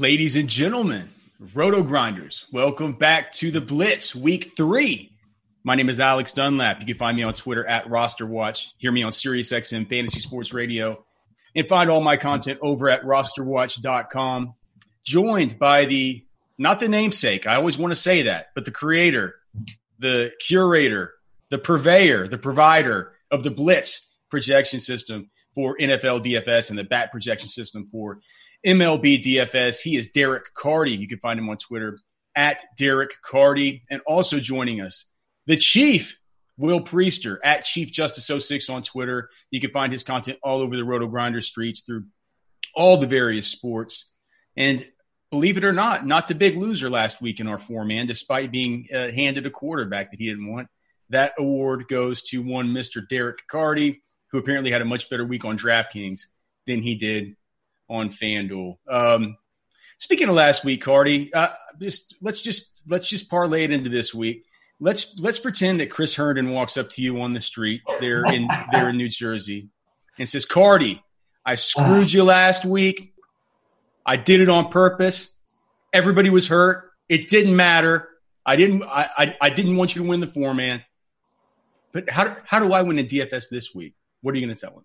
[0.00, 1.10] Ladies and gentlemen,
[1.52, 5.12] Roto Grinders, welcome back to the Blitz Week 3.
[5.62, 6.80] My name is Alex Dunlap.
[6.80, 8.72] You can find me on Twitter at Roster Watch.
[8.78, 11.04] Hear me on SiriusXM Fantasy Sports Radio,
[11.54, 14.54] and find all my content over at rosterwatch.com.
[15.04, 16.24] Joined by the
[16.56, 19.34] not the namesake, I always want to say that, but the creator,
[19.98, 21.12] the curator,
[21.50, 27.10] the purveyor, the provider of the Blitz projection system for NFL DFS and the bat
[27.10, 28.20] projection system for
[28.64, 29.80] MLB DFS.
[29.80, 30.94] He is Derek Carty.
[30.94, 31.98] You can find him on Twitter
[32.34, 33.84] at Derek Carty.
[33.90, 35.06] And also joining us,
[35.46, 36.18] the Chief,
[36.56, 39.30] Will Priester, at Chief Justice 06 on Twitter.
[39.50, 42.04] You can find his content all over the Roto Grinder streets through
[42.74, 44.12] all the various sports.
[44.56, 44.86] And
[45.30, 48.52] believe it or not, not the big loser last week in our four man, despite
[48.52, 50.68] being uh, handed a quarterback that he didn't want.
[51.08, 53.02] That award goes to one Mr.
[53.08, 56.26] Derek Carty, who apparently had a much better week on DraftKings
[56.66, 57.36] than he did
[57.90, 58.76] on FanDuel.
[58.88, 59.36] Um,
[59.98, 61.48] speaking of last week, Carty, uh,
[61.80, 64.44] just let's just let's just parlay it into this week.
[64.78, 68.48] Let's let's pretend that Chris Herndon walks up to you on the street there in
[68.72, 69.68] there in New Jersey
[70.18, 71.02] and says, "Carty,
[71.44, 73.12] I screwed you last week.
[74.06, 75.36] I did it on purpose.
[75.92, 76.90] Everybody was hurt.
[77.08, 78.08] It didn't matter.
[78.46, 80.82] I didn't I I, I didn't want you to win the four man.
[81.92, 83.94] But how how do I win a DFS this week?
[84.22, 84.84] What are you going to tell him?"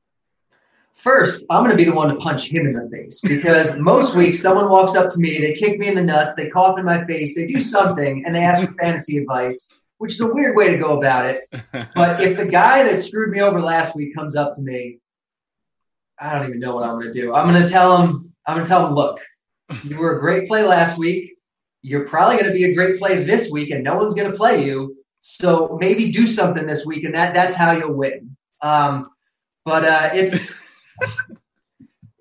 [0.95, 4.15] First, I'm going to be the one to punch him in the face because most
[4.15, 6.85] weeks someone walks up to me, they kick me in the nuts, they cough in
[6.85, 10.55] my face, they do something, and they ask for fantasy advice, which is a weird
[10.55, 11.43] way to go about it.
[11.95, 14.99] But if the guy that screwed me over last week comes up to me,
[16.19, 17.33] I don't even know what I'm going to do.
[17.33, 19.19] I'm going to tell him, I'm going to tell him, look,
[19.83, 21.33] you were a great play last week.
[21.81, 24.37] You're probably going to be a great play this week, and no one's going to
[24.37, 24.95] play you.
[25.19, 28.37] So maybe do something this week, and that that's how you'll win.
[28.61, 29.09] Um,
[29.65, 30.61] but uh, it's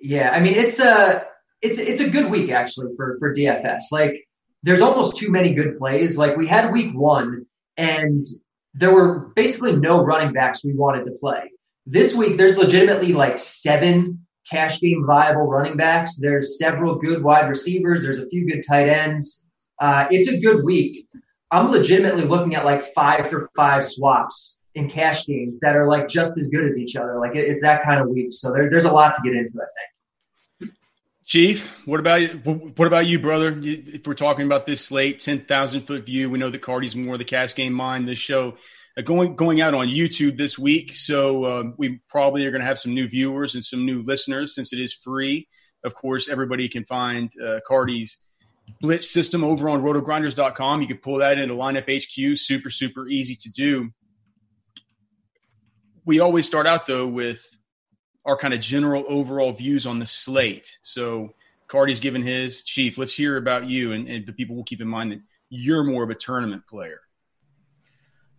[0.00, 1.24] yeah, I mean it's a
[1.62, 3.84] it's it's a good week actually for for DFS.
[3.90, 4.28] Like
[4.62, 6.16] there's almost too many good plays.
[6.16, 7.46] Like we had week one
[7.76, 8.24] and
[8.74, 11.50] there were basically no running backs we wanted to play.
[11.86, 16.16] This week there's legitimately like seven cash game viable running backs.
[16.16, 18.02] There's several good wide receivers.
[18.02, 19.42] There's a few good tight ends.
[19.80, 21.06] Uh, it's a good week.
[21.50, 26.08] I'm legitimately looking at like five for five swaps in cash games that are like
[26.08, 27.18] just as good as each other.
[27.18, 28.32] Like it, it's that kind of week.
[28.32, 29.66] So there, there's a lot to get into, I
[30.60, 30.74] think.
[31.24, 32.28] Chief, what about you?
[32.76, 33.58] What about you, brother?
[33.62, 37.16] If we're talking about this slate, ten thousand foot view, we know that Carty's more
[37.16, 38.06] the cash game mind.
[38.06, 38.58] This show
[38.98, 42.66] uh, going going out on YouTube this week, so um, we probably are going to
[42.66, 45.48] have some new viewers and some new listeners since it is free.
[45.82, 48.18] Of course, everybody can find uh, Carty's
[48.82, 50.82] Blitz system over on rotogrinders.com.
[50.82, 52.36] You can pull that into Lineup HQ.
[52.36, 53.90] Super, super easy to do
[56.04, 57.56] we always start out though with
[58.24, 60.78] our kind of general overall views on the slate.
[60.82, 61.34] So
[61.66, 62.98] Carty's given his chief.
[62.98, 66.02] Let's hear about you, and, and the people will keep in mind that you're more
[66.02, 67.00] of a tournament player.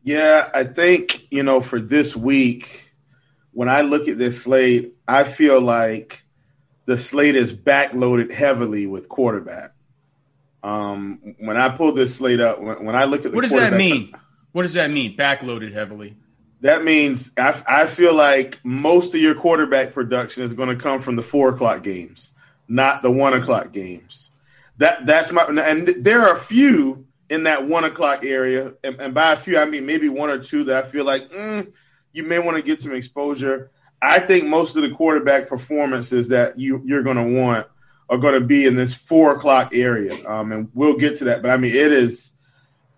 [0.04, 2.94] Yeah, I think you know for this week,
[3.52, 6.24] when I look at this slate, I feel like
[6.86, 9.74] the slate is backloaded heavily with quarterback.
[10.62, 13.52] Um, when I pull this slate up, when, when I look at the what does
[13.52, 14.14] that mean?
[14.52, 15.18] What does that mean?
[15.18, 16.16] Backloaded heavily.
[16.62, 21.00] That means I, I feel like most of your quarterback production is going to come
[21.00, 22.32] from the four o'clock games,
[22.68, 24.32] not the one o'clock games.
[24.78, 29.14] That that's my and there are a few in that one o'clock area, and, and
[29.14, 31.72] by a few I mean maybe one or two that I feel like mm,
[32.14, 33.72] you may want to get some exposure.
[34.02, 37.68] I think most of the quarterback performances that you you're going to want
[38.10, 41.42] are going to be in this four o'clock area, um, and we'll get to that.
[41.42, 42.32] But I mean, it is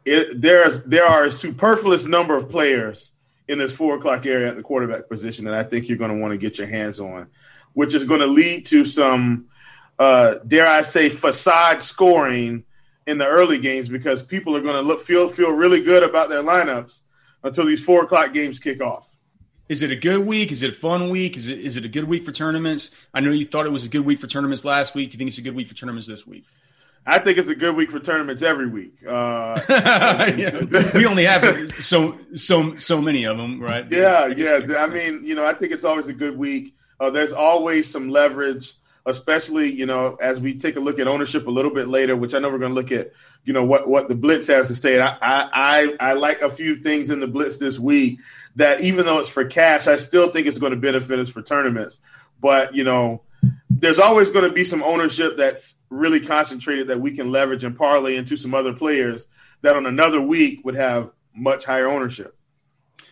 [0.05, 3.11] it there's there are a superfluous number of players
[3.47, 6.17] in this four o'clock area at the quarterback position that I think you're going to
[6.17, 7.27] want to get your hands on,
[7.73, 9.47] which is going to lead to some,
[9.97, 12.65] uh, dare I say, facade scoring
[13.05, 16.29] in the early games because people are going to look feel feel really good about
[16.29, 17.01] their lineups
[17.43, 19.09] until these four o'clock games kick off.
[19.69, 20.51] Is it a good week?
[20.51, 21.35] Is it a fun week?
[21.35, 22.91] Is it is it a good week for tournaments?
[23.13, 25.11] I know you thought it was a good week for tournaments last week.
[25.11, 26.45] Do you think it's a good week for tournaments this week?
[27.09, 28.93] I think it's a good week for tournaments every week.
[29.07, 30.61] Uh, yeah.
[30.93, 33.89] we only have so so so many of them, right?
[33.89, 34.59] Yeah, yeah.
[34.77, 36.75] I mean, you know, I think it's always a good week.
[36.99, 38.73] Uh, there's always some leverage,
[39.05, 42.35] especially you know as we take a look at ownership a little bit later, which
[42.35, 43.13] I know we're going to look at.
[43.45, 44.99] You know what what the blitz has to say.
[44.99, 48.19] I, I I I like a few things in the blitz this week
[48.57, 51.41] that even though it's for cash, I still think it's going to benefit us for
[51.41, 52.01] tournaments.
[52.41, 53.21] But you know
[53.79, 57.77] there's always going to be some ownership that's really concentrated that we can leverage and
[57.77, 59.27] parlay into some other players
[59.61, 62.35] that on another week would have much higher ownership.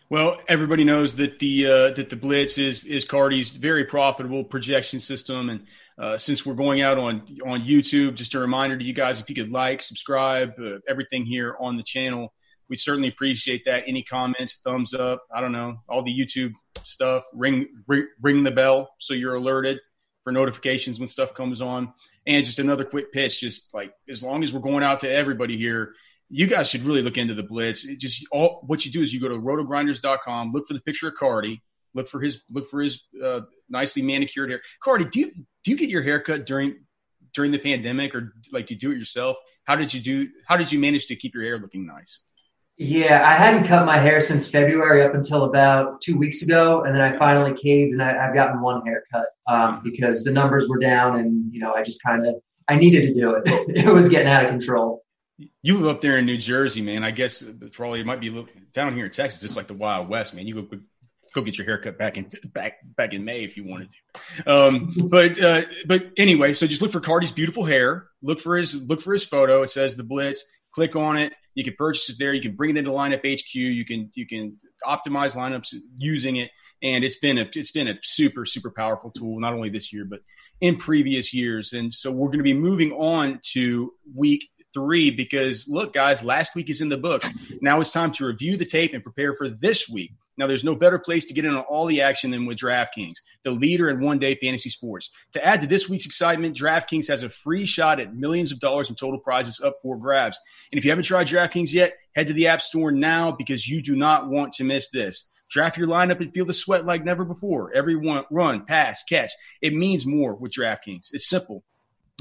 [0.09, 4.99] Well, everybody knows that the uh, that the blitz is is Carty's very profitable projection
[4.99, 5.65] system, and
[5.97, 9.29] uh, since we're going out on on YouTube, just a reminder to you guys: if
[9.29, 12.33] you could like, subscribe, uh, everything here on the channel,
[12.69, 13.83] we certainly appreciate that.
[13.87, 16.53] Any comments, thumbs up, I don't know, all the YouTube
[16.83, 17.23] stuff.
[17.33, 19.79] Ring ring, ring the bell so you're alerted
[20.25, 21.93] for notifications when stuff comes on.
[22.27, 25.55] And just another quick pitch, just like as long as we're going out to everybody
[25.57, 25.93] here,
[26.29, 27.85] you guys should really look into the blitz.
[27.85, 31.07] It just all what you do is you go to rotogrinders.com, look for the picture
[31.07, 31.61] of Carty,
[31.93, 34.61] look for his look for his uh, nicely manicured hair.
[34.83, 35.31] Carty, do you
[35.63, 36.83] do you get your haircut during
[37.35, 39.37] during the pandemic or like you do it yourself?
[39.65, 42.21] How did you do how did you manage to keep your hair looking nice?
[42.77, 46.93] Yeah, I hadn't cut my hair since February up until about two weeks ago, and
[46.93, 50.77] then I finally caved, and I, have gotten one haircut um, because the numbers were
[50.77, 52.35] down, and you know I just kind of
[52.67, 53.43] I needed to do it.
[53.85, 55.03] it was getting out of control.
[55.61, 57.05] You live up there in New Jersey, man.
[57.05, 59.43] I guess probably it might be down here in Texas.
[59.43, 60.45] It's like the Wild West, man.
[60.45, 60.77] You go
[61.33, 64.51] go get your haircut back in back back in May if you wanted to.
[64.51, 68.07] Um, but uh, but anyway, so just look for Carty's beautiful hair.
[68.21, 69.61] Look for his look for his photo.
[69.61, 70.43] It says the Blitz.
[70.73, 72.33] Click on it you can purchase it there.
[72.33, 73.55] You can bring it into Lineup HQ.
[73.55, 76.51] You can you can optimize lineups using it,
[76.83, 80.05] and it's been a it's been a super super powerful tool not only this year
[80.05, 80.19] but
[80.61, 81.73] in previous years.
[81.73, 86.55] And so we're going to be moving on to week three because look, guys, last
[86.55, 87.29] week is in the books.
[87.61, 90.11] Now it's time to review the tape and prepare for this week.
[90.37, 93.15] Now, there's no better place to get in on all the action than with DraftKings,
[93.43, 95.09] the leader in one day fantasy sports.
[95.33, 98.89] To add to this week's excitement, DraftKings has a free shot at millions of dollars
[98.89, 100.39] in total prizes up for grabs.
[100.71, 103.81] And if you haven't tried DraftKings yet, head to the App Store now because you
[103.81, 105.25] do not want to miss this.
[105.49, 107.71] Draft your lineup and feel the sweat like never before.
[107.73, 109.31] Every one, run, pass, catch.
[109.61, 111.09] It means more with DraftKings.
[111.11, 111.63] It's simple.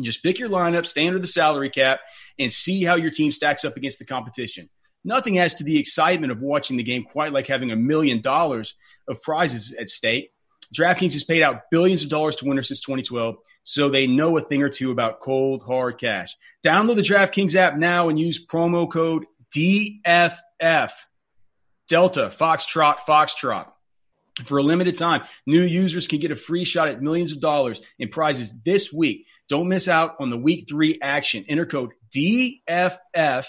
[0.00, 2.00] Just pick your lineup, stay under the salary cap,
[2.38, 4.68] and see how your team stacks up against the competition.
[5.04, 8.74] Nothing adds to the excitement of watching the game quite like having a million dollars
[9.06, 10.30] of prizes at stake.
[10.74, 14.40] DraftKings has paid out billions of dollars to winners since 2012, so they know a
[14.40, 16.36] thing or two about cold, hard cash.
[16.64, 20.90] Download the DraftKings app now and use promo code DFF.
[21.88, 23.68] Delta, Foxtrot, Foxtrot.
[24.46, 27.80] For a limited time, new users can get a free shot at millions of dollars
[28.00, 29.26] in prizes this week.
[29.48, 31.44] Don't miss out on the week three action.
[31.48, 33.44] Enter code DFF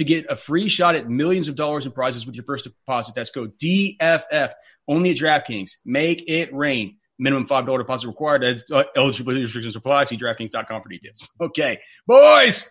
[0.00, 3.14] to get a free shot at millions of dollars in prizes with your first deposit.
[3.14, 4.52] That's code DFF
[4.88, 5.72] only at DraftKings.
[5.84, 6.96] Make it rain.
[7.18, 8.64] Minimum $5 deposit required.
[8.72, 10.04] Uh, eligibility restrictions apply.
[10.04, 11.28] See DraftKings.com for details.
[11.38, 12.70] Okay, boys,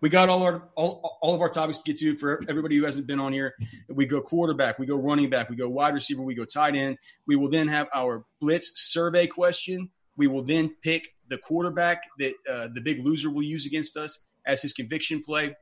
[0.00, 2.86] we got all our all, all of our topics to get to for everybody who
[2.86, 3.52] hasn't been on here.
[3.90, 6.96] We go quarterback, we go running back, we go wide receiver, we go tight end.
[7.26, 9.90] We will then have our blitz survey question.
[10.16, 14.20] We will then pick the quarterback that uh, the big loser will use against us
[14.46, 15.54] as his conviction play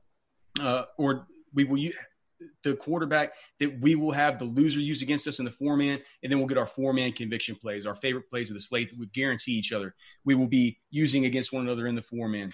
[0.61, 1.95] uh, or we will use
[2.63, 5.99] the quarterback that we will have the loser use against us in the four man,
[6.23, 8.91] and then we'll get our four man conviction plays, our favorite plays of the slate
[8.91, 9.95] that would guarantee each other.
[10.25, 12.53] We will be using against one another in the four man.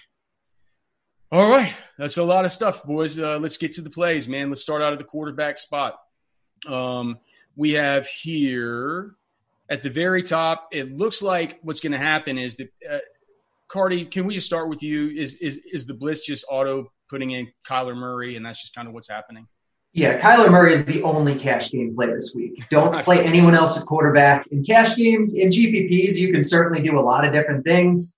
[1.31, 3.17] All right, that's a lot of stuff, boys.
[3.17, 4.49] Uh, let's get to the plays, man.
[4.49, 5.99] Let's start out at the quarterback spot.
[6.67, 7.19] Um,
[7.55, 9.15] we have here
[9.69, 12.99] at the very top, it looks like what's going to happen is that uh,
[13.67, 14.05] Carty.
[14.05, 15.09] Can we just start with you?
[15.09, 18.87] Is is is the Blitz just auto putting in Kyler Murray, and that's just kind
[18.87, 19.47] of what's happening?
[19.93, 22.61] Yeah, Kyler Murray is the only cash game play this week.
[22.69, 24.45] Don't play anyone else at quarterback.
[24.47, 28.15] In cash games, in GPPs, you can certainly do a lot of different things.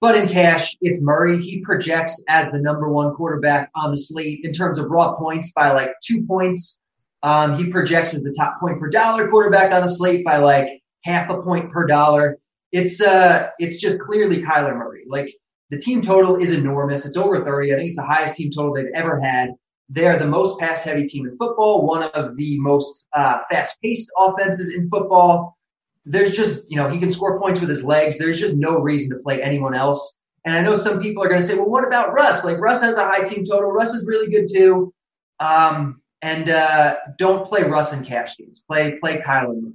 [0.00, 1.42] But in cash, it's Murray.
[1.42, 5.52] He projects as the number one quarterback on the slate in terms of raw points
[5.52, 6.78] by like two points.
[7.22, 10.82] Um, he projects as the top point per dollar quarterback on the slate by like
[11.04, 12.38] half a point per dollar.
[12.70, 15.04] It's uh, it's just clearly Kyler Murray.
[15.08, 15.34] Like
[15.70, 17.04] the team total is enormous.
[17.04, 17.72] It's over 30.
[17.72, 19.50] I think it's the highest team total they've ever had.
[19.90, 24.10] They're the most pass heavy team in football, one of the most uh, fast paced
[24.18, 25.56] offenses in football.
[26.04, 28.18] There's just, you know, he can score points with his legs.
[28.18, 30.16] There's just no reason to play anyone else.
[30.44, 32.44] And I know some people are going to say, well, what about Russ?
[32.44, 33.70] Like, Russ has a high team total.
[33.70, 34.92] Russ is really good too.
[35.40, 38.62] Um, and uh, don't play Russ in cash games.
[38.66, 39.72] Play play Kyler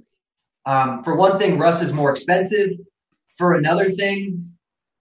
[0.66, 2.70] Um, for one thing, Russ is more expensive.
[3.38, 4.53] For another thing,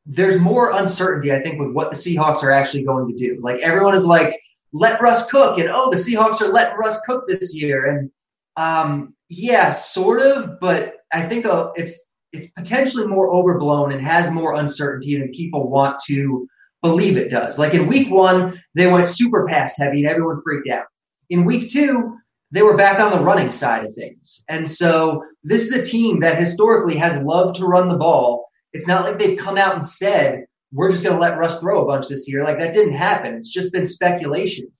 [0.06, 3.40] there's more uncertainty, I think, with what the Seahawks are actually going to do.
[3.42, 4.40] Like everyone is like,
[4.74, 8.12] let Russ cook, and oh, the Seahawks are letting Russ cook this year, and
[8.58, 14.32] um, yeah, sort of, but I think uh, it's it's potentially more overblown and has
[14.32, 16.48] more uncertainty than people want to
[16.82, 17.60] believe it does.
[17.60, 20.86] Like in week one, they went super pass heavy and everyone freaked out.
[21.30, 22.18] In week two,
[22.52, 24.44] they were back on the running side of things.
[24.50, 28.43] And so this is a team that historically has loved to run the ball.
[28.74, 31.84] It's not like they've come out and said, we're just going to let Russ throw
[31.84, 32.44] a bunch this year.
[32.44, 33.36] Like that didn't happen.
[33.36, 34.72] It's just been speculation.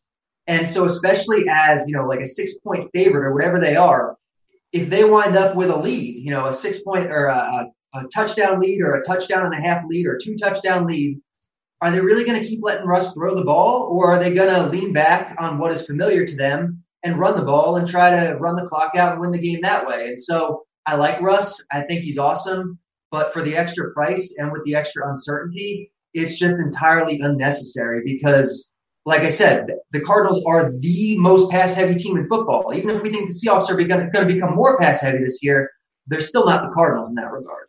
[0.48, 4.18] And so, especially as, you know, like a six point favorite or whatever they are,
[4.72, 8.04] if they wind up with a lead, you know, a six point or a, a
[8.14, 11.22] touchdown lead or a touchdown and a half lead or two touchdown lead,
[11.80, 14.54] are they really going to keep letting Russ throw the ball or are they going
[14.54, 18.10] to lean back on what is familiar to them and run the ball and try
[18.10, 20.08] to run the clock out and win the game that way?
[20.08, 21.64] And so I like Russ.
[21.72, 22.80] I think he's awesome.
[23.14, 28.74] But for the extra price and with the extra uncertainty, it's just entirely unnecessary because,
[29.06, 32.74] like I said, the Cardinals are the most pass heavy team in football.
[32.74, 35.70] Even if we think the Seahawks are going to become more pass heavy this year,
[36.08, 37.68] they're still not the Cardinals in that regard.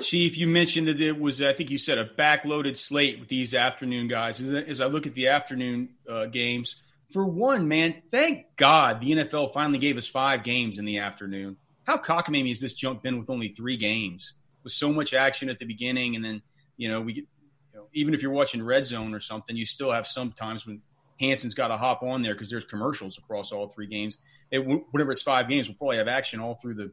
[0.00, 3.54] Chief, you mentioned that it was, I think you said, a backloaded slate with these
[3.54, 4.40] afternoon guys.
[4.40, 6.76] As I look at the afternoon uh, games,
[7.12, 11.58] for one, man, thank God the NFL finally gave us five games in the afternoon
[11.84, 14.34] how cockamamie has this jump been with only three games?
[14.62, 16.42] With so much action at the beginning and then
[16.76, 17.24] you know we get
[17.72, 20.80] you know, even if you're watching red zone or something you still have sometimes when
[21.18, 24.18] Hanson's got to hop on there because there's commercials across all three games.
[24.50, 24.58] It,
[24.90, 26.92] whenever it's five games we'll probably have action all through the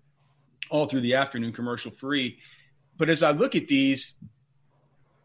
[0.69, 2.39] all through the afternoon commercial free.
[2.97, 4.13] But as I look at these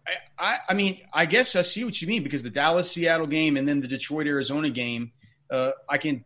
[0.07, 3.27] I, I, I mean I guess I see what you mean because the Dallas Seattle
[3.27, 5.13] game and then the Detroit Arizona game
[5.51, 6.25] uh, I can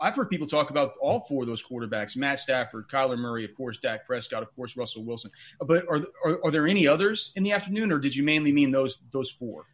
[0.00, 3.54] I've heard people talk about all four of those quarterbacks: Matt Stafford, Kyler Murray, of
[3.54, 5.30] course, Dak Prescott, of course, Russell Wilson.
[5.60, 8.70] But are are, are there any others in the afternoon, or did you mainly mean
[8.70, 9.66] those those four?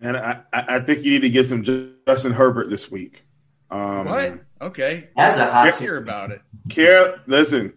[0.00, 3.24] And I, I think you need to get some Justin Herbert this week.
[3.70, 4.40] Um, what?
[4.60, 5.66] Okay, that's a hot.
[5.66, 6.40] Let's hear about it.
[6.68, 7.74] Care, listen,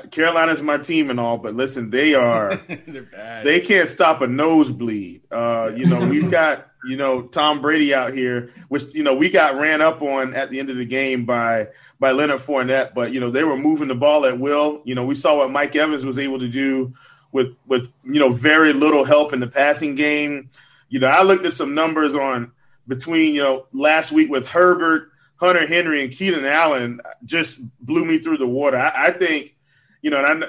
[0.00, 2.56] Carolina's my team and all, but listen, they are
[2.86, 3.44] they're bad.
[3.44, 5.26] They can't stop a nosebleed.
[5.30, 9.30] Uh, you know, we've got you know Tom Brady out here, which you know we
[9.30, 11.68] got ran up on at the end of the game by
[12.00, 14.82] by Leonard Fournette, but you know they were moving the ball at will.
[14.84, 16.94] You know, we saw what Mike Evans was able to do
[17.30, 20.48] with with you know very little help in the passing game.
[20.88, 22.52] You know, I looked at some numbers on
[22.88, 28.18] between you know last week with Herbert, Hunter Henry, and Keenan Allen just blew me
[28.18, 28.78] through the water.
[28.78, 29.54] I, I think
[30.02, 30.44] you know, and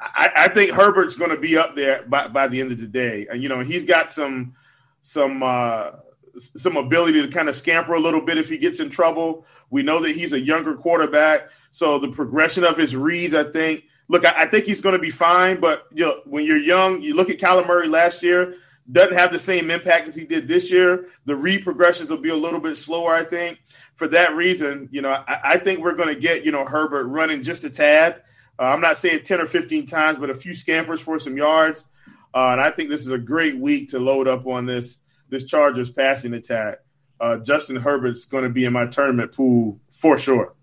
[0.00, 2.86] I, I think Herbert's going to be up there by, by the end of the
[2.86, 3.26] day.
[3.30, 4.54] And you know, he's got some
[5.02, 5.90] some uh,
[6.38, 9.46] some ability to kind of scamper a little bit if he gets in trouble.
[9.70, 13.84] We know that he's a younger quarterback, so the progression of his reads, I think.
[14.08, 17.02] Look, I, I think he's going to be fine, but you know, when you're young,
[17.02, 18.54] you look at Kyler Murray last year
[18.90, 21.08] doesn't have the same impact as he did this year.
[21.26, 23.60] The read progressions will be a little bit slower, I think.
[23.96, 27.06] For that reason, you know, I, I think we're going to get you know Herbert
[27.06, 28.22] running just a tad.
[28.58, 31.86] Uh, I'm not saying 10 or 15 times, but a few scampers for some yards.
[32.34, 35.00] Uh, and I think this is a great week to load up on this
[35.30, 36.78] this Chargers passing attack.
[37.20, 40.54] Uh, Justin Herbert's going to be in my tournament pool for sure.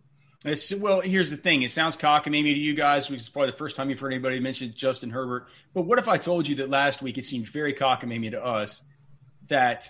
[0.43, 1.63] It's, well, here's the thing.
[1.63, 4.39] It sounds cockamamie to you guys, which is probably the first time you've heard anybody
[4.39, 5.47] mention Justin Herbert.
[5.73, 8.83] But what if I told you that last week it seemed very cockamamie to us
[9.47, 9.89] that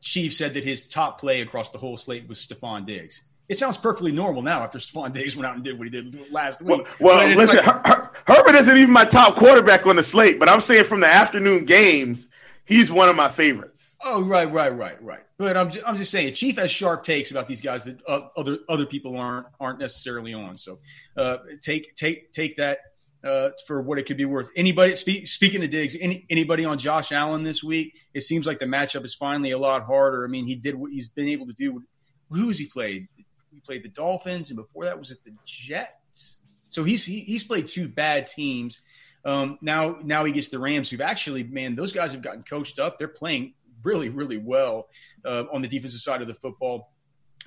[0.00, 3.22] Chief said that his top play across the whole slate was Stefon Diggs?
[3.48, 6.30] It sounds perfectly normal now after Stefon Diggs went out and did what he did
[6.30, 6.86] last week.
[7.00, 10.38] Well, well listen, like, Her- Her- Herbert isn't even my top quarterback on the slate,
[10.38, 12.28] but I'm saying from the afternoon games,
[12.66, 13.96] he's one of my favorites.
[14.04, 15.20] Oh, right, right, right, right.
[15.38, 18.28] But I'm just, I'm just saying, Chief has sharp takes about these guys that uh,
[18.36, 20.58] other other people aren't aren't necessarily on.
[20.58, 20.80] So
[21.16, 22.78] uh, take take take that
[23.24, 24.50] uh, for what it could be worth.
[24.56, 27.94] Anybody speak, speaking of Diggs, any, anybody on Josh Allen this week?
[28.14, 30.24] It seems like the matchup is finally a lot harder.
[30.24, 31.82] I mean, he did what he's been able to do.
[32.30, 33.08] Who has he played?
[33.50, 36.40] He played the Dolphins, and before that was at the Jets.
[36.68, 38.80] So he's he, he's played two bad teams.
[39.24, 42.78] Um, now now he gets the Rams, who've actually man, those guys have gotten coached
[42.78, 42.98] up.
[42.98, 44.88] They're playing really really well
[45.24, 46.92] uh, on the defensive side of the football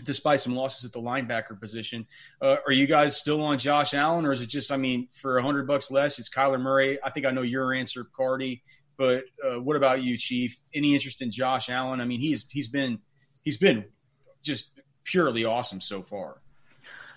[0.03, 2.07] despite some losses at the linebacker position.
[2.41, 5.37] Uh, are you guys still on Josh Allen, or is it just, I mean, for
[5.37, 6.99] a hundred bucks less, it's Kyler Murray?
[7.03, 8.63] I think I know your answer, Carty.
[8.97, 10.57] But uh, what about you, Chief?
[10.73, 12.01] Any interest in Josh Allen?
[12.01, 12.99] I mean, he's he's been
[13.43, 13.85] he's been
[14.43, 16.37] just purely awesome so far.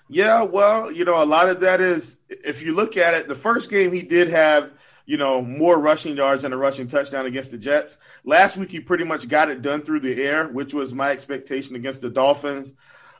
[0.08, 3.34] Yeah, well, you know, a lot of that is if you look at it, the
[3.34, 4.70] first game he did have
[5.06, 7.98] you know, more rushing yards and a rushing touchdown against the Jets.
[8.24, 11.76] Last week, he pretty much got it done through the air, which was my expectation
[11.76, 12.72] against the Dolphins.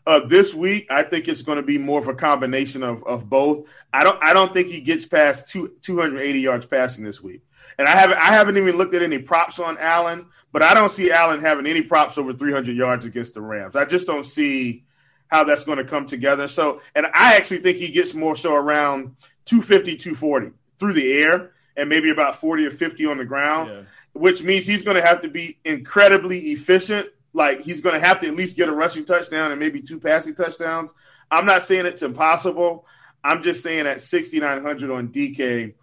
[0.07, 3.29] Uh, this week, I think it's going to be more of a combination of, of
[3.29, 3.67] both.
[3.93, 7.43] I don't I don't think he gets past two, 280 yards passing this week.
[7.79, 10.89] And I haven't I haven't even looked at any props on Allen, but I don't
[10.89, 13.75] see Allen having any props over 300 yards against the Rams.
[13.75, 14.85] I just don't see
[15.27, 16.47] how that's going to come together.
[16.47, 21.51] So, and I actually think he gets more so around 250, 240 through the air
[21.77, 23.83] and maybe about 40 or 50 on the ground, yeah.
[24.13, 27.09] which means he's going to have to be incredibly efficient.
[27.33, 29.99] Like he's going to have to at least get a rushing touchdown and maybe two
[29.99, 30.93] passing touchdowns.
[31.33, 32.87] I'm not saying it's impossible.
[33.25, 35.75] I'm just saying at 6,900 on DK,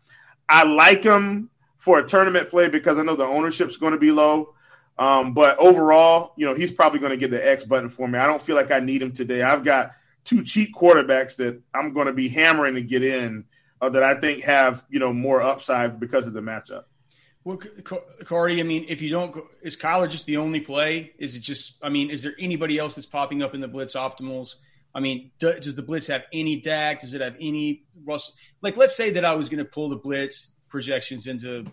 [0.48, 4.14] I like him for a tournament play because I know the ownership's going to be
[4.14, 4.54] low.
[5.02, 8.20] Um, but overall, you know, he's probably going to get the X button for me.
[8.20, 9.42] I don't feel like I need him today.
[9.42, 9.94] I've got
[10.26, 13.46] two cheap quarterbacks that I'm going to be hammering to get in
[13.82, 16.84] uh, that I think have you know more upside because of the matchup.
[17.44, 17.60] Well,
[18.26, 21.14] Carty, I mean, if you don't, is Kyler just the only play?
[21.18, 21.78] Is it just?
[21.82, 24.58] I mean, is there anybody else that's popping up in the blitz optimals?
[24.94, 27.02] I mean, do, does the blitz have any Dak?
[27.02, 28.36] Does it have any Russell?
[28.62, 31.66] Like, let's say that I was going to pull the blitz projections into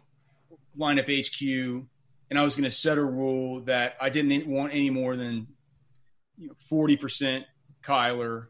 [0.78, 1.84] lineup HQ,
[2.30, 5.48] and I was going to set a rule that I didn't want any more than
[6.68, 7.44] forty you know, percent
[7.82, 8.46] Kyler.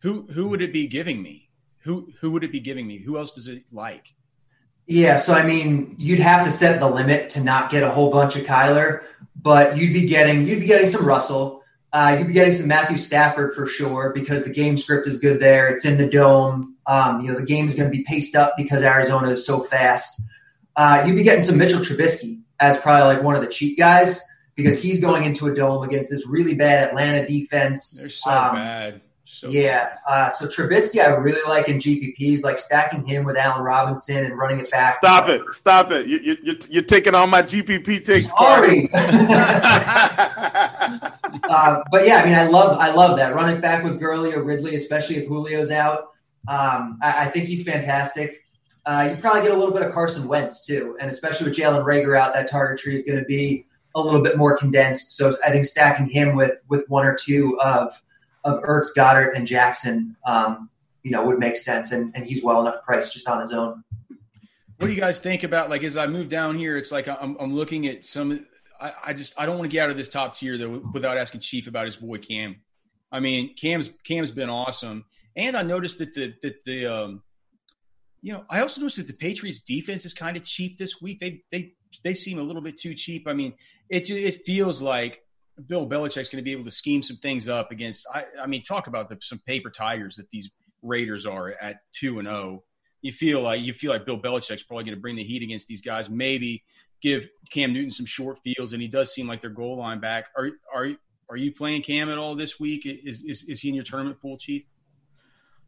[0.00, 1.46] Who who would it be giving me?
[1.86, 2.98] who who would it be giving me?
[2.98, 4.12] Who else does it like?
[4.86, 8.10] Yeah, so I mean, you'd have to set the limit to not get a whole
[8.10, 9.02] bunch of Kyler,
[9.36, 11.62] but you'd be getting you'd be getting some Russell.
[11.92, 15.40] Uh, you'd be getting some Matthew Stafford for sure because the game script is good
[15.40, 15.68] there.
[15.68, 16.76] It's in the dome.
[16.86, 20.20] Um, you know, the game's going to be paced up because Arizona is so fast.
[20.74, 24.22] Uh, you'd be getting some Mitchell Trubisky as probably like one of the cheap guys
[24.54, 27.98] because he's going into a dome against this really bad Atlanta defense.
[27.98, 29.00] They're so um, bad.
[29.26, 29.96] So yeah.
[30.08, 34.38] Uh, so Trubisky, I really like in GPPs, like stacking him with Allen Robinson and
[34.38, 34.94] running it back.
[34.94, 35.42] Stop it!
[35.50, 36.06] Stop it!
[36.06, 38.28] You, you, you're, you're taking all my GPP takes.
[38.28, 38.88] Sorry.
[38.94, 39.00] uh,
[41.90, 44.76] but yeah, I mean, I love I love that running back with Gurley or Ridley,
[44.76, 46.12] especially if Julio's out.
[46.48, 48.45] Um, I, I, think he's fantastic.
[48.86, 51.84] Uh, you probably get a little bit of Carson Wentz too, and especially with Jalen
[51.84, 55.16] Reagor out, that target tree is going to be a little bit more condensed.
[55.16, 58.00] So I think stacking him with with one or two of
[58.44, 60.70] of Ertz, Goedert, and Jackson, um,
[61.02, 61.90] you know, would make sense.
[61.90, 63.82] And, and he's well enough priced just on his own.
[64.78, 66.76] What do you guys think about like as I move down here?
[66.76, 68.46] It's like I'm, I'm looking at some.
[68.80, 71.18] I, I just I don't want to get out of this top tier though without
[71.18, 72.56] asking Chief about his boy Cam.
[73.10, 77.22] I mean, Cam's Cam's been awesome, and I noticed that the that the um,
[78.22, 81.20] you know, I also noticed that the Patriots defense is kind of cheap this week.
[81.20, 83.26] They they they seem a little bit too cheap.
[83.28, 83.54] I mean,
[83.88, 85.22] it it feels like
[85.66, 88.06] Bill Belichick's going to be able to scheme some things up against.
[88.12, 90.50] I, I mean, talk about the, some paper tigers that these
[90.82, 92.36] Raiders are at two and zero.
[92.36, 92.64] Oh.
[93.02, 95.68] You feel like you feel like Bill Belichick's probably going to bring the heat against
[95.68, 96.10] these guys.
[96.10, 96.64] Maybe
[97.02, 100.26] give Cam Newton some short fields, and he does seem like their goal line back.
[100.36, 100.88] Are are
[101.30, 102.84] are you playing Cam at all this week?
[102.86, 104.64] Is is, is he in your tournament pool, Chief?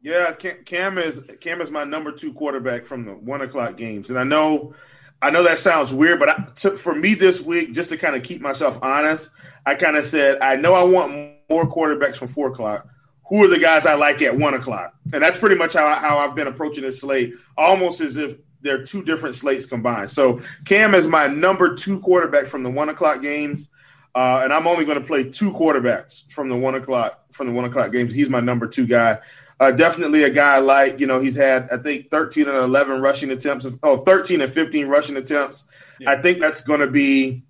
[0.01, 4.19] Yeah, Cam is Cam is my number two quarterback from the one o'clock games, and
[4.19, 4.75] I know
[5.21, 8.15] I know that sounds weird, but I, to, for me this week, just to kind
[8.15, 9.31] of keep myself honest,
[9.67, 12.87] I kind of said I know I want more quarterbacks from four o'clock.
[13.29, 14.95] Who are the guys I like at one o'clock?
[15.13, 18.85] And that's pretty much how, how I've been approaching this slate, almost as if they're
[18.85, 20.11] two different slates combined.
[20.11, 23.69] So Cam is my number two quarterback from the one o'clock games,
[24.15, 27.53] uh, and I'm only going to play two quarterbacks from the one o'clock from the
[27.53, 28.15] one o'clock games.
[28.15, 29.19] He's my number two guy.
[29.61, 33.31] Uh, definitely a guy like, you know, he's had, I think, 13 and 11 rushing
[33.31, 33.65] attempts.
[33.65, 35.65] Of, oh, 13 and 15 rushing attempts.
[35.99, 36.11] Yeah.
[36.11, 37.43] I think that's going to be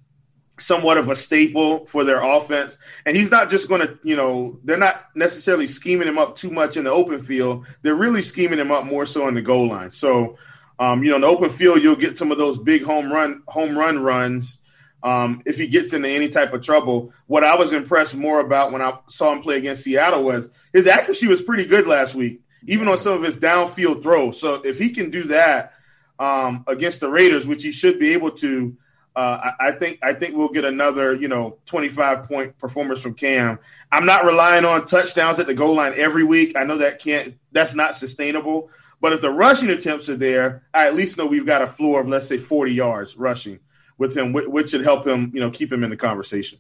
[0.59, 2.79] somewhat of a staple for their offense.
[3.05, 6.51] And he's not just going to, you know, they're not necessarily scheming him up too
[6.51, 7.66] much in the open field.
[7.83, 9.90] They're really scheming him up more so in the goal line.
[9.92, 10.37] So,
[10.79, 13.42] um, you know, in the open field, you'll get some of those big home run
[13.49, 14.59] home run runs
[15.03, 17.13] um, if he gets into any type of trouble.
[17.27, 20.87] What I was impressed more about when I saw him play against Seattle was his
[20.87, 24.41] accuracy was pretty good last week, even on some of his downfield throws.
[24.41, 25.75] So if he can do that
[26.19, 28.77] um, against the Raiders, which he should be able to,
[29.15, 33.15] uh, I, I, think I think we'll get another you know 25 point performance from
[33.15, 33.59] Cam.
[33.93, 36.57] I'm not relying on touchdowns at the goal line every week.
[36.57, 38.71] I know that can't that's not sustainable.
[39.01, 42.01] But if the rushing attempts are there, I at least know we've got a floor
[42.01, 43.61] of let's say 40 yards rushing
[43.99, 46.59] with him, which should help him, you know, keep him in the conversation.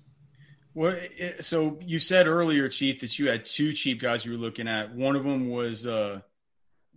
[0.74, 0.96] Well,
[1.40, 4.94] so you said earlier, Chief, that you had two cheap guys you were looking at.
[4.94, 6.20] One of them was uh,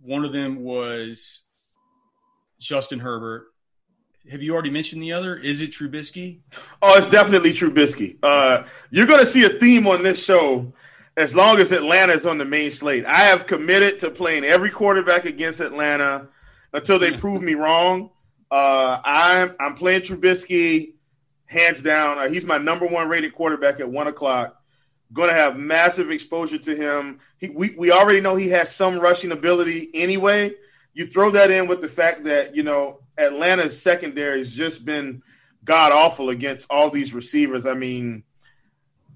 [0.00, 1.42] one of them was
[2.60, 3.46] Justin Herbert.
[4.30, 5.36] Have you already mentioned the other?
[5.36, 6.42] Is it Trubisky?
[6.80, 8.18] Oh, it's definitely Trubisky.
[8.22, 10.72] Uh, you're going to see a theme on this show
[11.16, 13.04] as long as Atlanta is on the main slate.
[13.04, 16.28] I have committed to playing every quarterback against Atlanta
[16.72, 18.10] until they prove me wrong.
[18.52, 20.92] Uh, I'm I'm playing Trubisky
[21.46, 22.18] hands down.
[22.18, 24.62] Uh, he's my number one rated quarterback at one o'clock.
[25.10, 27.20] Going to have massive exposure to him.
[27.38, 30.52] He, we we already know he has some rushing ability anyway.
[30.92, 35.22] You throw that in with the fact that you know Atlanta's secondary has just been
[35.64, 37.64] god awful against all these receivers.
[37.64, 38.22] I mean,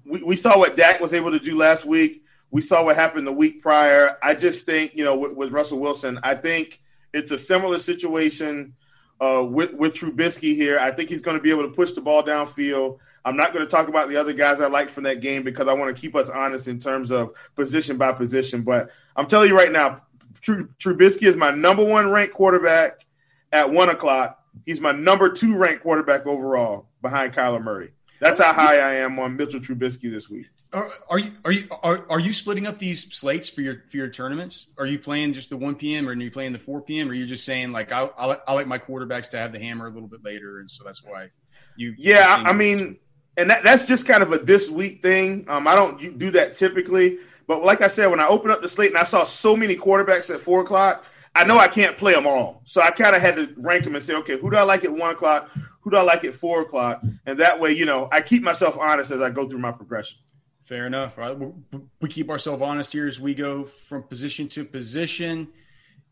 [0.03, 2.23] we, we saw what Dak was able to do last week.
[2.49, 4.17] We saw what happened the week prior.
[4.23, 6.81] I just think you know with, with Russell Wilson, I think
[7.13, 8.73] it's a similar situation
[9.19, 10.79] uh, with with Trubisky here.
[10.79, 12.99] I think he's going to be able to push the ball downfield.
[13.25, 15.67] I'm not going to talk about the other guys I like from that game because
[15.67, 18.61] I want to keep us honest in terms of position by position.
[18.61, 19.97] But I'm telling you right now,
[20.41, 23.05] Trubisky is my number one ranked quarterback
[23.51, 24.41] at one o'clock.
[24.65, 27.91] He's my number two ranked quarterback overall behind Kyler Murray.
[28.19, 30.47] That's how high I am on Mitchell Trubisky this week.
[30.73, 33.97] Are, are, you are you are, are you splitting up these slates for your for
[33.97, 34.67] your tournaments?
[34.77, 36.07] Are you playing just the one p.m.
[36.07, 37.07] or are you playing the four p.m.
[37.07, 39.59] or are you just saying like I I, I like my quarterbacks to have the
[39.59, 41.29] hammer a little bit later, and so that's why
[41.77, 41.95] you.
[41.97, 42.97] Yeah, I mean,
[43.37, 45.45] and that, that's just kind of a this week thing.
[45.47, 48.67] Um, I don't do that typically, but like I said, when I opened up the
[48.67, 52.13] slate and I saw so many quarterbacks at four o'clock, I know I can't play
[52.13, 54.57] them all, so I kind of had to rank them and say, okay, who do
[54.57, 55.49] I like at one o'clock?
[55.81, 57.01] Who do I like at four o'clock?
[57.25, 60.19] And that way, you know, I keep myself honest as I go through my progression.
[60.67, 61.17] Fair enough.
[61.17, 61.37] Right?
[62.01, 65.47] We keep ourselves honest here as we go from position to position.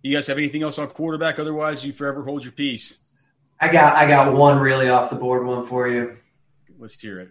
[0.02, 1.40] You guys have anything else on quarterback?
[1.40, 2.96] Otherwise, you forever hold your peace.
[3.60, 6.18] I got I got one really off the board one for you.
[6.80, 7.30] Let's hear it.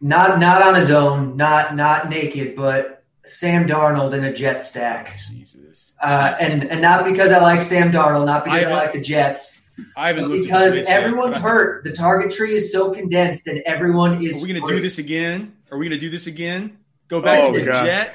[0.00, 5.18] Not not on his own, not not naked, but Sam Darnold in a jet stack.
[5.30, 5.94] Jesus.
[6.02, 9.00] Uh, and and not because I like Sam Darnold, not because I, I like the
[9.00, 9.64] Jets.
[9.96, 11.84] I haven't looked because everyone's hurt.
[11.84, 14.42] The target tree is so condensed, and everyone is.
[14.42, 15.55] Are we going to do this again?
[15.70, 16.78] Are we going to do this again?
[17.08, 17.84] Go back oh, to the God.
[17.84, 18.14] jet.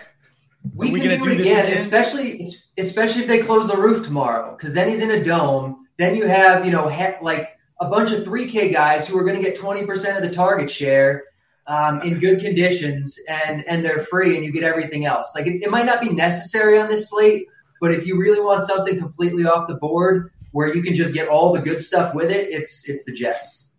[0.76, 2.44] We, Are we can do, do it again, again, especially
[2.78, 5.88] especially if they close the roof tomorrow, because then he's in a dome.
[5.98, 6.86] Then you have you know
[7.22, 10.30] like a bunch of three K guys who are going to get twenty percent of
[10.30, 11.24] the target share
[11.66, 15.34] um, in good conditions, and and they're free, and you get everything else.
[15.36, 17.48] Like it, it might not be necessary on this slate,
[17.80, 21.28] but if you really want something completely off the board, where you can just get
[21.28, 23.72] all the good stuff with it, it's it's the Jets.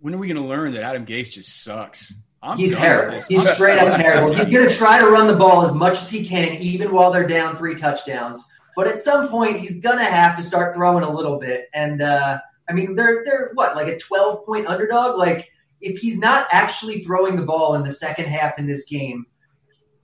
[0.00, 2.12] When are we going to learn that Adam Gase just sucks?
[2.44, 3.20] I'm He's terrible.
[3.26, 4.34] He's straight up terrible.
[4.34, 7.10] He's going to try to run the ball as much as he can, even while
[7.10, 8.46] they're down three touchdowns.
[8.76, 11.68] But at some point, he's going to have to start throwing a little bit.
[11.72, 15.16] And uh, I mean, they're they're what like a 12 point underdog.
[15.16, 19.26] Like if he's not actually throwing the ball in the second half in this game,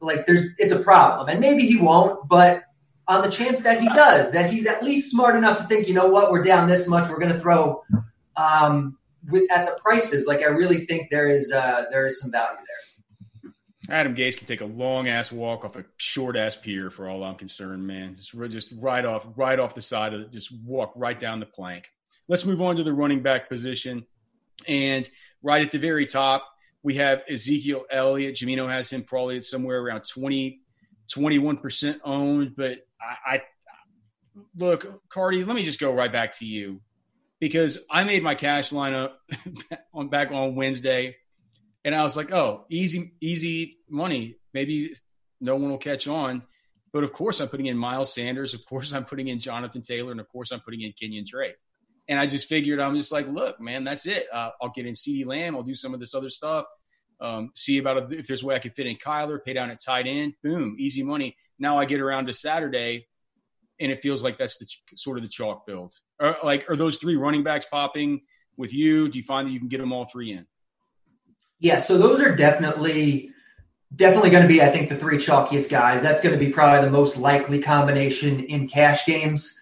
[0.00, 1.28] like there's it's a problem.
[1.28, 2.64] And maybe he won't, but
[3.06, 5.94] on the chance that he does, that he's at least smart enough to think, you
[5.94, 7.82] know what, we're down this much, we're going to throw
[8.36, 8.96] um,
[9.28, 10.26] with at the prices.
[10.26, 12.80] Like I really think there is uh, there is some value there.
[13.90, 17.24] Adam Gase can take a long ass walk off a short ass pier for all
[17.24, 18.16] I'm concerned, man.
[18.16, 21.46] Just just right off right off the side of it, just walk right down the
[21.46, 21.88] plank.
[22.28, 24.06] Let's move on to the running back position.
[24.68, 25.08] And
[25.42, 26.46] right at the very top,
[26.82, 28.36] we have Ezekiel Elliott.
[28.36, 30.60] Jamino has him probably at somewhere around 20,
[31.12, 33.42] 21% owned, but I, I
[34.56, 36.80] look, Carty, let me just go right back to you
[37.40, 39.12] because I made my cash lineup
[39.94, 41.16] on back on Wednesday,
[41.84, 44.36] and I was like, "Oh, easy, easy money.
[44.52, 44.94] Maybe
[45.40, 46.42] no one will catch on."
[46.92, 48.52] But of course, I'm putting in Miles Sanders.
[48.52, 51.56] Of course, I'm putting in Jonathan Taylor, and of course, I'm putting in Kenyon Drake.
[52.08, 54.26] And I just figured, I'm just like, look, man, that's it.
[54.32, 55.54] Uh, I'll get in CeeDee Lamb.
[55.54, 56.66] I'll do some of this other stuff.
[57.20, 59.80] Um, see about if there's a way I can fit in Kyler, pay down at
[59.80, 60.34] tight end.
[60.42, 61.36] Boom, easy money.
[61.58, 63.06] Now I get around to Saturday
[63.80, 64.66] and it feels like that's the
[64.96, 65.94] sort of the chalk build.
[66.42, 68.22] Like, are those three running backs popping
[68.56, 69.08] with you?
[69.08, 70.46] Do you find that you can get them all three in?
[71.58, 73.32] Yeah, so those are definitely
[73.94, 76.00] definitely going to be, I think, the three chalkiest guys.
[76.00, 79.60] That's going to be probably the most likely combination in cash games.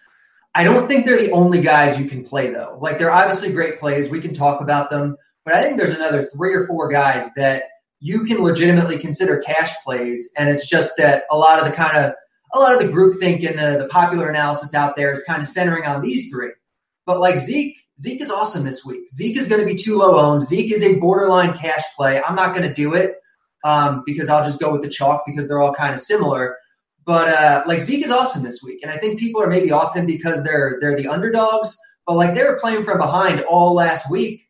[0.54, 2.78] I don't think they're the only guys you can play though.
[2.80, 4.10] Like they're obviously great plays.
[4.10, 7.64] We can talk about them, but I think there's another three or four guys that
[8.00, 11.96] you can legitimately consider cash plays, and it's just that a lot of the kind
[11.96, 12.12] of
[12.58, 15.40] a lot of the group think and the, the popular analysis out there is kind
[15.40, 16.50] of centering on these three.
[17.06, 19.10] But like Zeke, Zeke is awesome this week.
[19.12, 20.42] Zeke is going to be too low owned.
[20.42, 22.20] Zeke is a borderline cash play.
[22.22, 23.16] I'm not going to do it
[23.64, 26.56] um, because I'll just go with the chalk because they're all kind of similar.
[27.04, 29.96] But uh, like Zeke is awesome this week, and I think people are maybe off
[29.96, 31.76] him because they're they're the underdogs.
[32.06, 34.42] But like they were playing from behind all last week,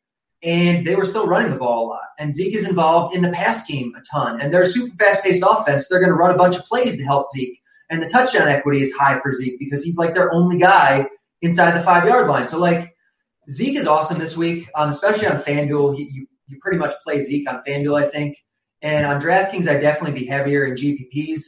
[0.43, 2.09] and they were still running the ball a lot.
[2.19, 5.23] And Zeke is involved in the pass game a ton, and they're a super fast
[5.23, 5.89] paced offense.
[5.89, 7.58] They're going to run a bunch of plays to help Zeke,
[7.91, 11.09] and the touchdown equity is high for Zeke because he's like their only guy
[11.43, 12.47] inside the five yard line.
[12.47, 12.95] So like
[13.51, 15.97] Zeke is awesome this week, um, especially on FanDuel.
[15.97, 18.39] He, you you pretty much play Zeke on FanDuel, I think.
[18.83, 21.43] And on DraftKings, I'd definitely be heavier in GPPs.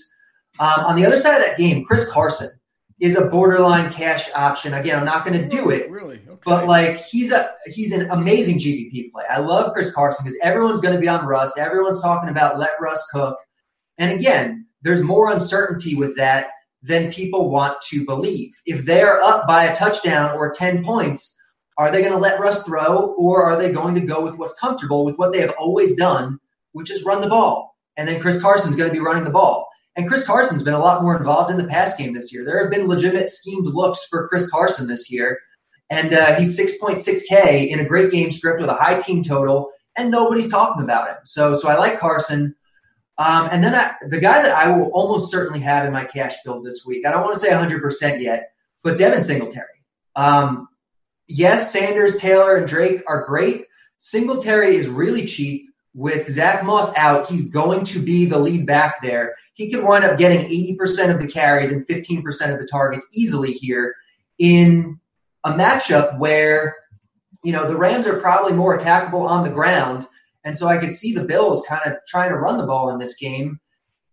[0.59, 2.51] Um, on the other side of that game, Chris Carson
[3.01, 4.75] is a borderline cash option.
[4.75, 5.91] Again, I'm not going to do it.
[5.91, 6.17] Really?
[6.17, 6.41] Okay.
[6.45, 9.25] But like he's a he's an amazing GPP play.
[9.31, 11.57] I love Chris Carson because everyone's going to be on Russ.
[11.57, 13.39] Everyone's talking about let Russ cook.
[13.97, 16.49] And again, there's more uncertainty with that
[16.83, 18.53] than people want to believe.
[18.67, 21.37] If they're up by a touchdown or 10 points,
[21.77, 24.55] are they going to let Russ throw or are they going to go with what's
[24.55, 26.39] comfortable with what they have always done,
[26.73, 27.77] which is run the ball?
[27.97, 29.69] And then Chris Carson's going to be running the ball.
[29.97, 32.45] And Chris Carson's been a lot more involved in the pass game this year.
[32.45, 35.39] There have been legitimate schemed looks for Chris Carson this year.
[35.91, 40.11] And uh, he's 6.6K in a great game script with a high team total, and
[40.11, 41.17] nobody's talking about him.
[41.25, 42.55] So, so I like Carson.
[43.21, 46.37] Um, and then I, the guy that I will almost certainly have in my cash
[46.43, 48.53] build this week, I don't want to say 100% yet,
[48.83, 49.67] but Devin Singletary.
[50.17, 50.69] Um,
[51.29, 53.67] yes, Sanders, Taylor, and Drake are great.
[53.99, 55.67] Singletary is really cheap.
[55.93, 59.35] With Zach Moss out, he's going to be the lead back there.
[59.53, 63.53] He could wind up getting 80% of the carries and 15% of the targets easily
[63.53, 63.97] here
[64.39, 64.99] in
[65.45, 66.77] a matchup where,
[67.45, 70.07] you know, the Rams are probably more attackable on the ground.
[70.45, 72.99] And so I could see the Bills kind of trying to run the ball in
[72.99, 73.61] this game.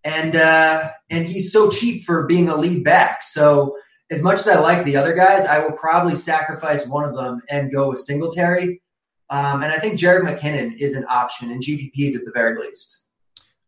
[0.03, 3.23] And uh, and he's so cheap for being a lead back.
[3.23, 3.77] So
[4.09, 7.41] as much as I like the other guys, I will probably sacrifice one of them
[7.49, 8.81] and go with Singletary.
[9.29, 13.09] Um, and I think Jerick McKinnon is an option in GPPs at the very least.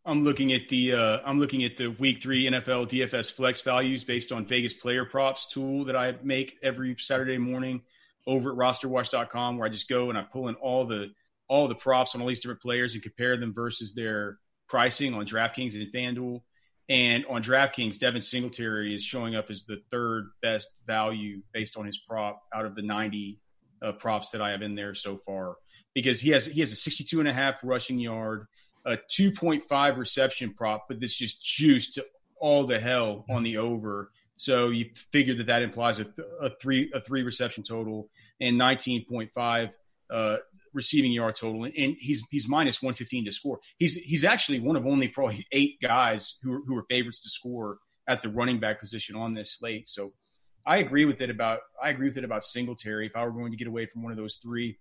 [0.06, 4.04] I'm looking at the uh, I'm looking at the Week Three NFL DFS flex values
[4.04, 7.82] based on Vegas Player Props tool that I make every Saturday morning
[8.26, 11.12] over at RosterWatch.com, where I just go and I pull in all the
[11.50, 15.26] all the props on all these different players and compare them versus their pricing on
[15.26, 16.42] DraftKings and FanDuel.
[16.88, 21.86] And on DraftKings, Devin Singletary is showing up as the third best value based on
[21.86, 23.40] his prop out of the 90
[23.82, 25.56] uh, props that I have in there so far
[25.94, 28.48] because he has he has a 62 and a half rushing yard,
[28.86, 32.06] a 2.5 reception prop, but this just juiced to
[32.40, 34.12] all the hell on the over.
[34.36, 38.10] So you figure that that implies a, th- a three a three reception total
[38.40, 39.74] and 19.5
[40.12, 40.38] uh,
[40.80, 43.60] receiving yard total, and he's he's minus 115 to score.
[43.78, 47.78] He's he's actually one of only probably eight guys who who are favorites to score
[48.08, 49.88] at the running back position on this slate.
[49.88, 50.14] So
[50.66, 53.06] I agree with it about I agree with it about Singletary.
[53.08, 54.78] If I were going to get away from one of those three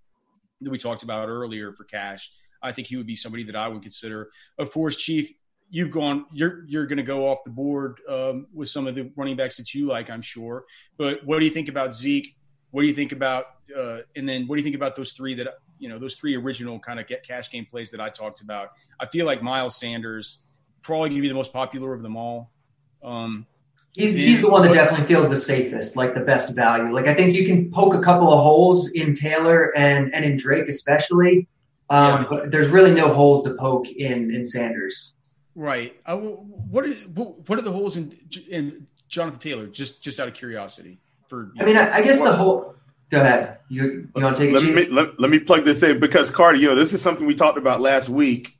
[0.60, 2.30] that we talked about earlier for cash,
[2.62, 4.30] I think he would be somebody that I would consider.
[4.58, 5.32] Of course, Chief,
[5.70, 9.10] you've gone you're you're going to go off the board um, with some of the
[9.16, 10.64] running backs that you like, I'm sure.
[10.96, 12.34] But what do you think about Zeke?
[12.70, 15.34] What do you think about uh, and then what do you think about those three
[15.34, 18.40] that you know those three original kind of get cash game plays that I talked
[18.40, 18.72] about?
[19.00, 20.40] I feel like Miles Sanders
[20.82, 22.50] probably going to be the most popular of them all.
[23.02, 23.46] Um,
[23.98, 26.94] He's, he's the one that definitely feels the safest, like the best value.
[26.94, 30.36] Like I think you can poke a couple of holes in Taylor and and in
[30.36, 31.48] Drake especially,
[31.90, 32.26] um, yeah.
[32.30, 35.14] but there's really no holes to poke in in Sanders.
[35.56, 35.96] Right.
[36.06, 38.16] Uh, what are what are the holes in
[38.48, 39.66] in Jonathan Taylor?
[39.66, 41.00] Just just out of curiosity.
[41.26, 42.30] For I mean, I, I guess what?
[42.30, 42.76] the whole.
[43.10, 43.58] Go ahead.
[43.68, 46.60] You you want to take let me let, let me plug this in because Carty,
[46.60, 48.56] you know, this is something we talked about last week.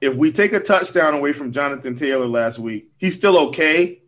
[0.00, 4.02] If we take a touchdown away from Jonathan Taylor last week, he's still okay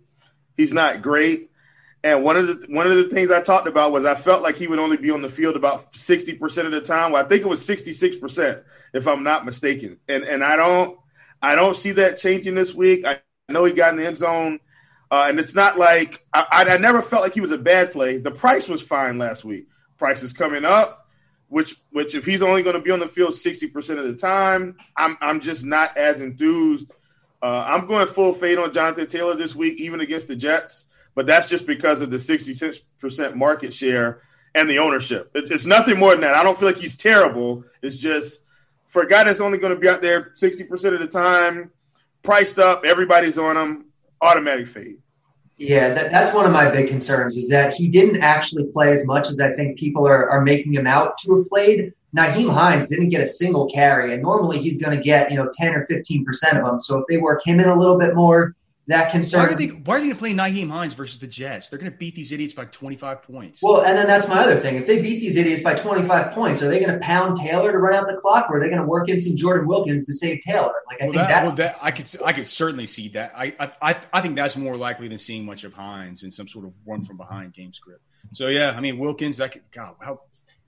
[0.57, 1.51] He's not great.
[2.03, 4.57] And one of the one of the things I talked about was I felt like
[4.57, 7.13] he would only be on the field about sixty percent of the time.
[7.13, 9.99] Well, I think it was sixty six percent, if I'm not mistaken.
[10.09, 10.99] And and I don't
[11.41, 13.07] I don't see that changing this week.
[13.07, 14.61] I know he got in the end zone,
[15.11, 17.91] uh, and it's not like I, I, I never felt like he was a bad
[17.91, 18.19] play.
[18.19, 19.67] The price was fine last week.
[19.97, 21.09] Price is coming up,
[21.49, 24.15] which which if he's only going to be on the field sixty percent of the
[24.15, 26.93] time, I'm I'm just not as enthused
[27.45, 31.27] uh, I'm going full fade on Jonathan Taylor this week, even against the Jets, but
[31.27, 34.23] that's just because of the 66% market share
[34.55, 35.31] and the ownership.
[35.35, 36.37] It's, it's nothing more than that.
[36.37, 37.65] I don't feel like he's terrible.
[37.83, 38.41] It's just
[38.89, 41.71] for a guy that's only going to be out there 60% of the time,
[42.23, 43.87] priced up, everybody's on him,
[44.23, 45.03] automatic fade.
[45.57, 49.07] Yeah, that, that's one of my big concerns is that he didn't actually play as
[49.07, 52.89] much as I think people are, are making him out to have played Nyheim Hines
[52.89, 55.85] didn't get a single carry, and normally he's going to get you know 10 or
[55.87, 56.79] 15 percent of them.
[56.79, 58.55] So if they work him in a little bit more,
[58.87, 59.41] that concern.
[59.41, 61.69] Why are they, why are they going to play Nyheim Hines versus the Jets?
[61.69, 63.63] They're going to beat these idiots by 25 points.
[63.63, 64.77] Well, and then that's my other thing.
[64.77, 67.79] If they beat these idiots by 25 points, are they going to pound Taylor to
[67.79, 70.13] run out the clock, or are they going to work in some Jordan Wilkins to
[70.13, 70.75] save Taylor?
[70.87, 71.47] Like I well, think that, that's.
[71.47, 73.33] Well, that, I could I could certainly see that.
[73.37, 76.67] I, I I think that's more likely than seeing much of Hines in some sort
[76.67, 78.03] of run from behind game script.
[78.33, 79.39] So yeah, I mean Wilkins.
[79.39, 80.21] That could God how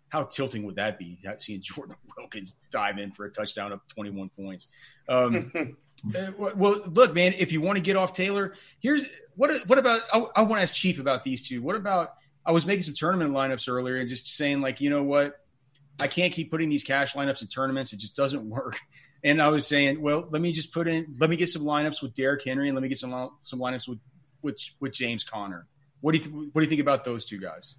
[0.09, 1.19] how tilting would that be?
[1.39, 4.69] Seeing Jordan Wilkins dive in for a touchdown of 21 points.
[5.09, 5.53] Um,
[6.15, 7.35] Uh, well, look, man.
[7.39, 9.55] If you want to get off Taylor, here's what.
[9.67, 10.03] What about?
[10.13, 11.63] I, I want to ask Chief about these two.
[11.63, 12.15] What about?
[12.45, 15.41] I was making some tournament lineups earlier and just saying, like, you know what?
[16.01, 17.93] I can't keep putting these cash lineups in tournaments.
[17.93, 18.79] It just doesn't work.
[19.25, 21.17] And I was saying, well, let me just put in.
[21.19, 23.89] Let me get some lineups with Derrick Henry, and let me get some some lineups
[23.89, 23.99] with
[24.43, 25.67] with with James Conner.
[26.01, 27.75] What do you th- What do you think about those two guys?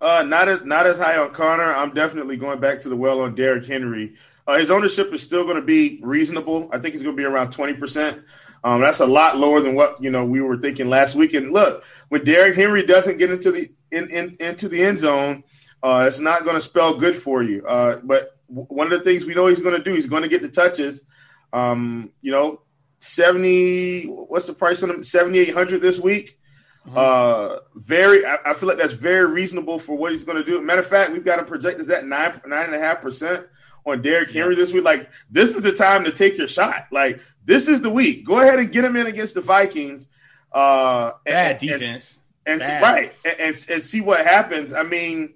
[0.00, 1.74] Uh, not as not as high on Conner.
[1.74, 4.14] I'm definitely going back to the well on Derrick Henry.
[4.48, 6.70] Uh, his ownership is still going to be reasonable.
[6.72, 8.22] I think he's going to be around 20%.
[8.64, 11.34] Um, that's a lot lower than what you know we were thinking last week.
[11.34, 15.44] And look, when Derrick Henry doesn't get into the in, in into the end zone,
[15.82, 17.64] uh, it's not going to spell good for you.
[17.64, 20.22] Uh, but w- one of the things we know he's going to do, he's going
[20.22, 21.04] to get the touches.
[21.52, 22.62] Um, you know,
[22.98, 24.06] seventy.
[24.06, 25.02] What's the price on him?
[25.04, 26.36] Seventy eight hundred this week.
[26.84, 26.98] Uh-huh.
[26.98, 28.26] Uh, very.
[28.26, 30.60] I, I, feel like that's very reasonable for what he's going to do.
[30.62, 33.46] Matter of fact, we've got him projected at nine nine and a half percent
[33.88, 34.84] on Derrick Henry this week.
[34.84, 36.86] Like, this is the time to take your shot.
[36.90, 38.24] Like, this is the week.
[38.24, 40.08] Go ahead and get him in against the Vikings.
[40.52, 42.18] Uh, Bad and, defense.
[42.46, 44.72] And, and right, and, and, and, see what happens.
[44.72, 45.34] I mean,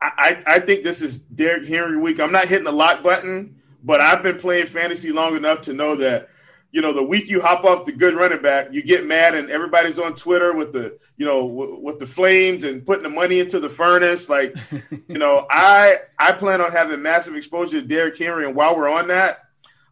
[0.00, 2.20] I, I think this is Derrick Henry week.
[2.20, 5.96] I'm not hitting the lock button, but I've been playing fantasy long enough to know
[5.96, 6.28] that
[6.76, 9.48] you know, the week you hop off the good running back, you get mad and
[9.50, 13.40] everybody's on Twitter with the, you know, w- with the flames and putting the money
[13.40, 14.28] into the furnace.
[14.28, 14.54] Like,
[15.08, 18.90] you know, I I plan on having massive exposure to Derrick Henry, and while we're
[18.90, 19.38] on that,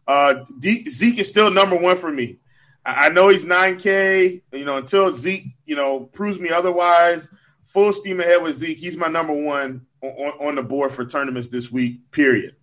[0.07, 2.37] uh, D- Zeke is still number one for me.
[2.85, 4.43] I, I know he's nine K.
[4.51, 7.29] You know, until Zeke, you know, proves me otherwise.
[7.63, 8.77] Full steam ahead with Zeke.
[8.77, 12.11] He's my number one on, on the board for tournaments this week.
[12.11, 12.55] Period.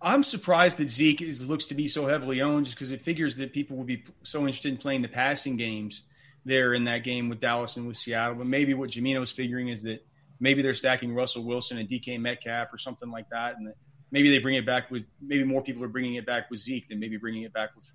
[0.00, 3.36] I'm surprised that Zeke is, looks to be so heavily owned just because it figures
[3.36, 6.02] that people would be so interested in playing the passing games
[6.44, 8.36] there in that game with Dallas and with Seattle.
[8.36, 10.06] But maybe what Jamino is figuring is that
[10.38, 13.74] maybe they're stacking Russell Wilson and DK Metcalf or something like that, and that
[14.12, 16.88] maybe they bring it back with maybe more people are bringing it back with Zeke
[16.88, 17.90] than maybe bringing it back with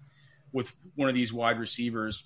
[0.51, 2.23] with one of these wide receivers.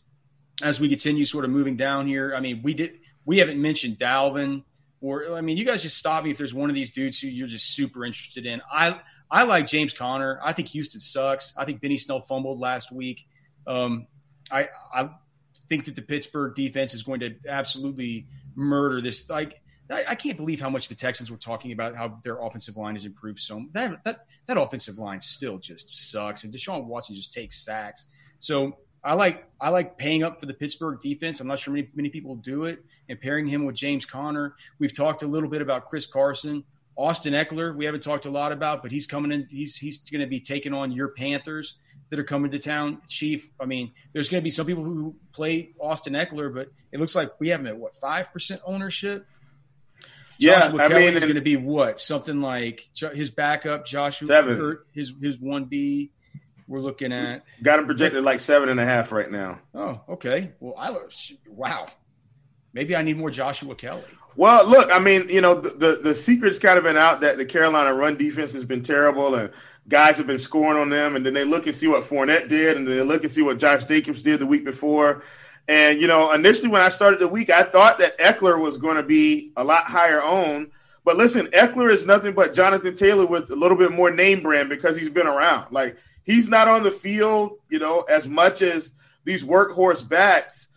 [0.61, 3.99] As we continue sort of moving down here, I mean, we did we haven't mentioned
[3.99, 4.63] Dalvin
[5.01, 7.27] or I mean, you guys just stop me if there's one of these dudes who
[7.27, 8.61] you're just super interested in.
[8.71, 10.39] I I like James Conner.
[10.43, 11.53] I think Houston sucks.
[11.57, 13.27] I think Benny Snell fumbled last week.
[13.65, 14.07] Um,
[14.49, 15.09] I I
[15.67, 19.29] think that the Pittsburgh defense is going to absolutely murder this.
[19.29, 22.77] Like I, I, can't believe how much the Texans were talking about how their offensive
[22.77, 23.39] line has improved.
[23.39, 28.07] So that that that offensive line still just sucks, and Deshaun Watson just takes sacks.
[28.39, 31.39] So I like I like paying up for the Pittsburgh defense.
[31.39, 34.55] I'm not sure many many people do it, and pairing him with James Conner.
[34.79, 36.63] We've talked a little bit about Chris Carson.
[36.97, 39.47] Austin Ekeler, we haven't talked a lot about, but he's coming in.
[39.49, 41.75] He's he's going to be taking on your Panthers
[42.09, 43.01] that are coming to town.
[43.07, 46.99] Chief, I mean, there's going to be some people who play Austin Ekeler, but it
[46.99, 49.27] looks like we have him at what five percent ownership.
[50.39, 54.27] Yeah, Joshua I Kelley mean, is going to be what something like his backup, Joshua,
[54.27, 54.79] seven.
[54.91, 56.11] his his one B.
[56.67, 59.59] We're looking at got him projected like seven and a half right now.
[59.73, 60.51] Oh, okay.
[60.59, 60.95] Well, I
[61.47, 61.87] wow.
[62.73, 64.03] Maybe I need more Joshua Kelley.
[64.35, 67.37] Well, look, I mean, you know, the, the, the secret's kind of been out that
[67.37, 69.51] the Carolina run defense has been terrible and
[69.87, 71.15] guys have been scoring on them.
[71.15, 73.41] And then they look and see what Fournette did, and then they look and see
[73.41, 75.23] what Josh Jacobs did the week before.
[75.67, 78.97] And, you know, initially when I started the week, I thought that Ekeler was going
[78.97, 80.71] to be a lot higher owned.
[81.03, 84.69] But listen, Ekeler is nothing but Jonathan Taylor with a little bit more name brand
[84.69, 85.71] because he's been around.
[85.71, 88.91] Like, he's not on the field, you know, as much as
[89.23, 90.67] these workhorse backs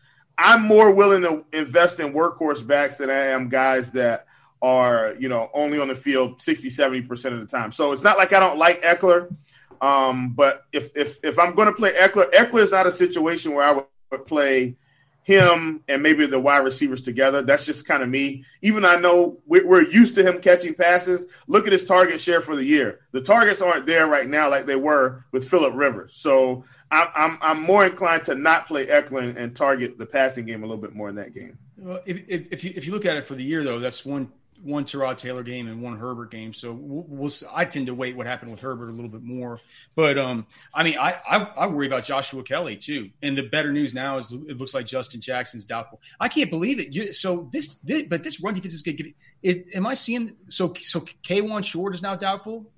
[0.41, 4.27] I'm more willing to invest in workhorse backs than I am guys that
[4.63, 7.73] are, you know, only on the field 60, 70% of the time.
[7.73, 9.35] So it's not like I don't like Ekeler.
[9.83, 13.53] Um, but if if if I'm going to play Ekeler, Ekeler is not a situation
[13.53, 14.77] where I would play
[15.23, 17.43] him and maybe the wide receivers together.
[17.43, 18.45] That's just kind of me.
[18.63, 21.27] Even I know we're used to him catching passes.
[21.47, 23.01] Look at his target share for the year.
[23.13, 26.15] The targets aren't there right now like they were with Philip Rivers.
[26.17, 30.67] So I'm, I'm, more inclined to not play Ekeler and target the passing game a
[30.67, 31.57] little bit more in that game.
[31.77, 34.05] Well, if, if, if, you, if you look at it for the year, though, that's
[34.05, 34.33] one
[34.63, 36.53] one Tyrod Taylor game and one Herbert game.
[36.53, 39.59] So we'll, we'll, I tend to wait what happened with Herbert a little bit more.
[39.95, 43.11] But um, I mean, I, I, I worry about Joshua Kelley too.
[43.23, 46.01] And the better news now is it looks like Justin Jackson's doubtful.
[46.19, 46.93] I can't believe it.
[46.93, 49.67] You, so this, this, but this run defense is going to get it.
[49.75, 52.71] Am I seeing so so K one Short is now doubtful?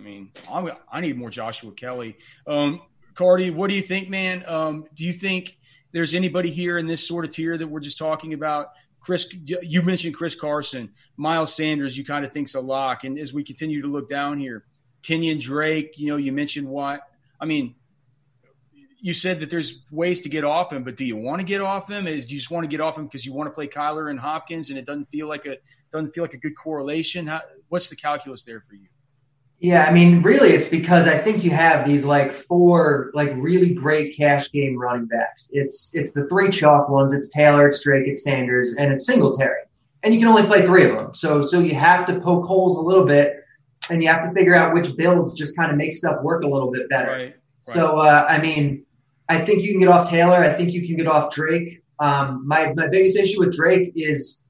[0.00, 2.16] I mean, I, I need more Joshua Kelley.
[2.46, 2.80] Um,
[3.14, 4.44] Carty, what do you think, man?
[4.46, 5.58] Um, do you think
[5.92, 8.68] there's anybody here in this sort of tier that we're just talking about?
[9.00, 11.96] Chris, you mentioned Chris Carson, Miles Sanders.
[11.98, 14.64] You kind of think's a lock, and as we continue to look down here,
[15.02, 15.98] Kenyan Drake.
[15.98, 17.00] You know, you mentioned what
[17.40, 17.74] I mean.
[19.02, 21.62] You said that there's ways to get off him, but do you want to get
[21.62, 22.06] off him?
[22.06, 24.10] Is do you just want to get off him because you want to play Kyler
[24.10, 25.56] and Hopkins, and it doesn't feel like a
[25.90, 27.26] doesn't feel like a good correlation?
[27.26, 28.88] How, what's the calculus there for you?
[29.60, 33.74] Yeah, I mean, really, it's because I think you have these like four like really
[33.74, 35.50] great cash game running backs.
[35.52, 37.12] It's it's the three chalk ones.
[37.12, 39.60] It's Taylor, it's Drake, it's Sanders, and it's Singletary.
[40.02, 41.12] And you can only play three of them.
[41.12, 43.44] So so you have to poke holes a little bit,
[43.90, 46.48] and you have to figure out which builds just kind of make stuff work a
[46.48, 47.10] little bit better.
[47.10, 47.34] Right, right.
[47.74, 48.86] So uh, I mean,
[49.28, 50.42] I think you can get off Taylor.
[50.42, 51.82] I think you can get off Drake.
[51.98, 54.42] Um, my my biggest issue with Drake is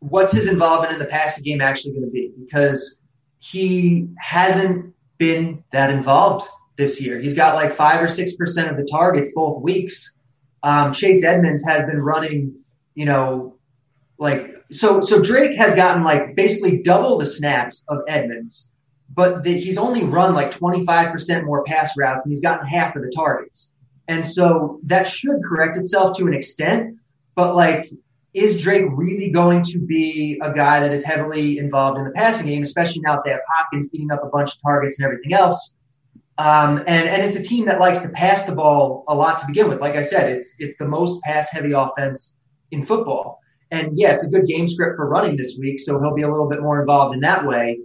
[0.00, 3.00] what's his involvement in the passing game actually going to be because
[3.38, 7.18] he hasn't been that involved this year.
[7.18, 10.14] He's got like five or six percent of the targets both weeks.
[10.62, 12.54] Um, Chase Edmonds has been running,
[12.94, 13.56] you know,
[14.18, 15.00] like so.
[15.00, 18.72] So Drake has gotten like basically double the snaps of Edmonds,
[19.14, 22.66] but the, he's only run like twenty five percent more pass routes, and he's gotten
[22.66, 23.72] half of the targets.
[24.08, 26.96] And so that should correct itself to an extent,
[27.34, 27.88] but like
[28.36, 32.46] is Drake really going to be a guy that is heavily involved in the passing
[32.46, 35.32] game, especially now that they have Hopkins eating up a bunch of targets and everything
[35.32, 35.74] else?
[36.38, 39.46] Um, and, and it's a team that likes to pass the ball a lot to
[39.46, 39.80] begin with.
[39.80, 42.36] Like I said, it's it's the most pass heavy offense
[42.70, 43.40] in football.
[43.70, 46.30] And yeah, it's a good game script for running this week, so he'll be a
[46.30, 47.80] little bit more involved in that way.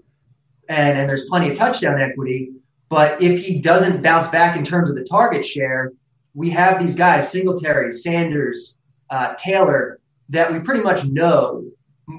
[0.67, 2.51] And, and there's plenty of touchdown equity.
[2.89, 5.93] But if he doesn't bounce back in terms of the target share,
[6.33, 8.77] we have these guys, Singletary, Sanders,
[9.09, 10.00] uh, Taylor,
[10.31, 11.63] that we pretty much know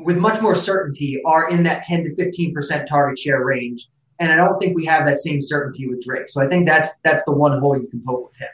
[0.05, 3.89] with much more certainty are in that 10 to 15% target share range.
[4.21, 6.29] And I don't think we have that same certainty with Drake.
[6.29, 8.49] So I think that's that's the one hole you can poke with him.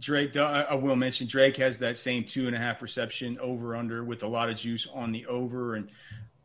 [0.00, 4.04] Drake, I will mention Drake has that same two and a half reception over under
[4.04, 5.76] with a lot of juice on the over.
[5.76, 5.88] And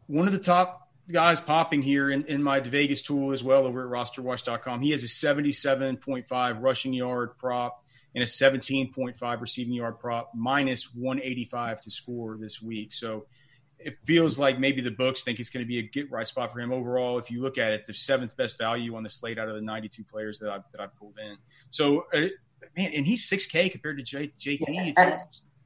[0.08, 3.84] one of the top guys popping here in, in my Vegas tool as well over
[3.84, 7.84] at rosterwatch.com, he has a 77.5 rushing yard prop
[8.16, 12.92] and a 17.5 receiving yard prop, minus 185 to score this week.
[12.94, 13.26] So
[13.80, 16.52] it feels like maybe the books think it's going to be a get right spot
[16.52, 17.18] for him overall.
[17.18, 19.62] If you look at it, the seventh best value on the slate out of the
[19.62, 21.38] 92 players that I've, that I've pulled in.
[21.70, 22.28] So, uh,
[22.76, 24.94] man, and he's 6K compared to J, JT.
[24.98, 25.16] And,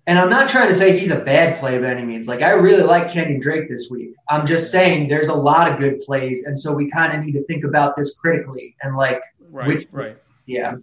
[0.06, 2.28] and, I'm not trying to say he's a bad play by any means.
[2.28, 4.14] Like, I really like Kenny Drake this week.
[4.30, 6.46] I'm just saying there's a lot of good plays.
[6.46, 9.88] And so we kind of need to think about this critically and, like, right, which,
[9.92, 10.18] right.
[10.46, 10.76] Yeah.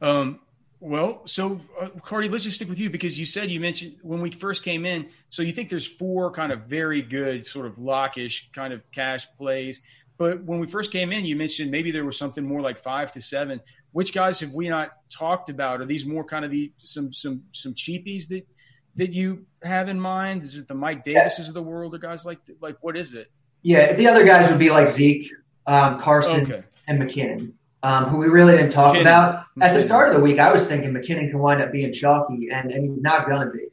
[0.00, 0.38] Um,
[0.82, 4.20] well, so uh, Carty, let's just stick with you because you said you mentioned when
[4.20, 5.08] we first came in.
[5.28, 9.24] So you think there's four kind of very good sort of lockish kind of cash
[9.38, 9.80] plays,
[10.18, 13.12] but when we first came in, you mentioned maybe there was something more like five
[13.12, 13.60] to seven.
[13.92, 15.80] Which guys have we not talked about?
[15.80, 18.44] Are these more kind of the some some some cheapies that
[18.96, 20.42] that you have in mind?
[20.42, 23.30] Is it the Mike Davises of the world or guys like like what is it?
[23.62, 25.30] Yeah, the other guys would be like Zeke,
[25.68, 26.64] um, Carson, okay.
[26.88, 27.52] and McKinnon
[27.82, 29.00] um, who we really didn't talk McKinnon.
[29.02, 29.44] about.
[29.60, 32.48] At the start of the week, I was thinking McKinnon can wind up being chalky,
[32.52, 33.66] and, and he's not going to be.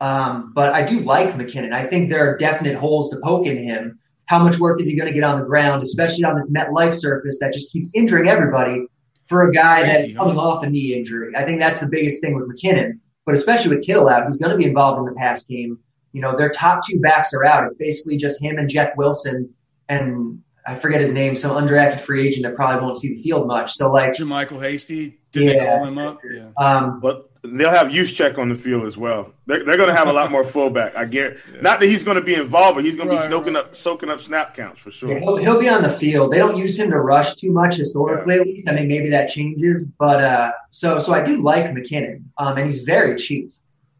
[0.00, 1.72] Um, but I do like McKinnon.
[1.72, 3.98] I think there are definite holes to poke in him.
[4.26, 6.94] How much work is he going to get on the ground, especially on this MetLife
[6.94, 8.86] surface that just keeps injuring everybody
[9.26, 11.32] for a guy that is coming off a knee injury?
[11.36, 12.98] I think that's the biggest thing with McKinnon.
[13.24, 15.78] But especially with Kittle out, he's going to be involved in the pass game.
[16.12, 17.64] You know, their top two backs are out.
[17.64, 19.54] It's basically just him and Jeff Wilson.
[19.88, 23.46] And I forget his name, some undrafted free agent that probably won't see the field
[23.46, 23.72] much.
[23.72, 26.18] So like JaMycal Hasty, did yeah, they call him up?
[26.24, 26.50] Yeah.
[26.56, 29.32] Um, but they'll have Juszczyk on the field as well.
[29.46, 30.96] They're, they're going to have a lot more fullback.
[30.96, 31.60] I get yeah.
[31.60, 33.64] not that he's going to be involved, but he's going right, to be soaking right.
[33.64, 35.12] up soaking up snap counts for sure.
[35.12, 36.32] Yeah, he'll, he'll, be on the field.
[36.32, 38.68] They don't use him to rush too much historically, at least.
[38.68, 42.66] I mean, maybe that changes, but uh, so so I do like McKinnon, um, and
[42.66, 43.52] he's very cheap,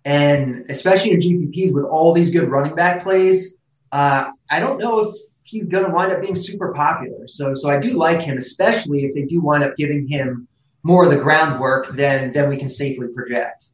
[0.04, 3.56] and especially in GPPs with all these good running back plays.
[3.90, 7.26] Uh, I don't know if he's going to wind up being super popular.
[7.28, 10.48] So, so I do like him, especially if they do wind up giving him
[10.82, 13.68] more of the groundwork than than we can safely project.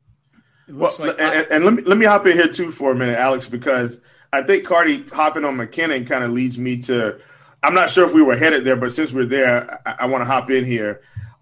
[0.69, 3.19] Well, like and, and, let me let me hop in here too for a minute,
[3.19, 4.01] Alex, because
[4.33, 7.19] I think Carty hopping on McKinnon kind of leads me to.
[7.63, 10.21] I'm not sure if we were headed there, but since we're there, I, I want
[10.21, 11.01] to hop in here.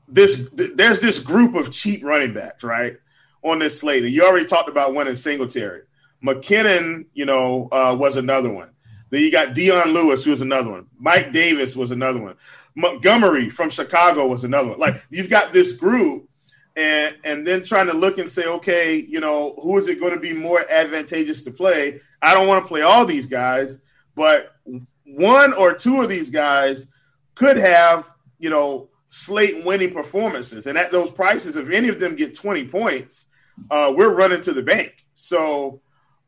[0.09, 2.97] This th- there's this group of cheap running backs, right,
[3.43, 5.83] on this slate, and you already talked about one in Singletary.
[6.25, 8.71] McKinnon, you know, uh, was another one.
[9.11, 10.87] Then you got Dion Lewis, who was another one.
[10.99, 12.37] Mike Davis was another one.
[12.75, 14.79] Montgomery from Chicago was another one.
[14.79, 16.29] Like you've got this group,
[16.75, 20.15] and and then trying to look and say, okay, you know, who is it going
[20.15, 22.01] to be more advantageous to play?
[22.21, 23.79] I don't want to play all these guys,
[24.15, 24.57] but
[25.05, 26.89] one or two of these guys
[27.35, 30.67] could have, you know, slate winning performances.
[30.67, 33.27] And at those prices, if any of them get 20 points,
[33.71, 35.07] uh, we're running to the bank.
[35.15, 35.81] So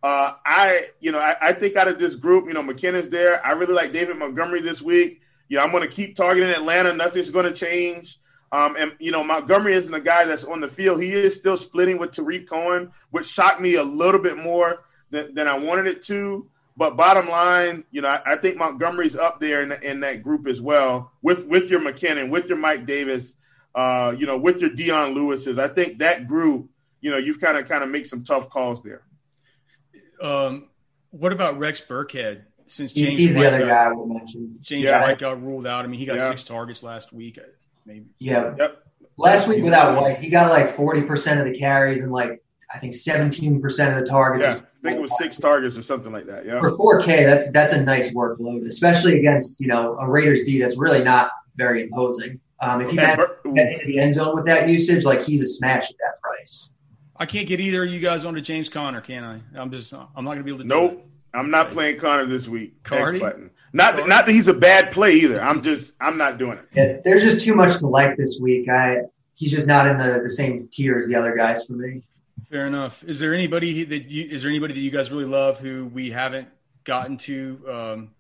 [0.03, 3.45] uh, I, you know, I, I, think out of this group, you know, McKinnon's there.
[3.45, 5.23] I really like David Montgomery this week.
[5.49, 6.93] You know, I'm going to keep targeting Atlanta.
[6.93, 8.21] Nothing's going to change.
[8.53, 11.03] Um, and you know, Montgomery isn't a guy that's on the field.
[11.03, 15.35] He is still splitting with Tarik Cohen, which shocked me a little bit more than,
[15.35, 16.49] than I wanted it to.
[16.77, 20.47] But bottom line, you know, I, I think Montgomery's up there in, in, that group
[20.47, 23.35] as well, with with your McKinnon, with your Mike Davis,
[23.75, 25.59] uh, you know, with your Dion Lewis's.
[25.59, 26.71] I think that group,
[27.01, 29.03] you know, you've kind of kind of make some tough calls there.
[30.21, 30.69] Um,
[31.11, 32.43] what about Rex Burkhead?
[32.67, 34.59] Since James he's White the other got, guy we mentioned.
[34.61, 35.01] James yeah.
[35.03, 35.85] White got ruled out.
[35.85, 36.29] I mean, he got Yeah.
[36.31, 37.39] six targets last week.
[37.87, 38.07] Maybe.
[38.19, 38.55] Yeah.
[38.59, 38.83] Yep.
[39.17, 42.43] Last week without White, he got like 40% of the carries and like,
[42.73, 43.63] I think 17%
[43.99, 44.45] of the targets.
[44.45, 46.45] Yeah, I think it was six targets or something like that.
[46.45, 46.61] Yeah.
[46.61, 50.77] For 4K, that's that's a nice workload, especially against, you know, a Raiders D that's
[50.77, 52.39] really not very imposing.
[52.61, 55.23] Um, if you And had Bur- get into the end zone with that usage, like
[55.23, 56.71] he's a smash at that price.
[57.19, 59.41] I can't get either of you guys onto James Conner, can I?
[59.61, 59.93] I'm just.
[59.93, 60.65] I'm not going to be able to.
[60.65, 60.93] do Nope.
[60.93, 61.05] it.
[61.35, 62.83] I'm not playing Conner this week.
[62.85, 63.17] Carty?
[63.19, 63.51] X button.
[63.73, 65.43] Not that, not that he's a bad play either.
[65.43, 66.65] I'm just I'm not doing it.
[66.75, 68.69] Yeah, there's just too much to like this week.
[68.69, 69.03] I
[69.35, 72.03] he's just not in the, the same tier as the other guys for me.
[72.51, 73.05] Fair enough.
[73.05, 76.11] Is there anybody that you is there anybody that you guys really love who we
[76.11, 76.49] haven't
[76.85, 77.61] gotten to?
[77.71, 78.11] Um,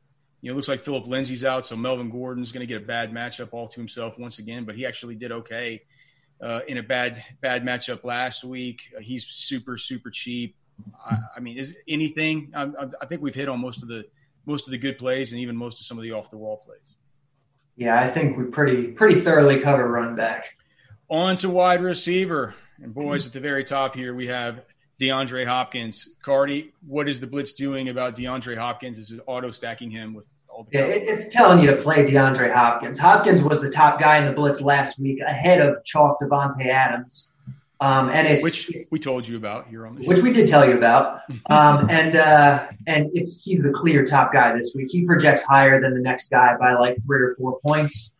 [0.43, 2.87] you know, it looks like Philip Lindsay's out, so Melvin Gordon's going to get a
[2.87, 4.65] bad matchup all to himself once again.
[4.65, 5.81] But he actually did okay
[6.43, 8.93] uh, in a bad bad matchup last week.
[8.97, 10.57] Uh, he's super super cheap.
[11.05, 12.53] I, I mean, is anything?
[12.55, 12.71] I,
[13.01, 14.05] I, think we've hit on most of the
[14.47, 16.59] most of the good plays and even most of some of the off the wall
[16.65, 16.97] plays.
[17.77, 20.57] Yeah, I think we pretty pretty thoroughly cover running back.
[21.09, 22.55] On to wide receiver.
[22.81, 24.63] And boys, at the very top here, we have
[25.01, 26.09] DeAndre Hopkins.
[26.23, 28.99] Carty, what is the blitz doing about DeAndre Hopkins?
[28.99, 30.29] Is it auto stacking him with
[30.71, 32.99] Yeah, it's telling you to play DeAndre Hopkins.
[32.99, 37.33] Hopkins was the top guy in the blitz last week, ahead of chalk Davante Adams,
[37.81, 40.09] um, and it's which we told you about here on the show.
[40.09, 41.21] which we did tell you about.
[41.51, 44.89] Um, and uh, and it's he's the clear top guy this week.
[44.91, 48.13] He projects higher than the next guy by like three or four points.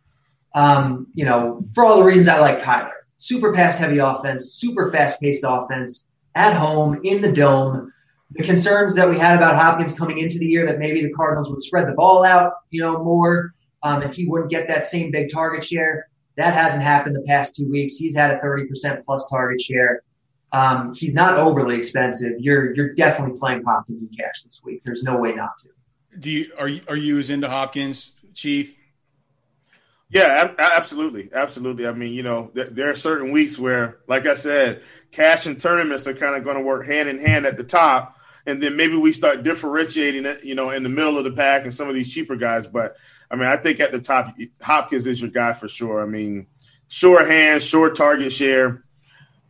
[0.55, 2.91] Um, you know, for all the reasons I like Kyler.
[3.17, 7.93] Super pass heavy offense, super fast paced offense at home in the dome.
[8.31, 11.49] The concerns that we had about Hopkins coming into the year that maybe the Cardinals
[11.49, 15.09] would spread the ball out, you know, more, um, and he wouldn't get that same
[15.09, 16.07] big target share.
[16.37, 17.95] That hasn't happened the past two weeks.
[17.95, 20.03] He's had a 30% plus target share.
[20.51, 22.33] Um, he's not overly expensive.
[22.39, 24.81] You're you're definitely playing Hopkins in cash this week.
[24.83, 25.69] There's no way not to.
[26.17, 28.73] Do you are you are you as into Hopkins, Chief?
[30.11, 31.85] Yeah, absolutely, absolutely.
[31.85, 35.59] I mean, you know, th- there are certain weeks where, like I said, cash and
[35.59, 38.17] tournaments are kind of going to work hand in hand at the top,
[38.49, 41.63] and then maybe we start differentiating it, you know, in the middle of the pack
[41.63, 42.67] and some of these cheaper guys.
[42.67, 42.95] But
[43.29, 46.01] I mean, I think at the top, Hopkins is your guy for sure.
[46.01, 46.47] I mean,
[46.87, 48.83] sure hands, short target share,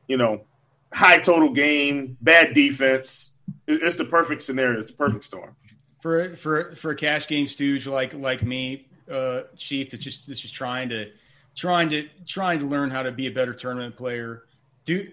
[0.08, 0.46] you know,
[0.94, 3.32] high total game, bad defense.
[3.68, 4.82] It's the perfect scenario.
[4.82, 5.56] It's the perfect storm.
[6.02, 10.40] For for for a cash game stooge like like me, uh, Chief, that's just that's
[10.40, 11.12] just trying to
[11.56, 14.44] trying to trying to learn how to be a better tournament player.
[14.86, 15.08] Do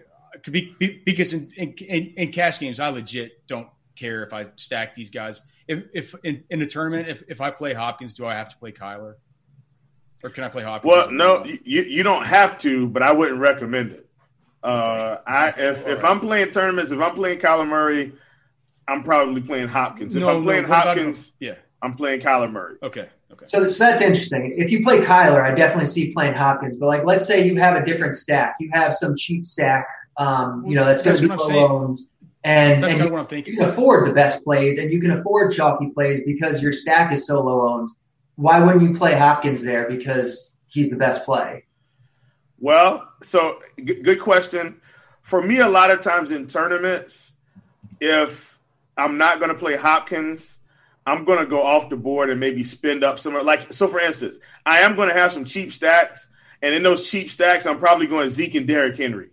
[0.51, 4.95] be, be because in, in in cash games, I legit don't care if I stack
[4.95, 5.43] these guys.
[5.69, 8.57] If if in, in a tournament, if if I play Hopkins, do I have to
[8.57, 9.15] play Kyler,
[10.23, 10.91] or can I play Hopkins?
[10.91, 14.09] Well, no, you, you don't have to, but I wouldn't recommend it.
[14.63, 18.13] Uh, I if if I'm playing tournaments, if I'm playing Kyler Murray,
[18.89, 20.15] I'm probably playing Hopkins.
[20.15, 21.55] If No, I'm playing no, Hopkins, yeah.
[21.83, 22.77] I'm playing Kyler Murray.
[22.83, 23.09] Okay.
[23.33, 23.47] Okay.
[23.49, 24.55] So, so that's interesting.
[24.57, 26.79] If you play Kyler, I definitely see playing Hopkins.
[26.79, 28.57] But like, let's say you have a different stack.
[28.61, 29.87] You have some cheap stack.
[30.19, 31.99] Um, you know that's going to be what I'm low owned,
[32.47, 34.93] and, That's and kind you, of what I'm you can afford the best plays, and
[34.93, 37.91] you can afford chalky plays because your stack is so low owned.
[38.37, 41.65] Why wouldn't you play Hopkins there because he's the best play?
[42.61, 44.81] Well, so g- good question.
[45.23, 47.35] For me, a lot of times in tournaments,
[48.01, 48.61] if
[48.97, 50.61] I'm not going to play Hopkins,
[51.05, 53.43] I'm going to go off the board and maybe spend up somewhere.
[53.43, 56.29] Like, so for instance, I am going to have some cheap stacks.
[56.63, 59.31] And in those cheap stacks, I'm probably going Zeke and Derrick Henry.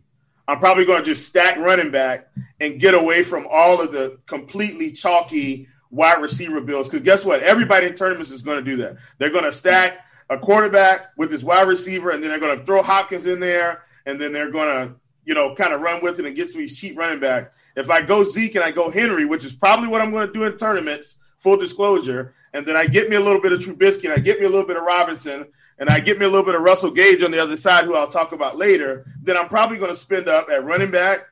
[0.47, 2.29] I'm probably going to just stack running back
[2.59, 6.89] and get away from all of the completely chalky wide receiver bills.
[6.89, 7.41] Because guess what?
[7.41, 8.97] Everybody in tournaments is going to do that.
[9.17, 12.65] They're going to stack a quarterback with his wide receiver, and then they're going to
[12.65, 16.19] throw Hopkins in there, and then they're going to you know, kind of run with
[16.19, 17.53] it and get some these cheap running back.
[17.75, 20.33] If I go Zeke and I go Henry, which is probably what I'm going to
[20.33, 24.05] do in tournaments, full disclosure, and then I get me a little bit of Trubisky
[24.05, 25.47] and I get me a little bit of Robinson
[25.83, 27.93] and I get me a little bit of Russell Gage on the other side, who
[27.93, 31.25] I'll talk about later, then I'm probably going to spend up at running back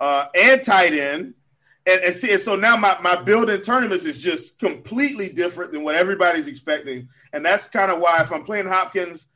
[0.00, 1.34] uh, and tight end.
[1.84, 5.72] And, and see, and so now my, my build in tournaments is just completely different
[5.72, 7.10] than what everybody's expecting.
[7.34, 9.28] And that's kind of why if I'm playing Hopkins,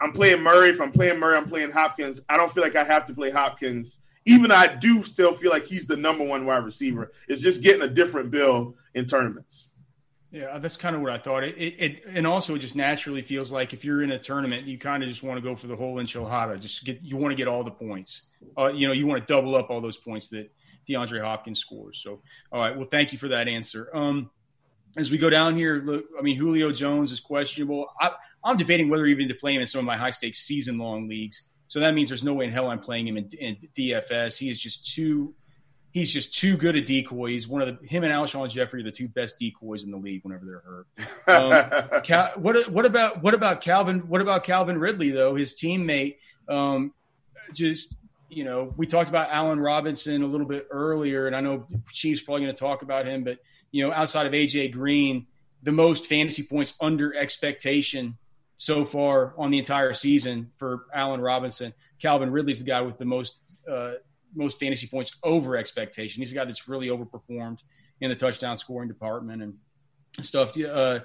[0.00, 0.70] I'm playing Murray.
[0.70, 2.22] If I'm playing Murray, I'm playing Hopkins.
[2.26, 3.98] I don't feel like I have to play Hopkins.
[4.24, 7.12] Even I do still feel like he's the number one wide receiver.
[7.28, 9.66] It's just getting a different bill in tournaments.
[10.32, 11.42] Yeah, that's kind of what I thought.
[11.42, 14.66] It, it, it, and also it just naturally feels like if you're in a tournament,
[14.66, 16.60] you kind of just want to go for the whole enchilada.
[16.60, 18.22] Just get you want to get all the points.
[18.56, 20.50] Uh, you know, you want to double up all those points that
[20.88, 22.00] DeAndre Hopkins scores.
[22.02, 22.22] So,
[22.52, 23.94] all right, well, thank you for that answer.
[23.94, 24.30] Um,
[24.96, 27.88] as we go down here, look, I mean, Julio Jones is questionable.
[28.00, 28.10] I,
[28.44, 31.08] I'm debating whether even to play him in some of my high stakes season long
[31.08, 31.42] leagues.
[31.66, 34.36] So that means there's no way in hell I'm playing him in, in DFS.
[34.36, 35.34] He is just too
[35.92, 37.30] he's just too good a decoy.
[37.30, 39.96] He's one of the him and Alshon Jeffery are the two best decoys in the
[39.96, 41.92] league whenever they're hurt.
[41.92, 44.08] Um, Cal, what what about what about Calvin?
[44.08, 45.34] What about Calvin Ridley though?
[45.34, 46.16] His teammate,
[46.48, 46.92] um,
[47.52, 47.94] just
[48.28, 52.22] you know, we talked about Allen Robinson a little bit earlier, and I know Chiefs
[52.22, 53.38] probably going to talk about him, but
[53.72, 55.26] you know, outside of AJ Green,
[55.62, 58.16] the most fantasy points under expectation
[58.56, 61.72] so far on the entire season for Allen Robinson.
[62.00, 63.36] Calvin Ridley's the guy with the most
[63.70, 63.92] uh,
[64.34, 66.22] most fantasy points over expectation.
[66.22, 67.58] He's a guy that's really overperformed
[68.00, 69.54] in the touchdown scoring department and
[70.24, 70.56] stuff.
[70.58, 71.00] Uh,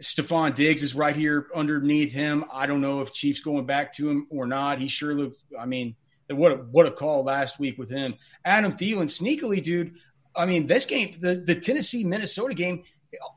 [0.00, 2.44] Stefon Diggs is right here underneath him.
[2.52, 4.78] I don't know if Chiefs going back to him or not.
[4.78, 5.38] He sure looks.
[5.58, 5.96] I mean,
[6.30, 8.14] what a, what a call last week with him.
[8.44, 9.94] Adam Thielen, sneakily, dude.
[10.36, 12.84] I mean, this game, the the Tennessee Minnesota game,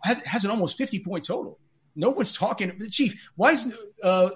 [0.04, 1.58] has, has an almost fifty point total.
[1.96, 2.78] No one's talking.
[2.78, 4.30] The Chief, why is uh,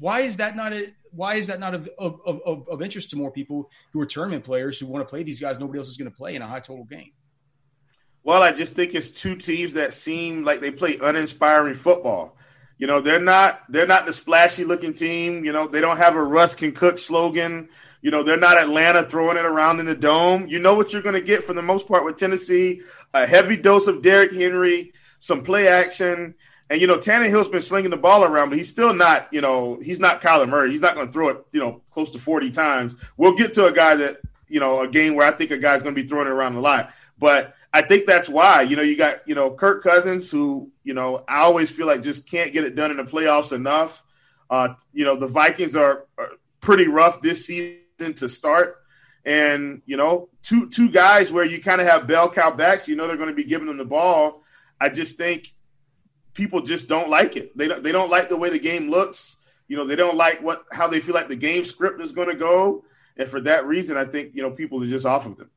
[0.00, 3.16] why is that not a why is that not of, of, of, of interest to
[3.16, 5.58] more people who are tournament players who want to play these guys?
[5.58, 7.12] Nobody else is going to play in a high total game.
[8.22, 12.36] Well, I just think it's two teams that seem like they play uninspiring football.
[12.78, 15.44] You know, they're not they're not the splashy looking team.
[15.44, 17.68] You know, they don't have a Russ can cook slogan.
[18.02, 20.48] You know, they're not Atlanta throwing it around in the dome.
[20.48, 22.82] You know what you're going to get for the most part with Tennessee:
[23.12, 26.34] a heavy dose of Derrick Henry, some play action,
[26.70, 29.80] and you know, Tannehill's been slinging the ball around, but he's still not, you know,
[29.82, 30.70] he's not Kyler Murray.
[30.70, 32.94] He's not going to throw it, you know, close to 40 times.
[33.16, 35.82] We'll get to a guy that, you know, a game where I think a guy's
[35.82, 36.92] going to be throwing it around a lot.
[37.18, 40.94] But I think that's why, you know, you got, you know, Kirk Cousins, who, you
[40.94, 44.04] know, I always feel like just can't get it done in the playoffs enough.
[44.48, 48.76] Uh, you know, the Vikings are, are pretty rough this season to start.
[49.24, 52.94] And, you know, two two guys where you kind of have bell cow backs, you
[52.94, 54.44] know they're going to be giving them the ball.
[54.80, 55.52] I just think
[56.34, 57.56] people just don't like it.
[57.56, 59.36] They don't, they don't like the way the game looks.
[59.68, 62.28] You know, they don't like what how they feel like the game script is going
[62.28, 62.84] to go,
[63.16, 65.50] and for that reason, I think you know people are just off of them.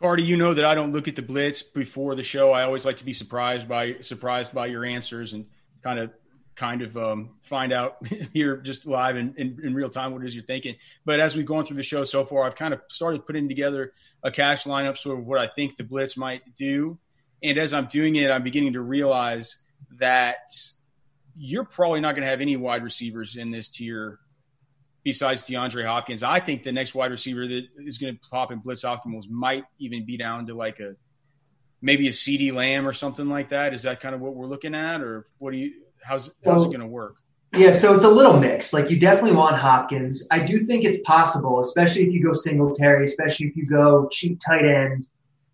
[0.00, 2.52] Carty, you know that I don't look at the blitz before the show.
[2.52, 5.44] I always like to be surprised by surprised by your answers and
[5.82, 6.12] kind of
[6.56, 7.96] kind of um, find out
[8.32, 10.76] here just live in, in, real time what it is you're thinking.
[11.04, 13.92] But as we've gone through the show so far, I've kind of started putting together
[14.22, 16.98] a cash lineup, sort of what I think the blitz might do.
[17.42, 19.56] And as I'm doing it, I'm beginning to realize–
[19.98, 20.38] that
[21.36, 24.18] you're probably not going to have any wide receivers in this tier
[25.02, 26.22] besides DeAndre Hopkins.
[26.22, 29.64] I think the next wide receiver that is going to pop in blitz optimals might
[29.78, 30.94] even be down to like a
[31.82, 33.72] maybe a CeeDee Lamb or something like that.
[33.72, 35.72] Is that kind of what we're looking at, or what do you?
[36.02, 37.16] How's how's it going to work?
[37.52, 38.72] Yeah, so it's a little mixed.
[38.72, 40.26] Like you definitely want Hopkins.
[40.30, 44.38] I do think it's possible, especially if you go Singletary, especially if you go cheap
[44.44, 45.06] tight end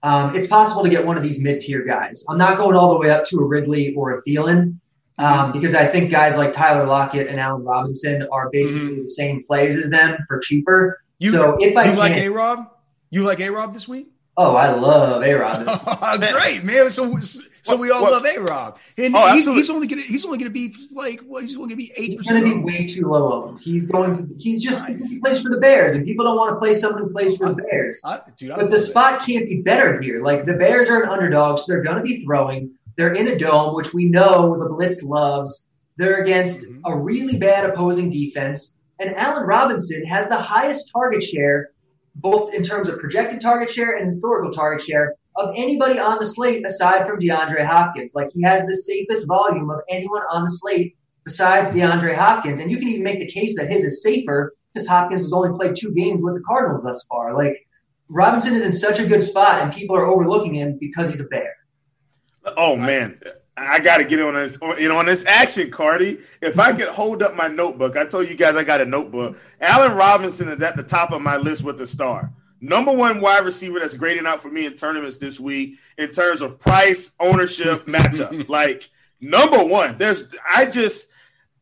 [0.02, 2.24] um, it's possible to get one of these mid-tier guys.
[2.28, 4.78] I'm not going all the way up to a Ridley or a Thielen
[5.18, 9.02] um, because I think guys like Tyler Lockett and Allen Robinson are basically mm-hmm.
[9.02, 11.00] the same plays as them for cheaper.
[11.18, 12.70] You, so if I you like A Rob,
[13.10, 14.08] you like A Rob this week?
[14.36, 16.20] Oh, I love A Rob.
[16.20, 16.90] Great man.
[16.90, 17.18] So
[17.66, 18.12] so we all what?
[18.12, 21.42] love A Rob, and oh, he's, he's, only gonna he's only gonna be like what?
[21.42, 22.10] He's only gonna be eight.
[22.10, 23.58] He's gonna be way too low owned.
[23.58, 24.28] He's going to.
[24.38, 25.10] He's just nice.
[25.10, 27.48] he plays for the Bears, and people don't want to play someone who plays for
[27.48, 28.00] the Bears.
[28.04, 29.32] I, dude, but the spot it.
[29.32, 30.22] can't be better here.
[30.22, 32.70] Like the Bears are an underdog, so they're gonna be throwing.
[32.96, 35.66] They're in a dome, which we know the blitz loves.
[35.96, 36.80] They're against mm-hmm.
[36.84, 41.70] a really bad opposing defense, and Allen Robinson has the highest target share,
[42.14, 46.26] both in terms of projected target share and historical target share of anybody on the
[46.26, 48.14] slate aside from DeAndre Hopkins.
[48.14, 52.60] Like he has the safest volume of anyone on the slate besides DeAndre Hopkins.
[52.60, 55.56] And you can even make the case that his is safer because Hopkins has only
[55.56, 57.34] played two games with the Cardinals thus far.
[57.34, 57.66] Like
[58.08, 61.28] Robinson is in such a good spot and people are overlooking him because he's a
[61.28, 61.54] bear.
[62.56, 63.18] Oh man.
[63.58, 66.18] I got to get on this, know, on this action, Carty.
[66.42, 69.38] If I could hold up my notebook, I told you guys I got a notebook.
[69.62, 72.32] Allen Robinson is at the top of my list with the star.
[72.68, 76.42] Number one wide receiver that's grading out for me in tournaments this week in terms
[76.42, 78.48] of price, ownership, matchup.
[78.48, 78.90] like
[79.20, 81.06] number one, there's I just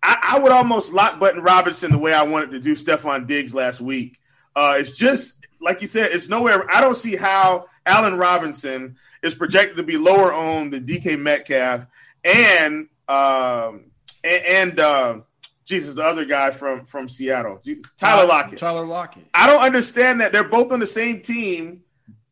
[0.02, 3.54] I, I, would almost lock button Robinson the way I wanted to do Stefon Diggs
[3.54, 4.18] last week.
[4.56, 6.66] Uh, it's just like you said, it's nowhere.
[6.74, 11.86] I don't see how Allen Robinson is projected to be lower owned than DK Metcalf
[12.24, 13.90] and um,
[14.24, 15.18] and, and uh,
[15.64, 17.60] Jesus, the other guy from from Seattle,
[17.96, 18.58] Tyler Lockett.
[18.58, 19.24] Tyler Lockett.
[19.32, 21.82] I don't understand that they're both on the same team,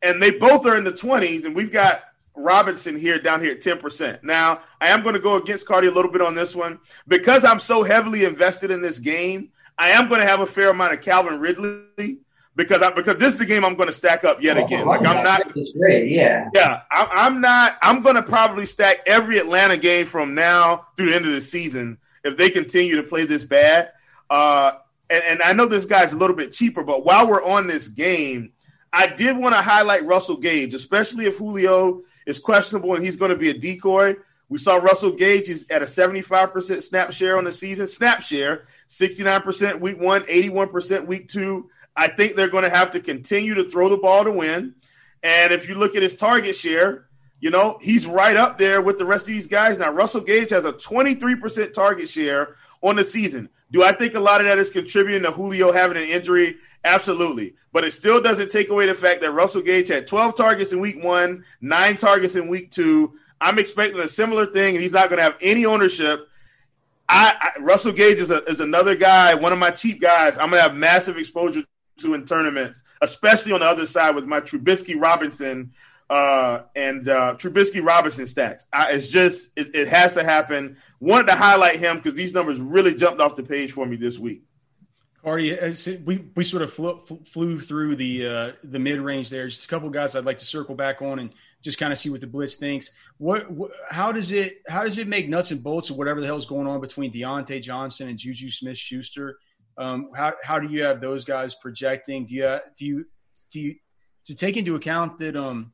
[0.01, 2.03] and they both are in the twenties, and we've got
[2.35, 4.23] Robinson here down here at ten percent.
[4.23, 7.43] Now, I am going to go against Carty a little bit on this one because
[7.43, 9.49] I'm so heavily invested in this game.
[9.77, 12.19] I am going to have a fair amount of Calvin Ridley
[12.55, 14.85] because I, because this is the game I'm going to stack up yet oh, again.
[14.85, 15.51] Like I'm not.
[15.79, 16.49] Great, yeah.
[16.53, 17.77] Yeah, I, am not.
[17.81, 21.41] I'm going to probably stack every Atlanta game from now through the end of the
[21.41, 23.91] season if they continue to play this bad.
[24.29, 24.73] Uh,
[25.09, 27.87] and, and I know this guy's a little bit cheaper, but while we're on this
[27.87, 28.53] game,
[28.91, 33.31] I did want to highlight Russell Gage, especially if Julio is questionable and he's going
[33.31, 34.15] to be a decoy.
[34.49, 37.87] We saw Russell Gage is at a 75% snap share on the season.
[37.87, 41.69] Snap share, 69% week one, 81% week two.
[41.95, 44.75] I think they're going to have to continue to throw the ball to win.
[45.23, 47.07] And if you look at his target share,
[47.43, 49.77] you know, he's right up there with the rest of these guys.
[49.77, 53.49] Now, Russell Gage has a 23% target share on the season.
[53.69, 56.55] Do I think a lot of that is contributing to Julio having an injury?
[56.85, 57.55] Absolutely.
[57.73, 60.79] But it still doesn't take away the fact that Russell Gage had 12 targets in
[60.79, 63.15] week one, nine targets in week two.
[63.41, 66.29] I'm expecting a similar thing, and he's not going to have any ownership.
[67.09, 70.37] I, I, Russell Gage is, a, is another guy, one of my cheap guys.
[70.37, 71.63] I'm going to have massive exposure
[71.99, 75.73] to in tournaments, especially on the other side with my Trubisky Robinson
[76.09, 78.65] uh, and uh, Trubisky Robinson stacks.
[78.71, 80.77] I, it's just it, it, has to happen.
[80.99, 84.19] Wanted to highlight him because these numbers really jumped off the page for me this
[84.19, 84.43] week.
[85.23, 85.57] Carty,
[86.05, 89.47] we we sort of flew, flew through the uh, the mid range there.
[89.47, 91.31] Just a couple guys I'd like to circle back on and
[91.63, 92.91] just kind of see what the blitz thinks.
[93.19, 93.47] What,
[93.89, 96.67] how does it how does it make nuts and bolts of whatever the hell's going
[96.67, 99.37] on between Diontae Johnson and Juju Smith Schuster?
[99.77, 102.25] Um, how how do you have those guys projecting?
[102.25, 103.05] Do you do you
[103.49, 103.75] do you
[104.25, 105.71] to take into account that um,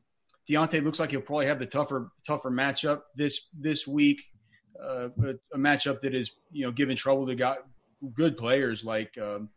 [0.50, 4.22] Diontae looks like he'll probably have the tougher tougher matchup this this week,
[4.82, 5.08] uh,
[5.54, 7.58] a matchup that is you know giving trouble to got
[8.14, 9.50] good players like um,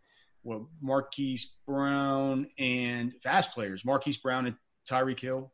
[0.44, 4.56] well Marquise Brown and fast players Marquise Brown and
[4.88, 5.52] Tyreek Hill.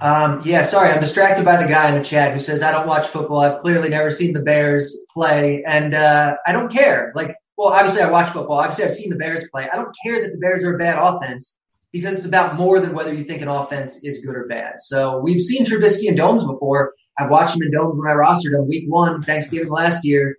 [0.00, 2.88] Um, yeah, sorry, I'm distracted by the guy in the chat who says I don't
[2.88, 3.40] watch football.
[3.40, 7.12] I've clearly never seen the Bears play, and uh, I don't care.
[7.14, 8.58] Like, well, obviously I watch football.
[8.58, 9.68] Obviously I've seen the Bears play.
[9.70, 11.58] I don't care that the Bears are a bad offense
[11.92, 14.80] because it's about more than whether you think an offense is good or bad.
[14.80, 16.94] So we've seen Trubisky in domes before.
[17.18, 20.36] I've watched him in domes when I rostered him week one, Thanksgiving last year.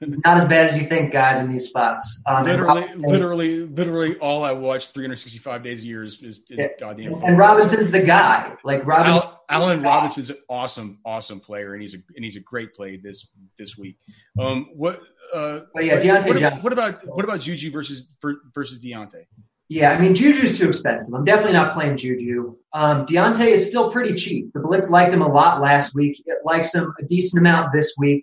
[0.00, 2.20] He's not as bad as you think, guys, in these spots.
[2.26, 6.68] Um, literally, literally, literally, all I watch 365 days a year is, is, is yeah.
[6.78, 7.14] goddamn.
[7.24, 8.54] And Robinson's the guy.
[8.64, 12.40] Like Robinson, Al, Allen Robinson's an awesome, awesome player, and he's a and he's a
[12.40, 13.28] great play this
[13.58, 13.96] this week.
[14.38, 15.00] Um, what?
[15.34, 18.08] Uh, but yeah, Diontae what, What about what about Juju versus
[18.54, 19.24] versus Diontae?
[19.72, 21.14] Yeah, I mean Juju's too expensive.
[21.14, 22.56] I'm definitely not playing Juju.
[22.74, 24.52] Um, Diontae is still pretty cheap.
[24.52, 26.22] The Blitz liked him a lot last week.
[26.26, 28.22] It likes him a decent amount this week.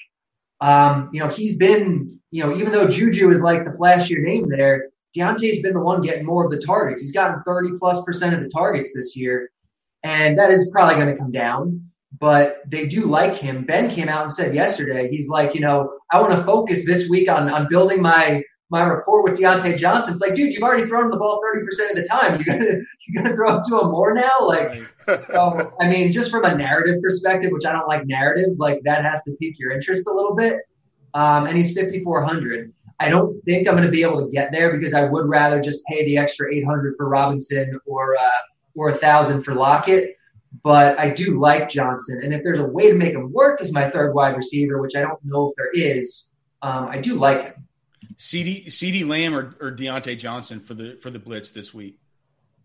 [0.62, 4.48] Um, you know, he's been, you know, even though Juju is like the flashier name
[4.48, 7.02] there, Diontae's been the one getting more of the targets.
[7.02, 9.50] He's gotten 30 plus percent of the targets this year.
[10.04, 11.90] And that is probably going to come down,
[12.20, 13.66] but they do like him.
[13.66, 17.10] Ben came out and said yesterday, he's like, you know, I want to focus this
[17.10, 20.14] week on, on building my, my rapport with Diontae Johnson.
[20.14, 22.36] It's like, dude, you've already thrown the ball 30% of the time.
[22.36, 24.38] You're going to, you're to throw it to him more now.
[24.42, 28.82] Like, so, I mean, just from a narrative perspective, which I don't like narratives, like
[28.84, 30.60] that has to pique your interest a little bit.
[31.16, 32.72] Um, and he's 5,400.
[33.00, 35.60] I don't think I'm going to be able to get there because I would rather
[35.62, 38.30] just pay the extra 800 for Robinson or, uh,
[38.76, 40.16] or a thousand for Lockett.
[40.64, 42.22] But I do like Johnson.
[42.24, 44.96] And if there's a way to make him work as my third wide receiver, which
[44.96, 47.68] I don't know if there is, um, I do like him.
[48.20, 51.98] CeeDee CeeDee Lamb or, or Diontae Johnson for the for the blitz this week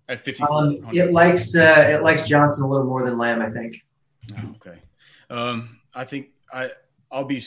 [0.08, 0.42] at fifty.
[0.42, 3.76] Um, it likes uh, it likes Johnson a little more than Lamb, I think.
[4.36, 4.78] Oh, okay,
[5.30, 6.70] um, I think I
[7.10, 7.40] I'll be.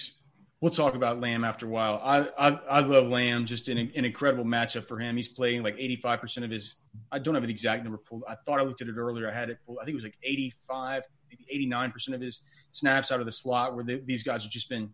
[0.59, 2.01] We'll talk about Lamb after a while.
[2.01, 3.45] I I, I love Lamb.
[3.45, 5.15] Just an, an incredible matchup for him.
[5.17, 6.75] He's playing like eighty five percent of his.
[7.11, 8.23] I don't have the exact number pulled.
[8.27, 9.29] I thought I looked at it earlier.
[9.29, 9.79] I had it pulled.
[9.79, 12.41] I think it was like eighty five, maybe eighty nine percent of his
[12.71, 13.75] snaps out of the slot.
[13.75, 14.91] Where they, these guys have just been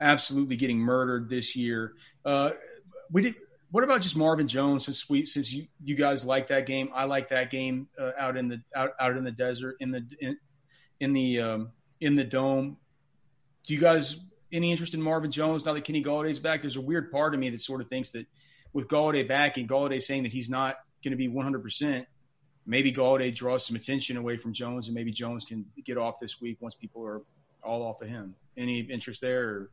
[0.00, 1.94] absolutely getting murdered this year.
[2.24, 2.50] Uh,
[3.10, 3.34] we did.
[3.70, 4.86] What about just Marvin Jones?
[4.86, 8.36] Since we, since you, you guys like that game, I like that game uh, out
[8.36, 10.36] in the out, out in the desert in the in,
[11.00, 12.76] in the um, in the dome.
[13.66, 14.20] Do you guys
[14.52, 16.62] any interest in Marvin Jones now that Kenny Golladay's back?
[16.62, 18.26] There's a weird part of me that sort of thinks that
[18.72, 22.06] with Golladay back and Golladay saying that he's not going to be 100 percent
[22.66, 26.40] maybe Golladay draws some attention away from Jones, and maybe Jones can get off this
[26.40, 27.22] week once people are
[27.62, 28.34] all off of him.
[28.56, 29.48] Any interest there?
[29.48, 29.70] Or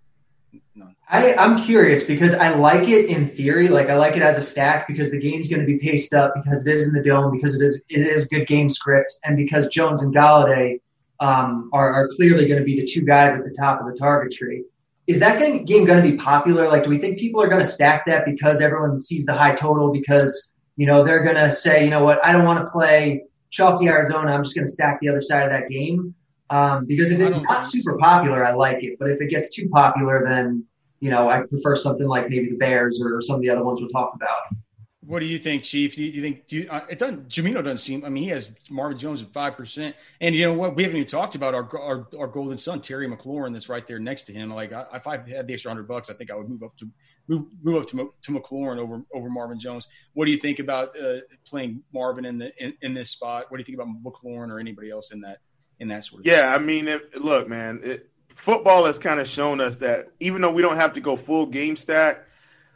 [0.76, 0.88] no.
[1.10, 3.68] I, I'm curious because I like it in theory.
[3.68, 6.34] Like I like it as a stack because the game's going to be paced up
[6.36, 9.38] because it is in the dome because it is it is good game script and
[9.38, 10.80] because Jones and Golladay
[11.20, 13.94] um, are, are clearly going to be the two guys at the top of the
[13.94, 14.64] target tree.
[15.06, 16.70] Is that game going to be popular?
[16.70, 19.54] Like, do we think people are going to stack that because everyone sees the high
[19.54, 22.72] total because you know, they're going to say, you know what, I don't want to
[22.72, 24.34] play chalky Arizona.
[24.34, 26.16] I'm just going to stack the other side of that game.
[26.50, 28.98] Um, because if it's not super popular, I like it.
[29.00, 30.66] But if it gets too popular, then,
[31.00, 33.82] you know, I prefer something like maybe the Bears or some of the other ones
[33.82, 34.58] we'll talk about.
[35.06, 35.96] What do you think, Chief?
[35.96, 37.28] Do you, do you think do you, uh, it doesn't?
[37.28, 38.06] Jamino doesn't seem.
[38.06, 40.78] I mean, he has Marvin Jones at five percent, and you know what?
[40.78, 44.00] We haven't even talked about our, our our, golden son Terry McLaurin that's right there
[44.00, 44.50] next to him.
[44.54, 46.78] Like, I, if I had the extra hundred bucks, I think I would move up
[46.78, 46.90] to
[47.28, 49.88] move move up to to McLaurin over over Marvin Jones.
[50.14, 53.46] What do you think about uh, playing Marvin in the in, in, this spot?
[53.50, 55.40] What do you think about McLaurin or anybody else in that
[55.84, 56.26] in that sort of?
[56.26, 56.62] Yeah, thing?
[56.62, 60.52] I mean, it, look, man, it, football has kind of shown us that even though
[60.52, 62.26] we don't have to go full game stack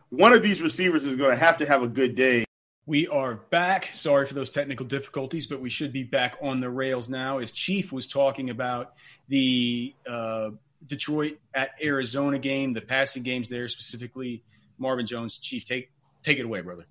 [0.09, 2.45] one of these receivers is going to have to have a good day.
[2.85, 3.89] We are back.
[3.91, 7.39] Sorry for those technical difficulties, but we should be back on the rails now.
[7.39, 8.93] As Chief was talking about
[9.27, 10.51] the uh,
[10.85, 14.43] Detroit at Arizona game, the passing games there, specifically
[14.77, 15.37] Marvin Jones.
[15.37, 15.91] Chief, take
[16.23, 16.85] take it away, brother.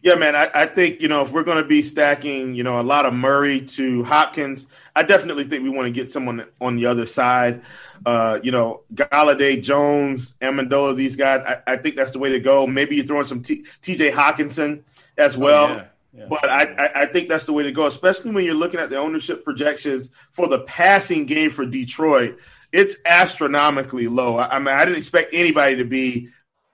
[0.00, 0.36] Yeah, man.
[0.36, 3.04] I, I, think you know if we're going to be stacking, you know, a lot
[3.04, 7.04] of Murray to Hopkins, I definitely think we want to get someone on the other
[7.04, 7.62] side.
[8.06, 11.42] Uh, you know, Golladay, Jones, Amendola, these guys.
[11.46, 12.64] I, I, think that's the way to go.
[12.64, 14.12] Maybe you're throwing some T, T.J.
[14.12, 14.82] Hockenson
[15.16, 15.64] as oh, well.
[15.64, 15.84] Oh, yeah.
[16.14, 16.26] Yeah.
[16.28, 18.96] But I, I, think that's the way to go, especially when you're looking at the
[18.96, 22.38] ownership projections for the passing game for Detroit.
[22.72, 24.38] It's astronomically low.
[24.38, 26.30] I, I mean, I didn't expect anybody to be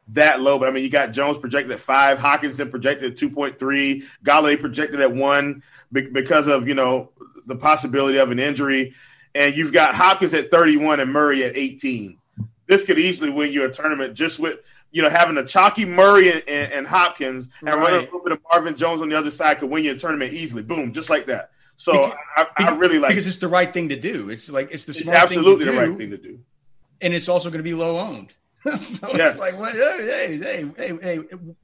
[0.09, 0.59] that low.
[0.59, 4.05] But I mean, you got Jones projected at five, Hockenson projected at two point three,
[4.25, 7.11] Golladay projected at one because of you know
[7.47, 8.95] the possibility of an injury,
[9.35, 12.19] and you've got Hopkins at thirty one and Murray at eighteen.
[12.67, 16.33] This could easily win you a tournament just with you know having a chalky Murray
[16.33, 17.79] and, and, and Hopkins and right.
[17.79, 19.99] running a little bit of Marvin Jones on the other side could win you a
[19.99, 20.63] tournament easily.
[20.63, 21.51] Boom, just like that.
[21.77, 24.31] So because, I, I, really like because it's the right thing to do.
[24.31, 26.39] It's like it's the it's absolutely the right thing to do,
[27.01, 28.33] and it's also going to be low owned.
[28.81, 29.33] so yes.
[29.33, 31.19] it's like, well, hey, hey, hey, hey,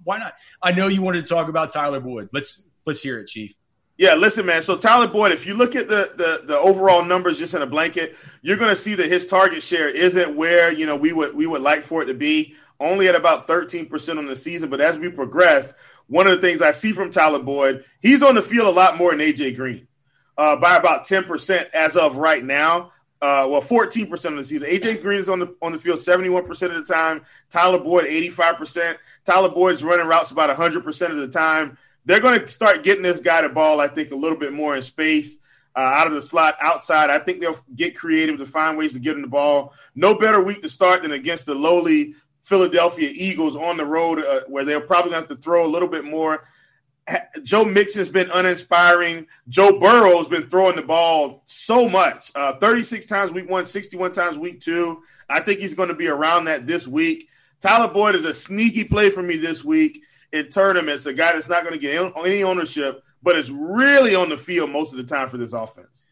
[0.05, 0.35] why not?
[0.63, 2.29] I know you wanted to talk about Tyler Boyd.
[2.33, 3.55] Let's let's hear it, Chief.
[3.97, 4.61] Yeah, listen, man.
[4.61, 7.67] So Tyler Boyd, if you look at the the, the overall numbers just in a
[7.67, 11.35] blanket, you're going to see that his target share isn't where you know we would
[11.35, 12.55] we would like for it to be.
[12.79, 15.75] Only at about 13% on the season, but as we progress,
[16.07, 18.97] one of the things I see from Tyler Boyd, he's on the field a lot
[18.97, 19.87] more than AJ Green,
[20.39, 22.93] uh, by about 10% as of right now
[23.23, 24.67] uh, well, 14% of the season.
[24.67, 27.23] AJ Green is on the on the field 71% of the time.
[27.51, 28.97] Tyler Boyd 85%.
[29.27, 31.77] Tyler Boyd's running routes about 100% of the time.
[32.07, 34.75] They're going to start getting this guy the ball, I think, a little bit more
[34.75, 35.37] in space.
[35.77, 37.11] Uh, out of the slot, outside.
[37.11, 39.75] I think they'll get creative to find ways to get him the ball.
[39.95, 44.41] No better week to start than against the lowly Philadelphia Eagles on the road, uh,
[44.49, 46.49] where they're probably going to have to throw a little bit more.
[47.43, 49.27] Joe Mixon's been uninspiring.
[49.49, 52.31] Joe Burrow's been throwing the ball so much.
[52.35, 55.03] Uh, 36 times week one, 61 times week two.
[55.29, 57.29] I think he's going to be around that this week.
[57.61, 61.07] Tyler Boyd is a sneaky play for me this week in tournaments.
[61.07, 64.71] A guy that's not going to get any ownership, but is really on the field
[64.71, 66.05] most of the time for this offense.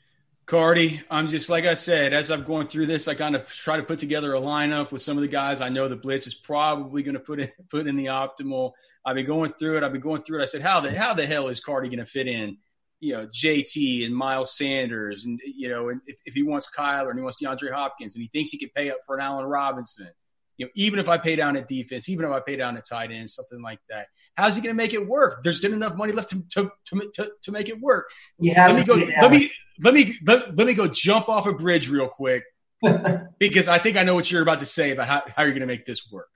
[0.46, 3.76] Carty, I'm just like I said, as I'm going through this, I kind of try
[3.76, 6.34] to put together a lineup with some of the guys I know the blitz is
[6.34, 8.72] probably going to put in put in the optimal.
[9.08, 9.82] I've been going through it.
[9.82, 10.42] I've been going through it.
[10.42, 12.58] I said, how the how the hell is Carty going to fit in?
[13.00, 17.08] You know, JT and Miles Sanders, and you know, and if, if he wants Kyler
[17.08, 19.46] and he wants DeAndre Hopkins, and he thinks he can pay up for an Allen
[19.46, 20.10] Robinson,
[20.58, 22.86] you know, even if I pay down at defense, even if I pay down at
[22.86, 24.08] tight end, something like that.
[24.36, 25.42] How's he going to make it work?
[25.42, 28.10] There's still enough money left to to, to, to, to make it work.
[28.38, 28.96] Yeah, let me go.
[28.96, 29.22] Yeah.
[29.22, 29.50] Let me
[29.80, 32.42] let me let, let me go jump off a bridge real quick
[33.38, 35.60] because I think I know what you're about to say about how, how you're going
[35.60, 36.28] to make this work.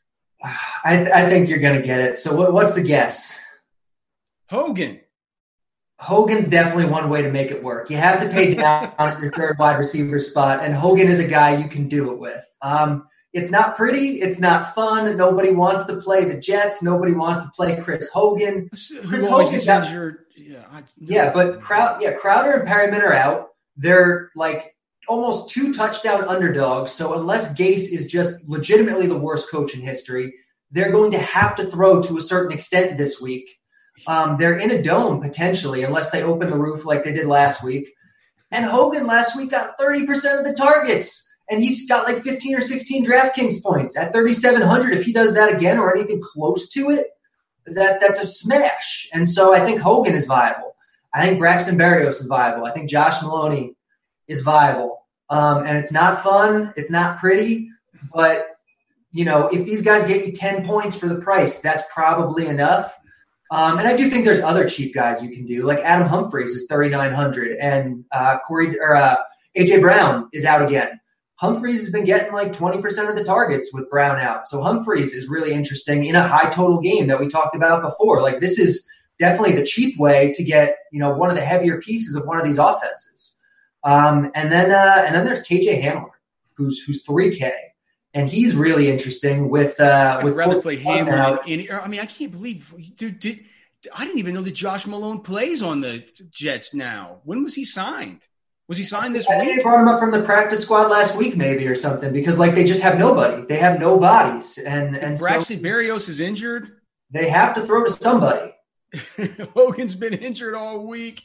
[0.42, 2.18] I, th- I think you're going to get it.
[2.18, 3.38] So what, what's the guess?
[4.48, 5.00] Hogan.
[5.98, 7.88] Hogan's definitely one way to make it work.
[7.88, 11.28] You have to pay down at your third wide receiver spot, and Hogan is a
[11.28, 12.44] guy you can do it with.
[12.60, 14.20] Um, it's not pretty.
[14.20, 15.16] It's not fun.
[15.16, 16.82] Nobody wants to play the Jets.
[16.82, 18.68] Nobody wants to play Chris Hogan.
[18.68, 20.26] Chris Hogan got, injured.
[20.36, 23.50] Yeah, I, yeah, but Crowd, yeah, Crowder and Perriman are out.
[23.76, 24.76] They're like
[25.08, 26.92] almost two touchdown underdogs.
[26.92, 30.34] So unless Gase is just legitimately the worst coach in history,
[30.70, 33.58] they're going to have to throw to a certain extent this week.
[34.06, 37.62] Um, they're in a dome potentially, unless they open the roof like they did last
[37.62, 37.92] week.
[38.50, 41.28] And Hogan last week got 30% of the targets.
[41.50, 44.96] And he's got like 15 or 16 DraftKings points at 3,700.
[44.96, 47.08] If he does that again or anything close to it,
[47.66, 49.08] that that's a smash.
[49.12, 50.74] And so I think Hogan is viable.
[51.14, 52.64] I think Braxton Berrios is viable.
[52.64, 53.74] I think Josh Maloney
[54.28, 55.06] is viable.
[55.30, 56.72] Um, and it's not fun.
[56.76, 57.70] It's not pretty.
[58.14, 58.56] But,
[59.10, 62.98] you know, if these guys get you 10 points for the price, that's probably enough.
[63.50, 66.52] Um, and I do think there's other cheap guys you can do, like Adam Humphries
[66.52, 69.16] is 3,900, and uh, Corey or uh,
[69.56, 70.98] AJ Brown is out again.
[71.36, 74.46] Humphries has been getting like 20% of the targets with Brown out.
[74.46, 78.22] So Humphries is really interesting in a high total game that we talked about before.
[78.22, 81.80] Like this is definitely the cheap way to get, you know, one of the heavier
[81.80, 83.38] pieces of one of these offenses.
[83.84, 86.10] Um, and then uh, and then there's KJ Hamler,
[86.56, 87.50] who's who's 3K
[88.14, 91.38] and he's really interesting with uh with Hamler.
[91.46, 93.18] Any, I mean, I can't believe, dude.
[93.18, 93.44] Did,
[93.94, 97.20] I didn't even know that Josh Malone plays on the Jets now.
[97.24, 98.20] When was he signed?
[98.68, 99.56] Was he signed this I week?
[99.56, 102.54] they brought him up from the practice squad last week, maybe or something, because like
[102.54, 103.44] they just have nobody.
[103.44, 106.80] They have no bodies, and and Braxton so Berrios is injured.
[107.10, 108.54] they have to throw to somebody.
[109.54, 111.24] Hogan's been injured all week.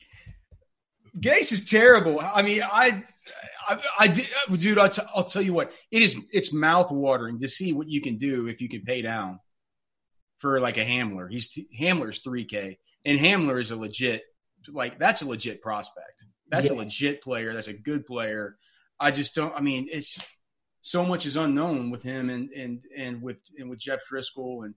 [1.19, 2.19] Gase is terrible.
[2.19, 3.03] I mean, I,
[3.67, 4.77] I, I did, dude.
[4.77, 5.71] I'll, tell you what.
[5.91, 6.15] It is.
[6.31, 9.39] It's mouth watering to see what you can do if you can pay down
[10.39, 11.29] for like a Hamler.
[11.29, 14.23] He's Hamler's three K, and Hamler is a legit.
[14.69, 16.25] Like that's a legit prospect.
[16.49, 17.53] That's a legit player.
[17.53, 18.57] That's a good player.
[18.99, 19.53] I just don't.
[19.55, 20.17] I mean, it's
[20.81, 24.75] so much is unknown with him and and and with and with Jeff Driskel and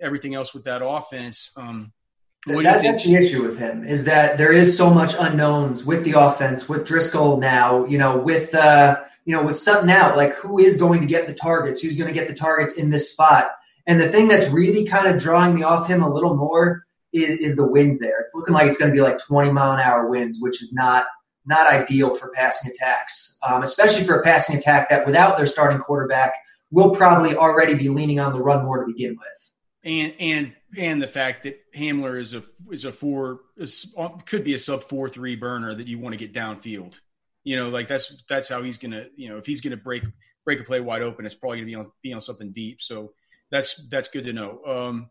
[0.00, 1.50] everything else with that offense.
[1.56, 1.99] Um, what do you
[2.46, 6.12] That, that's the issue with him is that there is so much unknowns with the
[6.12, 10.58] offense, with Driskel now, you know, with uh, you know, with Sutton out, like who
[10.58, 13.50] is going to get the targets, who's going to get the targets in this spot.
[13.86, 17.38] And the thing that's really kind of drawing me off him a little more is,
[17.38, 18.20] is the wind there.
[18.20, 20.72] It's looking like it's going to be like 20 mile an hour winds, which is
[20.72, 21.06] not
[21.46, 25.78] not ideal for passing attacks, um, especially for a passing attack that without their starting
[25.78, 26.34] quarterback
[26.70, 29.39] will probably already be leaning on the run more to begin with.
[29.84, 33.94] And and and the fact that Hamler is a is a four is,
[34.26, 37.00] could be a sub four three burner that you want to get downfield.
[37.44, 40.04] You know, like that's that's how he's gonna you know if he's gonna break
[40.44, 42.82] break a play wide open, it's probably gonna be on be on something deep.
[42.82, 43.12] So
[43.50, 44.60] that's that's good to know.
[44.66, 45.10] Um,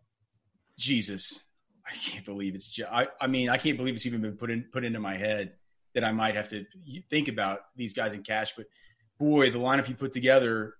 [0.78, 1.41] Jesus,
[1.86, 2.80] I can't believe it's.
[2.91, 5.53] I I mean I can't believe it's even been put in put into my head
[5.95, 6.65] that I might have to
[7.09, 8.53] think about these guys in cash.
[8.55, 8.67] But
[9.17, 10.76] boy, the lineup you put together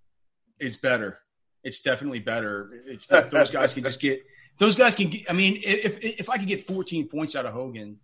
[0.60, 1.18] is better.
[1.64, 4.24] It's definitely better if those guys can just get
[4.58, 5.30] those guys can get.
[5.30, 7.98] I mean, if if I could get 14 points out of Hogan,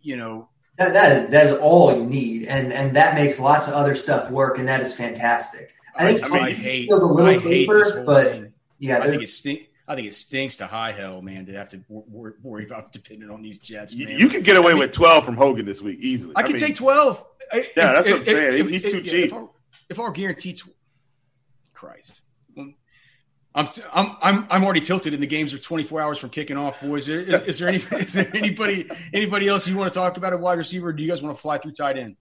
[0.00, 0.48] you know,
[0.78, 3.94] That, that is that is all you need, and and that makes lots of other
[3.94, 5.72] stuff work, and that is fantastic.
[5.96, 6.86] I think I, Hogan hate.
[6.88, 8.52] feels a little I safer, but thing.
[8.78, 9.70] yeah, I think it stink.
[9.86, 12.90] I think it stinks to high hell, man, to have to wor- wor- worry about
[12.90, 13.92] depending on these Jets.
[13.92, 14.18] You, Man.
[14.18, 16.32] you can get away I mean, with 12 from Hogan this week easily.
[16.36, 17.22] I can mean, take 12.
[17.52, 18.68] Yeah, that's what I'm saying.
[18.68, 19.24] He's too yeah, cheap.
[19.26, 19.50] If our,
[19.90, 20.70] if our guaranteed, tw-
[21.74, 22.23] Christ, I'm,
[23.54, 26.80] I'm, I'm, I'm already tilted, and the games are 24 hours from kicking off.
[26.80, 30.32] Boys, is, is there any, is there anybody, anybody else you want to talk about
[30.32, 30.92] at wide receiver?
[30.92, 32.16] Do you guys want to fly through tight end?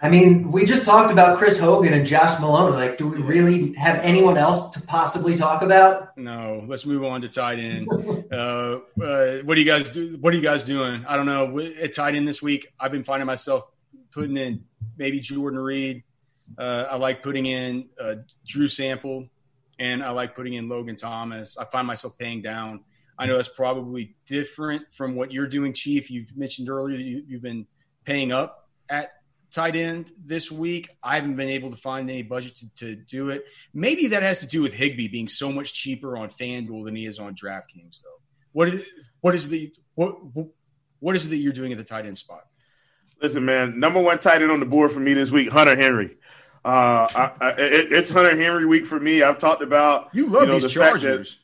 [0.00, 2.72] I mean, we just talked about Chris Hogan and Josh Malone.
[2.72, 6.16] Like, do we really have anyone else to possibly talk about?
[6.16, 7.88] No, let's move on to tight end.
[8.32, 10.16] uh, uh, what do you guys do?
[10.20, 11.04] What are you guys doing?
[11.08, 11.58] I don't know.
[11.58, 13.64] At tight end this week, I've been finding myself
[14.12, 14.64] putting in
[14.96, 16.04] maybe Jordan Reed.
[16.56, 18.16] Uh, I like putting in uh,
[18.46, 19.28] Drew Sample,
[19.78, 21.56] and I like putting in Logan Thomas.
[21.56, 22.80] I find myself paying down.
[23.18, 26.10] I know that's probably different from what you're doing, Chief.
[26.10, 27.66] You mentioned earlier that you, you've been
[28.04, 29.10] paying up at
[29.50, 30.90] tight end this week.
[31.02, 33.44] I haven't been able to find any budget to, to do it.
[33.74, 37.06] Maybe that has to do with Higbee being so much cheaper on FanDuel than he
[37.06, 38.20] is on DraftKings, though.
[38.52, 38.84] What is
[39.20, 40.16] what is the what
[41.00, 42.44] what is it that you're doing at the tight end spot?
[43.20, 46.16] Listen, man, number one tight end on the board for me this week, Hunter Henry.
[46.64, 49.22] Uh, I, I, it, it's Hunter Henry week for me.
[49.22, 51.38] I've talked about You love know, these the Chargers.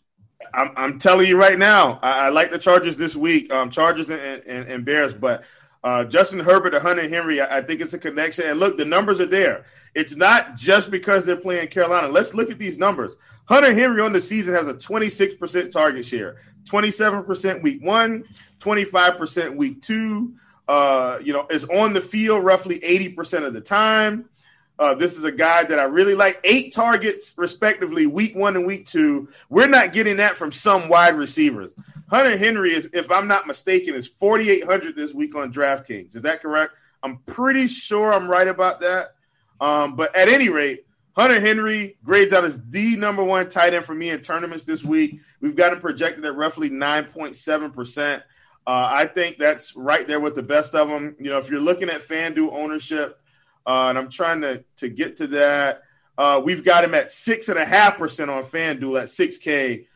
[0.52, 4.10] I'm, I'm telling you right now, I, I like the Chargers this week, um, Chargers
[4.10, 5.44] and, and, and Bears, but
[5.82, 8.46] uh, Justin Herbert to Hunter Henry, I, I think it's a connection.
[8.46, 9.64] And look, the numbers are there.
[9.94, 12.08] It's not just because they're playing Carolina.
[12.08, 13.16] Let's look at these numbers.
[13.46, 18.24] Hunter Henry on the season has a 26% target share, 27% week one,
[18.60, 20.34] 25% week two.
[20.66, 24.30] Uh, you know, is on the field roughly 80% of the time.
[24.78, 26.40] Uh, this is a guy that I really like.
[26.42, 29.28] Eight targets, respectively, week one and week two.
[29.48, 31.74] We're not getting that from some wide receivers.
[32.08, 36.16] Hunter Henry is, if I'm not mistaken, is 4,800 this week on DraftKings.
[36.16, 36.74] Is that correct?
[37.02, 39.14] I'm pretty sure I'm right about that.
[39.60, 43.84] Um, but at any rate, Hunter Henry grades out as the number one tight end
[43.84, 45.20] for me in tournaments this week.
[45.40, 48.16] We've got him projected at roughly 9.7%.
[48.16, 48.20] Uh,
[48.66, 51.14] I think that's right there with the best of them.
[51.20, 53.20] You know, if you're looking at FanDuel ownership,
[53.66, 55.82] uh, and I'm trying to to get to that,
[56.16, 59.86] uh, we've got him at six and a half percent on FanDuel at six K.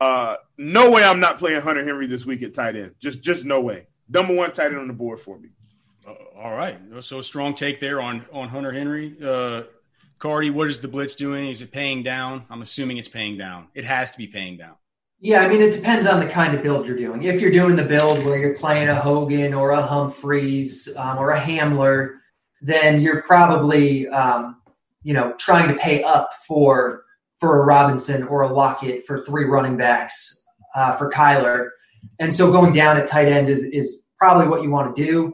[0.00, 2.94] Uh, no way I'm not playing Hunter Henry this week at tight end.
[3.00, 3.86] Just just no way.
[4.08, 5.50] Number one tight end on the board for me.
[6.06, 6.78] Uh, all right.
[7.00, 9.16] So strong take there on on Hunter Henry.
[9.22, 9.62] Uh,
[10.18, 11.50] Carty, what is the blitz doing?
[11.50, 12.44] Is it paying down?
[12.48, 13.68] I'm assuming it's paying down.
[13.74, 14.74] It has to be paying down.
[15.18, 17.22] Yeah, I mean, it depends on the kind of build you're doing.
[17.22, 21.30] If you're doing the build where you're playing a Hogan or a Humphries um, or
[21.30, 22.16] a Hamler,
[22.64, 24.56] then you're probably, um,
[25.02, 27.04] you know, trying to pay up for
[27.38, 30.42] for a Robinson or a Lockett for three running backs
[30.74, 31.68] uh, for Kyler,
[32.18, 35.32] and so going down at tight end is is probably what you want to do.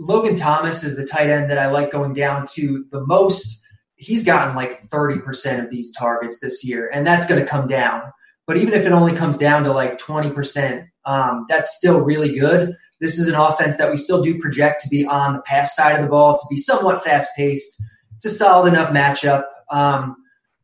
[0.00, 3.62] Logan Thomas is the tight end that I like going down to the most.
[3.94, 8.02] He's gotten like 30% of these targets this year, and that's going to come down.
[8.48, 12.74] But even if it only comes down to like 20%, um, that's still really good.
[13.02, 15.96] This is an offense that we still do project to be on the pass side
[15.96, 17.82] of the ball, to be somewhat fast paced.
[18.14, 19.42] It's a solid enough matchup.
[19.70, 20.14] Um,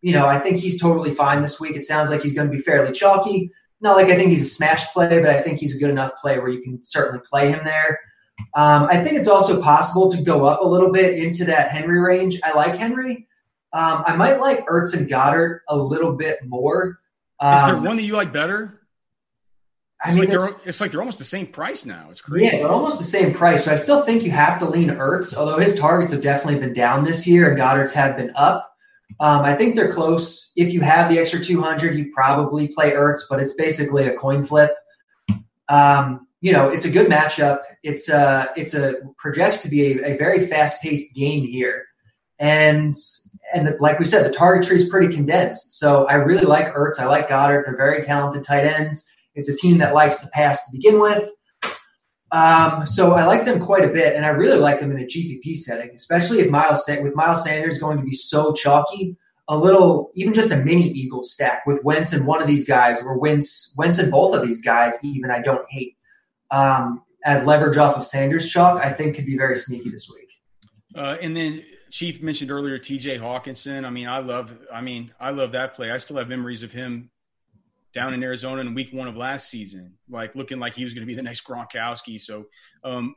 [0.02, 1.74] you know, I think he's totally fine this week.
[1.74, 3.50] It sounds like he's going to be fairly chalky.
[3.80, 6.12] Not like I think he's a smash play, but I think he's a good enough
[6.22, 7.98] play where you can certainly play him there.
[8.54, 11.98] Um, I think it's also possible to go up a little bit into that Henry
[11.98, 12.38] range.
[12.44, 13.26] I like Henry.
[13.72, 17.00] Um, I might like Ertz and Goedert a little bit more.
[17.42, 18.77] Is there um, one that you like better?
[20.04, 22.06] It's I mean, like they're it's like they're almost the same price now.
[22.10, 22.44] It's crazy.
[22.44, 23.64] Yeah, they're almost the same price.
[23.64, 26.72] So I still think you have to lean Ertz, although his targets have definitely been
[26.72, 28.72] down this year and Goedert's have been up.
[29.18, 30.52] Um, I think they're close.
[30.54, 34.44] If you have the extra 200, you probably play Ertz, but it's basically a coin
[34.44, 34.72] flip.
[35.68, 37.58] Um, you know, it's a good matchup.
[37.82, 41.86] It's a uh, it's a projects to be a, a very fast paced game here,
[42.38, 42.94] and
[43.52, 45.80] and the, like we said, the target tree is pretty condensed.
[45.80, 47.00] So I really like Ertz.
[47.00, 47.64] I like Goedert.
[47.64, 49.10] They're very talented tight ends.
[49.38, 51.30] It's a team that likes the pass to begin with.
[52.30, 55.06] Um, so I like them quite a bit, and I really like them in a
[55.06, 59.16] GPP setting, especially if Miles with Miles Sanders going to be so chalky.
[59.50, 62.98] A little, even just a mini Eagle stack with Wentz and one of these guys,
[63.02, 65.96] or Wentz, Wentz and both of these guys, even I don't hate
[66.50, 68.84] um, as leverage off of Sanders chalk.
[68.84, 70.28] I think could be very sneaky this week.
[70.94, 73.16] Uh, and then Chief mentioned earlier T.J.
[73.16, 73.86] Hockenson.
[73.86, 74.54] I mean, I love.
[74.70, 75.90] I mean, I love that play.
[75.90, 77.08] I still have memories of him
[77.92, 81.02] down in Arizona in week one of last season, like looking like he was going
[81.02, 82.20] to be the next Gronkowski.
[82.20, 82.46] So,
[82.84, 83.14] um,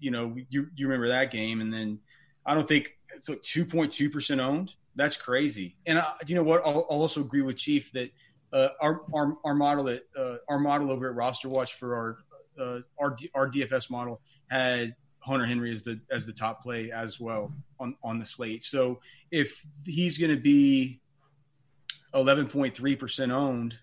[0.00, 1.60] you know, you, you remember that game.
[1.60, 1.98] And then
[2.44, 4.72] I don't think it's like 2.2% owned.
[4.96, 5.76] That's crazy.
[5.86, 6.62] And uh, you know what?
[6.64, 8.10] I'll, I'll, also agree with Chief that
[8.52, 12.18] uh, our, our, our model at uh, our model over at Roster Watch for our,
[12.60, 17.20] uh, our, our DFS model had Hunter Henry as the, as the top play as
[17.20, 18.64] well on, on the slate.
[18.64, 19.00] So
[19.30, 21.00] if he's going to be
[22.14, 23.76] 11.3% owned,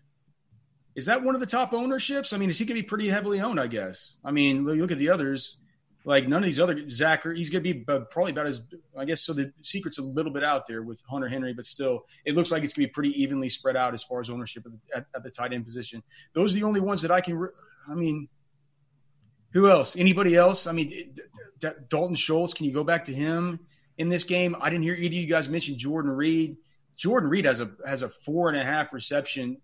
[0.96, 2.32] is that one of the top ownerships?
[2.32, 3.60] I mean, is he going to be pretty heavily owned?
[3.60, 4.16] I guess.
[4.24, 5.58] I mean, look at the others.
[6.06, 8.62] Like none of these other Zach, he's going to be probably about as
[8.98, 9.24] I guess.
[9.24, 12.52] So the secret's a little bit out there with Hunter Henry, but still, it looks
[12.52, 15.06] like it's going to be pretty evenly spread out as far as ownership at the,
[15.16, 16.04] at, the tight end position.
[16.34, 17.50] Those are the only ones that I can.
[17.90, 18.30] I mean,
[19.52, 19.96] who else?
[19.96, 20.68] Anybody else?
[20.68, 21.16] I mean,
[21.90, 22.54] Dalton Schultz.
[22.54, 23.60] Can you go back to him
[23.98, 24.56] in this game?
[24.62, 26.58] I didn't hear either of you guys mention Jordan Reed.
[26.98, 29.58] Jordan Reed has a has a four and a half reception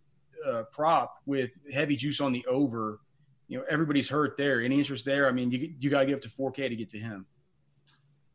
[0.45, 2.99] uh, prop with heavy juice on the over,
[3.47, 4.61] you know, everybody's hurt there.
[4.61, 5.27] Any interest there?
[5.27, 7.25] I mean, you, you got to get up to 4K to get to him.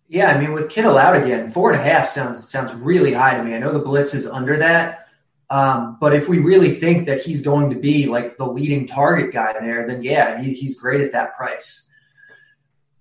[0.08, 3.36] Yeah, I mean, with Kittle out again, four and a half sounds sounds really high
[3.36, 3.54] to me.
[3.54, 5.08] I know the blitz is under that,
[5.50, 9.32] um, but if we really think that he's going to be like the leading target
[9.32, 11.92] guy there, then yeah, he, he's great at that price.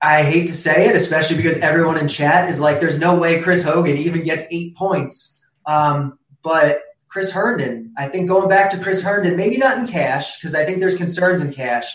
[0.02, 3.42] I hate to say it, especially because everyone in chat is like, "There's no way
[3.42, 6.80] Chris Hogan even gets eight points." Um, but
[7.16, 7.94] Chris Herndon.
[7.96, 10.98] I think going back to Chris Herndon, maybe not in cash, because I think there's
[10.98, 11.86] concerns in cash,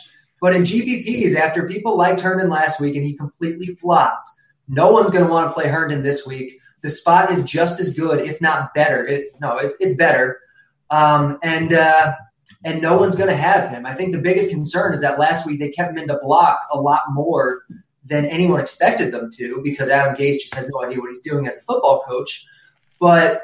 [0.40, 4.30] but in GPPs, after people liked Herndon last week and he completely flopped,
[4.66, 6.58] no one's going to want to play Herndon this week.
[6.80, 9.06] The spot is just as good, if not better.
[9.06, 10.40] It, no, it's, it's better.
[10.88, 12.14] Um, and uh,
[12.64, 13.84] and no one's going to have him.
[13.84, 16.80] I think the biggest concern is that last week they kept him into block a
[16.80, 17.64] lot more
[18.06, 21.46] than anyone expected them to because Adam Gase just has no idea what he's doing
[21.46, 22.46] as a football coach.
[22.98, 23.42] But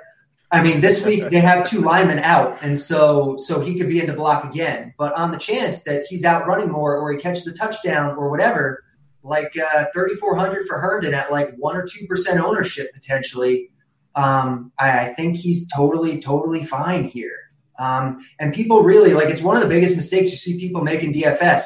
[0.57, 4.01] I mean, this week they have two linemen out, and so so he could be
[4.01, 4.95] in the block again.
[4.97, 8.31] But on the chance that he's out running more, or he catches a touchdown, or
[8.31, 8.83] whatever,
[9.23, 13.71] like uh, thirty four hundred for Herndon at like one or two percent ownership potentially,
[14.15, 17.37] um, I, I, think he's totally totally fine here.
[17.79, 21.03] Um, and people really like it's one of the biggest mistakes you see people make
[21.03, 21.65] in DFS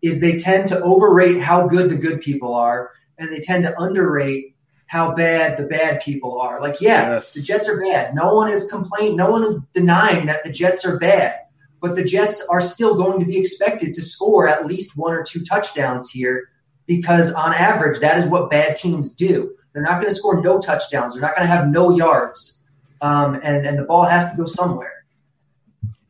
[0.00, 3.78] is they tend to overrate how good the good people are, and they tend to
[3.78, 4.56] underrate
[4.90, 6.60] how bad the bad people are.
[6.60, 7.32] Like, yeah, yes.
[7.32, 8.12] the Jets are bad.
[8.12, 9.14] No one is complaining.
[9.14, 11.36] No one is denying that the Jets are bad.
[11.80, 15.22] but the Jets are still going to be expected to score at least one or
[15.22, 16.50] two touchdowns here
[16.86, 19.54] because on average, that is what bad teams do.
[19.72, 21.14] They're not going to score no touchdowns.
[21.14, 22.64] They're not going to have no yards,
[23.00, 25.04] um, and and the ball has to go somewhere.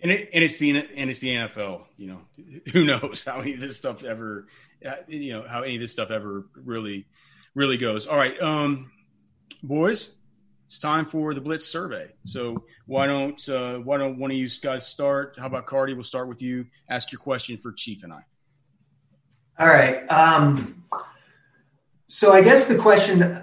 [0.01, 1.83] And, it, and it's the and it's the NFL.
[1.99, 2.21] You know,
[2.73, 4.47] who knows how any of this stuff ever,
[4.85, 7.07] uh, you know, how any of this stuff ever really,
[7.55, 8.07] really goes.
[8.07, 8.91] All right, um,
[9.63, 10.11] boys,
[10.67, 12.11] it's time for the Blitz survey.
[12.27, 15.37] So why don't uh, why don't one of you guys start?
[15.39, 15.95] How about Carty?
[15.95, 16.67] We'll start with you.
[16.89, 18.23] Ask your question for Chief and I.
[19.59, 20.07] All right.
[20.11, 20.85] Um,
[22.07, 23.43] so I guess the question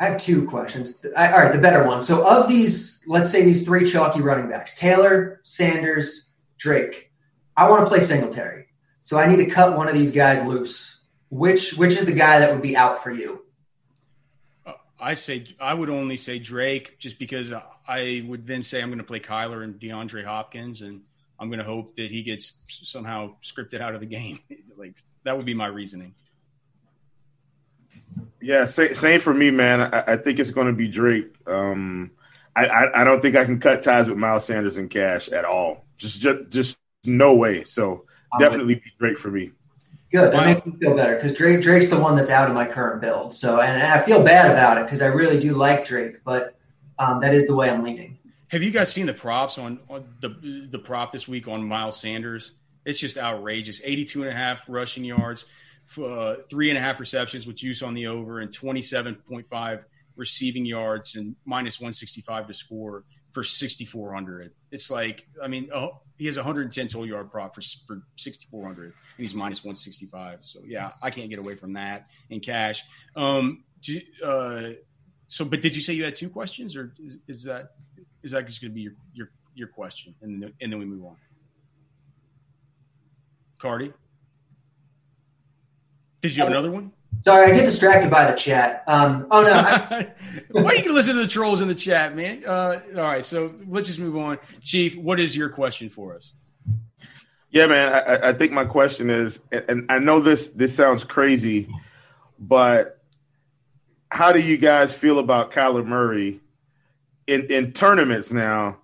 [0.00, 1.04] I have two questions.
[1.16, 2.02] I, all right, the better one.
[2.02, 7.12] So of these, let's say these three chalky running backs, Taylor, Sanders, Drake.
[7.56, 8.66] I want to play Singletary.
[9.00, 10.93] So I need to cut one of these guys loose.
[11.34, 13.44] Which which is the guy that would be out for you?
[14.64, 17.52] Uh, I say I would only say Drake just because
[17.88, 21.00] I would then say I'm going to play Kyler and DeAndre Hopkins and
[21.40, 24.38] I'm going to hope that he gets somehow scripted out of the game.
[24.78, 26.14] like that would be my reasoning.
[28.40, 29.80] Yeah, same for me, man.
[29.80, 31.34] I, I think it's going to be Drake.
[31.48, 32.12] Um,
[32.54, 35.44] I, I, I, don't think I can cut ties with Miles Sanders and Cash at
[35.44, 35.84] all.
[35.96, 37.64] Just, just, just no way.
[37.64, 38.04] So
[38.38, 39.50] definitely be Drake for me.
[40.14, 40.32] Good.
[40.32, 40.44] That wow.
[40.44, 43.34] makes me feel better because Drake Drake's the one that's out of my current build.
[43.34, 46.56] So, and, and I feel bad about it because I really do like Drake, but
[47.00, 48.16] um, that is the way I'm leaning.
[48.46, 51.98] Have you guys seen the props on, on, the the prop this week on Miles
[51.98, 52.52] Sanders?
[52.84, 53.80] It's just outrageous.
[53.82, 55.46] 82 and a half rushing yards,
[56.00, 59.82] uh, three and a half receptions with juice on the over, and 27.5
[60.14, 64.52] receiving yards and minus 165 to score for 6,400.
[64.70, 68.92] It's like, I mean, oh, he has 110 total yard prop for, for 6,400 and
[69.16, 70.40] he's minus 165.
[70.42, 72.82] So yeah, I can't get away from that in cash.
[73.16, 74.70] Um, do, uh,
[75.28, 77.72] so, but did you say you had two questions or is, is that,
[78.22, 80.14] is that just going to be your, your, your question?
[80.22, 81.16] And then, and then we move on.
[83.58, 83.92] Carty?
[86.20, 86.92] Did you have another one?
[87.22, 88.84] Sorry, I get distracted by the chat.
[88.86, 89.52] Um, oh no!
[89.52, 90.12] I-
[90.50, 92.42] Why are you listen to the trolls in the chat, man?
[92.46, 94.38] Uh, all right, so let's just move on.
[94.60, 96.32] Chief, what is your question for us?
[97.50, 97.92] Yeah, man.
[97.92, 101.68] I, I think my question is, and I know this this sounds crazy,
[102.38, 103.02] but
[104.10, 106.40] how do you guys feel about Kyler Murray
[107.26, 108.78] in, in tournaments now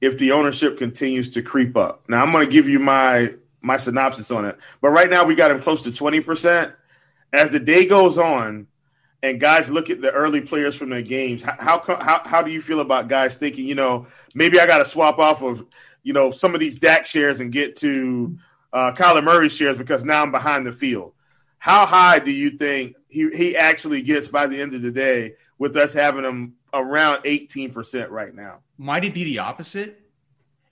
[0.00, 2.08] if the ownership continues to creep up.
[2.08, 4.58] Now I'm going to give you my my synopsis on it.
[4.80, 6.72] But right now we got him close to 20%.
[7.32, 8.66] As the day goes on
[9.22, 12.60] and guys look at the early players from their games, how how how do you
[12.60, 15.64] feel about guys thinking, you know, maybe I got to swap off of,
[16.02, 18.38] you know, some of these Dak shares and get to
[18.72, 21.12] uh, Kyler Murray shares because now I'm behind the field.
[21.58, 25.34] How high do you think he, he actually gets by the end of the day
[25.58, 28.58] with us having him around 18% right now.
[28.78, 30.00] Might it be the opposite?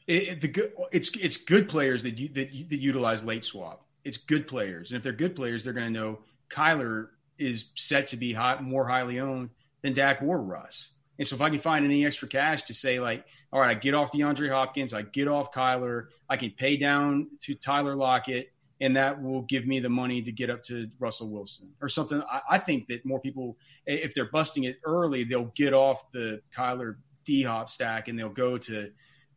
[0.06, 3.84] It, it, the good, it's it's good players that you, that, that utilize late swap.
[4.02, 6.18] It's good players, and if they're good players, they're going to know
[6.50, 7.08] Kyler
[7.38, 9.50] is set to be high, more highly owned
[9.82, 10.92] than Dak or Russ.
[11.18, 13.78] And so if I can find any extra cash to say like, all right, I
[13.78, 18.52] get off DeAndre Hopkins, I get off Kyler, I can pay down to Tyler Lockett,
[18.80, 22.22] and that will give me the money to get up to Russell Wilson or something.
[22.22, 26.40] I, I think that more people, if they're busting it early, they'll get off the
[26.56, 28.90] Kyler D Hop stack and they'll go to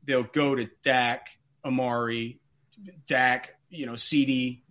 [0.05, 1.27] they'll go to Dak,
[1.65, 2.39] Amari,
[3.07, 4.63] Dak, you know, CD,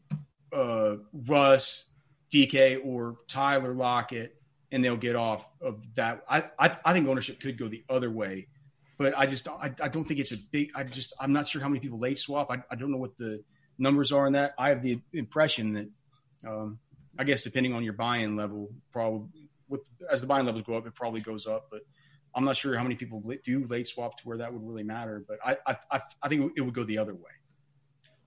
[0.55, 1.85] uh, Russ,
[2.33, 4.35] DK, or Tyler Lockett,
[4.71, 6.25] and they'll get off of that.
[6.29, 8.49] I, I, I think ownership could go the other way,
[8.99, 10.71] but I just I, I don't think it's a big.
[10.75, 12.51] I just I'm not sure how many people late swap.
[12.51, 13.43] I, I don't know what the
[13.79, 14.55] numbers are in that.
[14.59, 15.89] I have the impression that,
[16.49, 16.79] um,
[17.19, 20.87] I guess, depending on your buy-in level, probably with as the buy-in levels go up,
[20.87, 21.67] it probably goes up.
[21.71, 21.83] But
[22.35, 25.23] I'm not sure how many people do late swap to where that would really matter.
[25.27, 27.31] But I, I, I think it would go the other way.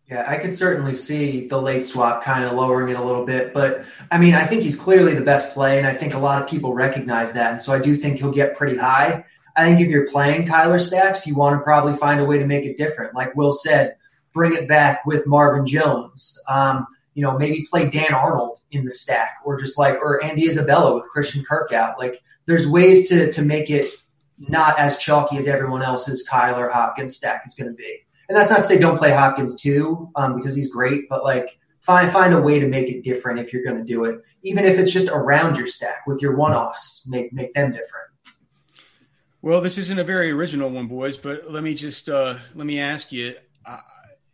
[0.10, 3.56] Yeah, I could certainly see the late swap kind of lowering it a little bit.
[3.56, 6.42] But I mean, I think he's clearly the best play, and I think a lot
[6.42, 7.52] of people recognize that.
[7.52, 9.26] And so I do think he'll get pretty high.
[9.56, 12.46] I think if you're playing Kyler stacks, you want to probably find a way to
[12.46, 13.16] make it different.
[13.16, 13.96] Like Will said,
[14.32, 16.40] bring it back with Marvin Jones.
[16.48, 20.46] Um, you know, maybe play Dan Arnold in the stack, or just like or Andy
[20.48, 21.98] Isabella with Christian Kirk out.
[21.98, 23.92] Like, there's ways to to make it
[24.38, 28.05] not as chalky as everyone else's Kyler Hopkins stack is going to be.
[28.28, 31.60] And that's not to say don't play Hopkins too, um, because he's great, but like
[31.82, 34.66] find find a way to make it different if you're going to do it, even
[34.66, 37.08] if it's just around your stack with your one offs.
[37.08, 38.08] Make make them different.
[39.42, 42.80] Well, this isn't a very original one, boys, but let me just uh, let me
[42.80, 43.36] ask you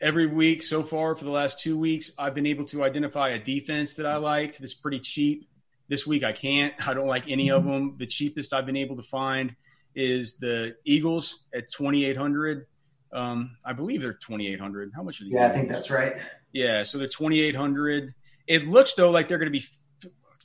[0.02, 3.40] every week so far for the last two weeks, I've been able to identify a
[3.40, 5.48] defense that I liked that's pretty cheap.
[5.88, 6.74] This week, I can't.
[6.88, 7.96] I don't like any of them.
[7.98, 9.56] The cheapest I've been able to find
[9.94, 12.66] is the Eagles at 2,800.
[13.14, 14.92] Um, I believe they're 2,800.
[14.96, 15.34] How much are these?
[15.34, 16.16] Yeah, I think that's right.
[16.54, 18.14] Yeah, so they're 2,800.
[18.48, 19.66] It looks though like they're going to be.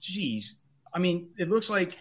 [0.00, 0.56] Geez,
[0.92, 1.96] I mean, it looks like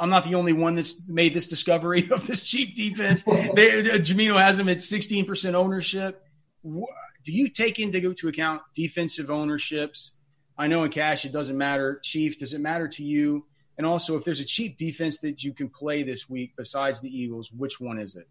[0.00, 3.22] I'm not the only one that's made this discovery of this cheap defense.
[3.24, 6.26] they, Jamino has them at 16% ownership.
[6.64, 10.12] Do you take into account defensive ownerships?
[10.56, 12.00] I know in cash it doesn't matter.
[12.02, 13.46] Chief, does it matter to you?
[13.78, 17.08] And also, if there's a cheap defense that you can play this week besides the
[17.08, 18.28] Eagles, which one is it?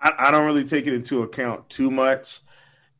[0.00, 2.40] I, I don't really take it into account too much.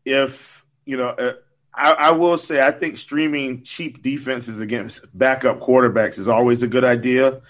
[0.05, 1.35] If you know, uh,
[1.74, 6.68] I, I, will say I think streaming cheap defenses against backup quarterbacks is always a
[6.68, 7.40] good idea.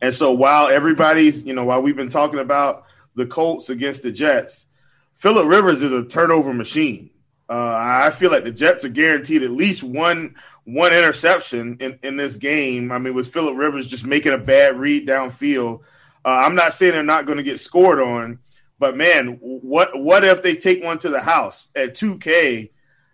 [0.00, 4.12] And so while everybody's, you know, while we've been talking about the Colts against the
[4.12, 4.66] Jets,
[5.14, 7.10] Philip Rivers is a turnover machine.
[7.50, 12.16] Uh, I feel like the Jets are guaranteed at least one one interception in, in
[12.16, 12.92] this game.
[12.92, 15.80] I mean, with Philip Rivers just making a bad read downfield,
[16.24, 18.38] uh, I'm not saying they're not going to get scored on,
[18.78, 22.70] but man, what what if they take one to the house at 2K?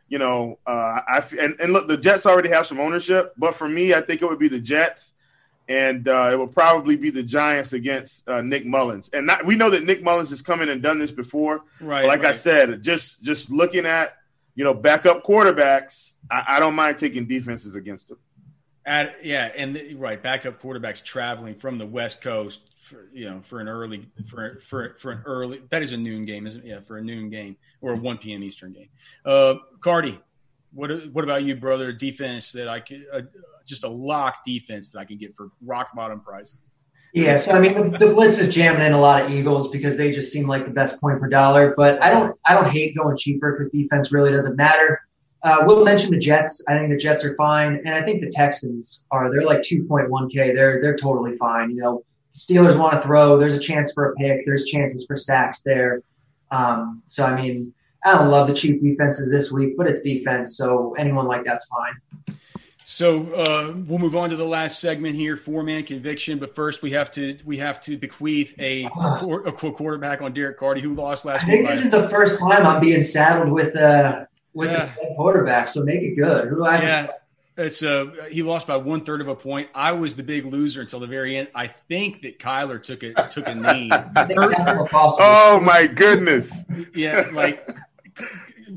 [0.08, 3.68] You know, uh, I and, and look, the Jets already have some ownership, but for
[3.68, 5.14] me, I think it would be the Jets,
[5.66, 9.08] and uh, it will probably be the Giants against uh, Nick Mullens.
[9.12, 11.62] And not, we know that Nick Mullens has come in and done this before.
[11.80, 12.04] Right.
[12.04, 12.28] like right.
[12.28, 14.14] I said, just just looking at
[14.54, 18.18] you know backup quarterbacks, I, I don't mind taking defenses against them.
[18.86, 23.60] At, yeah, and right, backup quarterbacks traveling from the West Coast for you know for
[23.60, 26.68] an early for for for an early that is a noon game, isn't it?
[26.68, 28.42] Yeah, for a noon game or a one p.m.
[28.42, 28.88] Eastern game.
[29.24, 30.18] Uh, Carty,
[30.72, 31.92] what what about you, brother?
[31.92, 33.22] Defense that I could uh,
[33.66, 36.58] just a lock defense that I can get for rock bottom prices.
[37.14, 39.96] Yeah, so I mean the, the blitz is jamming in a lot of Eagles because
[39.96, 41.72] they just seem like the best point per dollar.
[41.76, 45.00] But I don't I don't hate going cheaper because defense really doesn't matter.
[45.44, 46.62] Uh, we'll mention the Jets.
[46.66, 49.30] I think the Jets are fine, and I think the Texans are.
[49.30, 50.54] They're like 2.1k.
[50.54, 51.70] They're they're totally fine.
[51.70, 52.04] You know,
[52.34, 53.38] Steelers want to throw.
[53.38, 54.44] There's a chance for a pick.
[54.44, 56.02] There's chances for sacks there.
[56.50, 57.72] Um, so I mean,
[58.04, 61.66] I don't love the cheap defenses this week, but it's defense, so anyone like that's
[61.66, 62.36] fine.
[62.86, 66.38] So uh, we'll move on to the last segment here, four man conviction.
[66.38, 70.82] But first, we have to we have to bequeath a, a quarterback on Derek Carty,
[70.82, 71.54] who lost last I week.
[71.54, 74.92] I think this is the first time I'm being saddled with uh with yeah.
[75.02, 75.68] a quarterback.
[75.68, 76.48] So make it good.
[76.48, 76.82] Who do I?
[76.82, 77.06] Yeah.
[77.56, 79.68] It's uh he lost by one third of a point.
[79.74, 81.48] I was the big loser until the very end.
[81.54, 83.90] I think that Kyler took it took a knee.
[84.92, 86.64] oh my goodness!
[86.94, 87.68] Yeah, like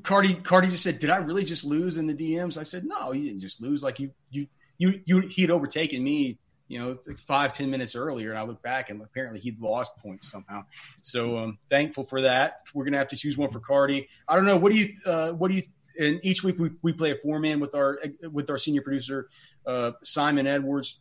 [0.04, 3.14] Carty Carty just said, "Did I really just lose in the DMs?" I said, "No,
[3.14, 3.82] you didn't just lose.
[3.82, 4.48] Like you you
[4.78, 6.38] you you he had overtaken me."
[6.68, 9.96] You know, like five ten minutes earlier, and I look back, and apparently he'd lost
[9.98, 10.66] points somehow.
[11.00, 12.64] So, um, thankful for that.
[12.74, 14.10] We're gonna have to choose one for Carty.
[14.28, 14.58] I don't know.
[14.58, 15.64] What do you uh, What do you
[16.00, 18.00] and each week we, we play a four man with our
[18.32, 19.30] with our senior producer
[19.66, 21.00] uh, Simon Edwards.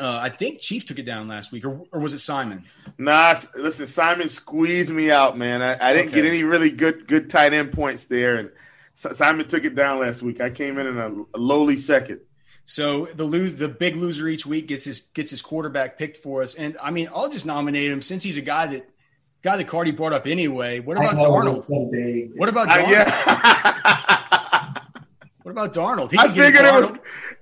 [0.00, 2.64] Uh, I think Chief took it down last week, or, or was it Simon?
[2.96, 5.60] Nah, listen, Simon squeezed me out, man.
[5.60, 6.22] I, I didn't okay.
[6.22, 8.50] get any really good good tight end points there, and
[8.94, 10.40] Simon took it down last week.
[10.40, 12.20] I came in in a, a lowly second.
[12.64, 16.42] So the lose the big loser each week gets his gets his quarterback picked for
[16.42, 18.88] us, and I mean I'll just nominate him since he's a guy that
[19.42, 20.80] guy that Carty brought up anyway.
[20.80, 22.36] What about Darnold?
[22.36, 22.86] What about Darnold?
[22.86, 24.21] Uh, yeah.
[25.52, 26.18] What about Darnold?
[26.18, 26.90] I figured it was.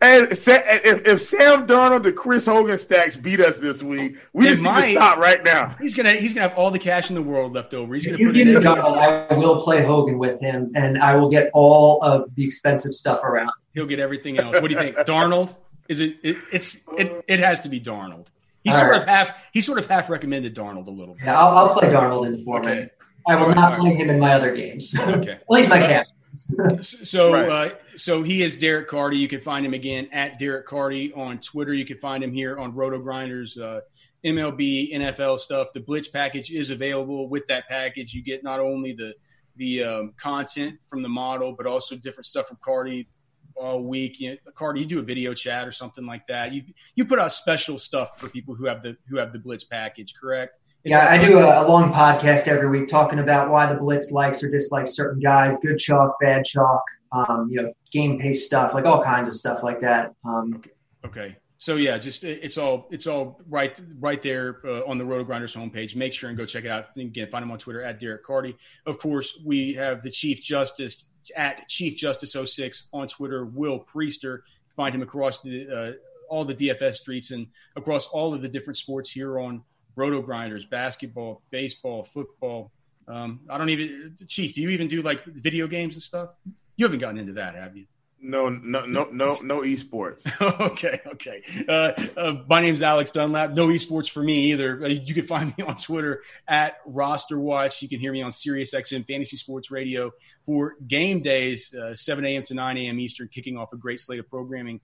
[0.00, 4.50] And if, if Sam Darnold the Chris Hogan stacks beat us this week, we it
[4.50, 4.80] just might.
[4.80, 5.76] need to stop right now.
[5.80, 7.94] He's gonna he's gonna have all the cash in the world left over.
[7.94, 10.98] He's if gonna put you give me Darnold, I will play Hogan with him, and
[10.98, 13.52] I will get all of the expensive stuff around.
[13.74, 14.60] He'll get everything else.
[14.60, 15.54] What do you think, Darnold?
[15.88, 16.36] Is it, it?
[16.52, 17.24] It's it.
[17.28, 18.26] It has to be Darnold.
[18.64, 19.02] He sort right.
[19.02, 19.32] of half.
[19.52, 21.26] He sort of half recommended Darnold a little bit.
[21.26, 22.72] Yeah, I'll, I'll play Darnold in the format.
[22.72, 22.90] Okay.
[23.28, 24.98] I will right, not play him in my other games.
[24.98, 25.30] Okay.
[25.32, 27.72] At least my cash so right.
[27.72, 29.16] uh, so he is Derek Carty.
[29.16, 31.74] You can find him again at Derek Carty on Twitter.
[31.74, 33.80] You can find him here on RotoGrinders, uh,
[34.24, 35.68] MLB, NFL stuff.
[35.74, 37.28] The Blitz package is available.
[37.28, 39.14] With that package, you get not only the
[39.56, 43.08] the um, content from the model, but also different stuff from Carty
[43.56, 44.20] all week.
[44.20, 46.52] You know, Carty, you do a video chat or something like that.
[46.52, 46.62] You
[46.94, 50.14] you put out special stuff for people who have the who have the Blitz package,
[50.20, 50.60] correct?
[50.84, 54.42] Yeah, I do a, a, long podcast every week talking about why the Blitz likes
[54.42, 56.82] or dislikes certain guys, good chalk, bad chalk,
[57.12, 60.14] um, you know, game pace stuff, like all kinds of stuff like that.
[60.24, 60.70] Um, okay.
[61.04, 61.36] okay.
[61.58, 65.94] So yeah, just it's all it's all right right there uh, on the RotoGrinders homepage.
[65.94, 66.86] Make sure and go check it out.
[66.96, 68.56] And again, find him on Twitter at Derek Carty.
[68.86, 71.04] Of course, we have the Chief Justice
[71.36, 73.44] at Chief Justice 06 on Twitter.
[73.44, 74.38] Will Priester.
[74.74, 75.92] Find him across the uh,
[76.30, 77.46] all the DFS streets and
[77.76, 79.62] across all of the different sports here on
[79.96, 82.70] roto grinders, basketball, baseball, football.
[83.08, 86.30] Um, I don't even, Chief, do you even do like video games and stuff?
[86.76, 87.86] You haven't gotten into that, have you?
[88.22, 90.26] No, no, no, no, no esports.
[90.60, 91.42] okay, okay.
[91.66, 93.52] Uh, uh, my name's Alex Dunlap.
[93.52, 94.84] No esports for me either.
[94.84, 97.80] Uh, you can find me on Twitter at Roster Watch.
[97.80, 100.10] You can hear me on SiriusXM Fantasy Sports Radio
[100.44, 102.42] for game days, uh, 7 a.m.
[102.44, 103.00] to 9 a.m.
[103.00, 104.80] Eastern, kicking off a great slate of programming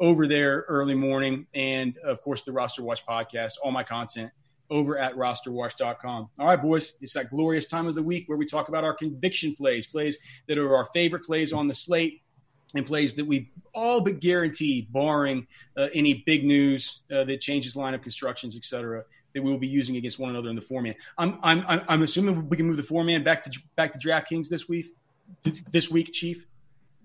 [0.00, 1.46] over there early morning.
[1.52, 4.30] And of course, the Roster Watch podcast, all my content
[4.70, 6.28] over at rosterwatch.com.
[6.38, 8.94] All right, boys, it's that glorious time of the week where we talk about our
[8.94, 12.22] conviction plays, plays that are our favorite plays on the slate
[12.74, 15.46] and plays that we all but guarantee, barring
[15.76, 19.04] uh, any big news uh, that changes lineup constructions, et cetera,
[19.34, 20.94] that we will be using against one another in the four man.
[21.16, 24.48] I'm, I'm, I'm assuming we can move the four man back to back to DraftKings
[24.48, 24.94] this week.
[25.70, 26.46] This week, Chief.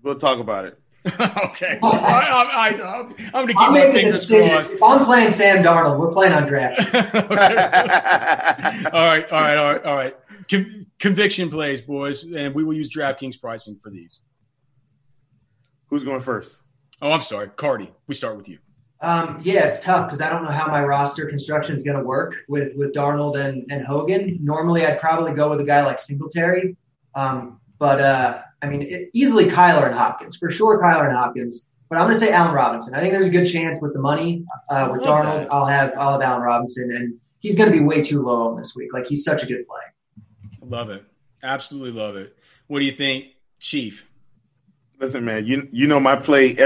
[0.02, 0.78] We'll talk about it.
[1.20, 4.72] okay, I, am going to keep I'm my fingers crossed.
[4.72, 6.80] If I'm playing Sam Darnold, we're playing on draft.
[8.94, 10.16] all right, all right, all right, all right.
[10.50, 14.20] Con- conviction plays, boys, and we will use DraftKings pricing for these.
[15.88, 16.60] Who's going first?
[17.02, 17.92] Oh, I'm sorry, Carty.
[18.06, 18.58] We start with you.
[19.02, 22.02] Um, yeah, it's tough because I don't know how my roster construction is going to
[22.02, 24.38] work with with Darnold and, and Hogan.
[24.40, 26.76] Normally, I'd probably go with a guy like Singletary,
[27.14, 30.80] um, but uh, I mean, it, easily Kyler and Hopkins for sure.
[30.82, 32.94] Kyler and Hopkins, but I'm going to say Allen Robinson.
[32.94, 35.52] I think there's a good chance with the money uh, with Darnold, that.
[35.52, 38.74] I'll have I'll have Allen Robinson, and he's going to be way too low this
[38.74, 38.94] week.
[38.94, 39.82] Like he's such a good play.
[40.62, 41.04] Love it,
[41.42, 42.34] absolutely love it.
[42.68, 43.26] What do you think,
[43.60, 44.06] Chief?
[44.98, 46.56] Listen, man, you you know my play.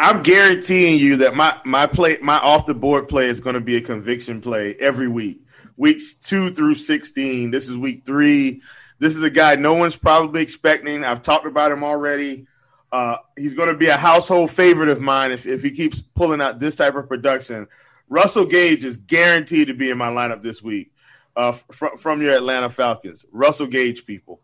[0.00, 3.60] I'm guaranteeing you that my my play, my off the board play is going to
[3.60, 5.42] be a conviction play every week.
[5.76, 7.52] Weeks two through sixteen.
[7.52, 8.62] This is week three.
[9.04, 11.04] This is a guy no one's probably expecting.
[11.04, 12.46] I've talked about him already.
[12.90, 16.40] Uh, he's going to be a household favorite of mine if, if he keeps pulling
[16.40, 17.66] out this type of production.
[18.08, 20.90] Russell Gage is guaranteed to be in my lineup this week
[21.36, 23.26] uh, fr- from your Atlanta Falcons.
[23.30, 24.40] Russell Gage, people.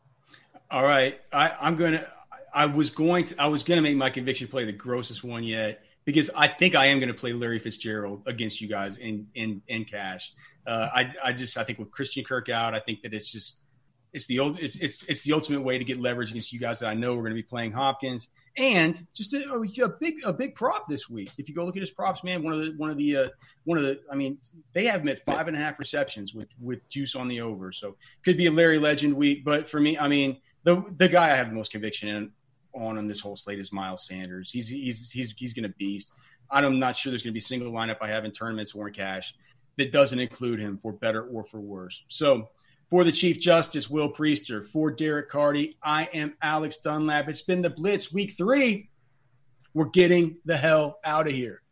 [0.71, 2.07] All right, I, I'm going to.
[2.53, 5.43] I was going to I was going to make my conviction play the grossest one
[5.43, 9.29] yet because I think I am going to play Larry Fitzgerald against you guys in
[9.35, 10.35] in in cash.
[10.67, 13.60] Uh, I I just I think with Christian Kirk out, I think that it's just
[14.13, 16.81] it's the old it's it's it's the ultimate way to get leverage against you guys
[16.81, 20.33] that I know we're going to be playing Hopkins and just a, a, big a
[20.33, 21.31] big prop this week.
[21.39, 23.29] If you go look at his props, man, one of the one of the uh,
[23.65, 24.39] one of the I mean
[24.73, 27.97] they have at five and a half receptions with with juice on the over, so
[28.25, 29.45] could be a Larry Legend week.
[29.45, 32.33] But for me, I mean the the guy I have the most conviction in
[32.73, 34.51] on on this whole slate is Miles Sanders.
[34.51, 36.13] He's he's he's he's going to beast.
[36.51, 38.89] I'm not sure there's going to be a single lineup I have in tournaments or
[38.89, 39.35] in cash
[39.77, 42.05] that doesn't include him for better or for worse.
[42.09, 42.49] So
[42.91, 47.29] for the Chief Justice, Will Priester, for Derek Carty, I am Alex Dunlap.
[47.29, 48.91] It's been the Blitz week three.
[49.73, 51.63] We're getting the hell out of here.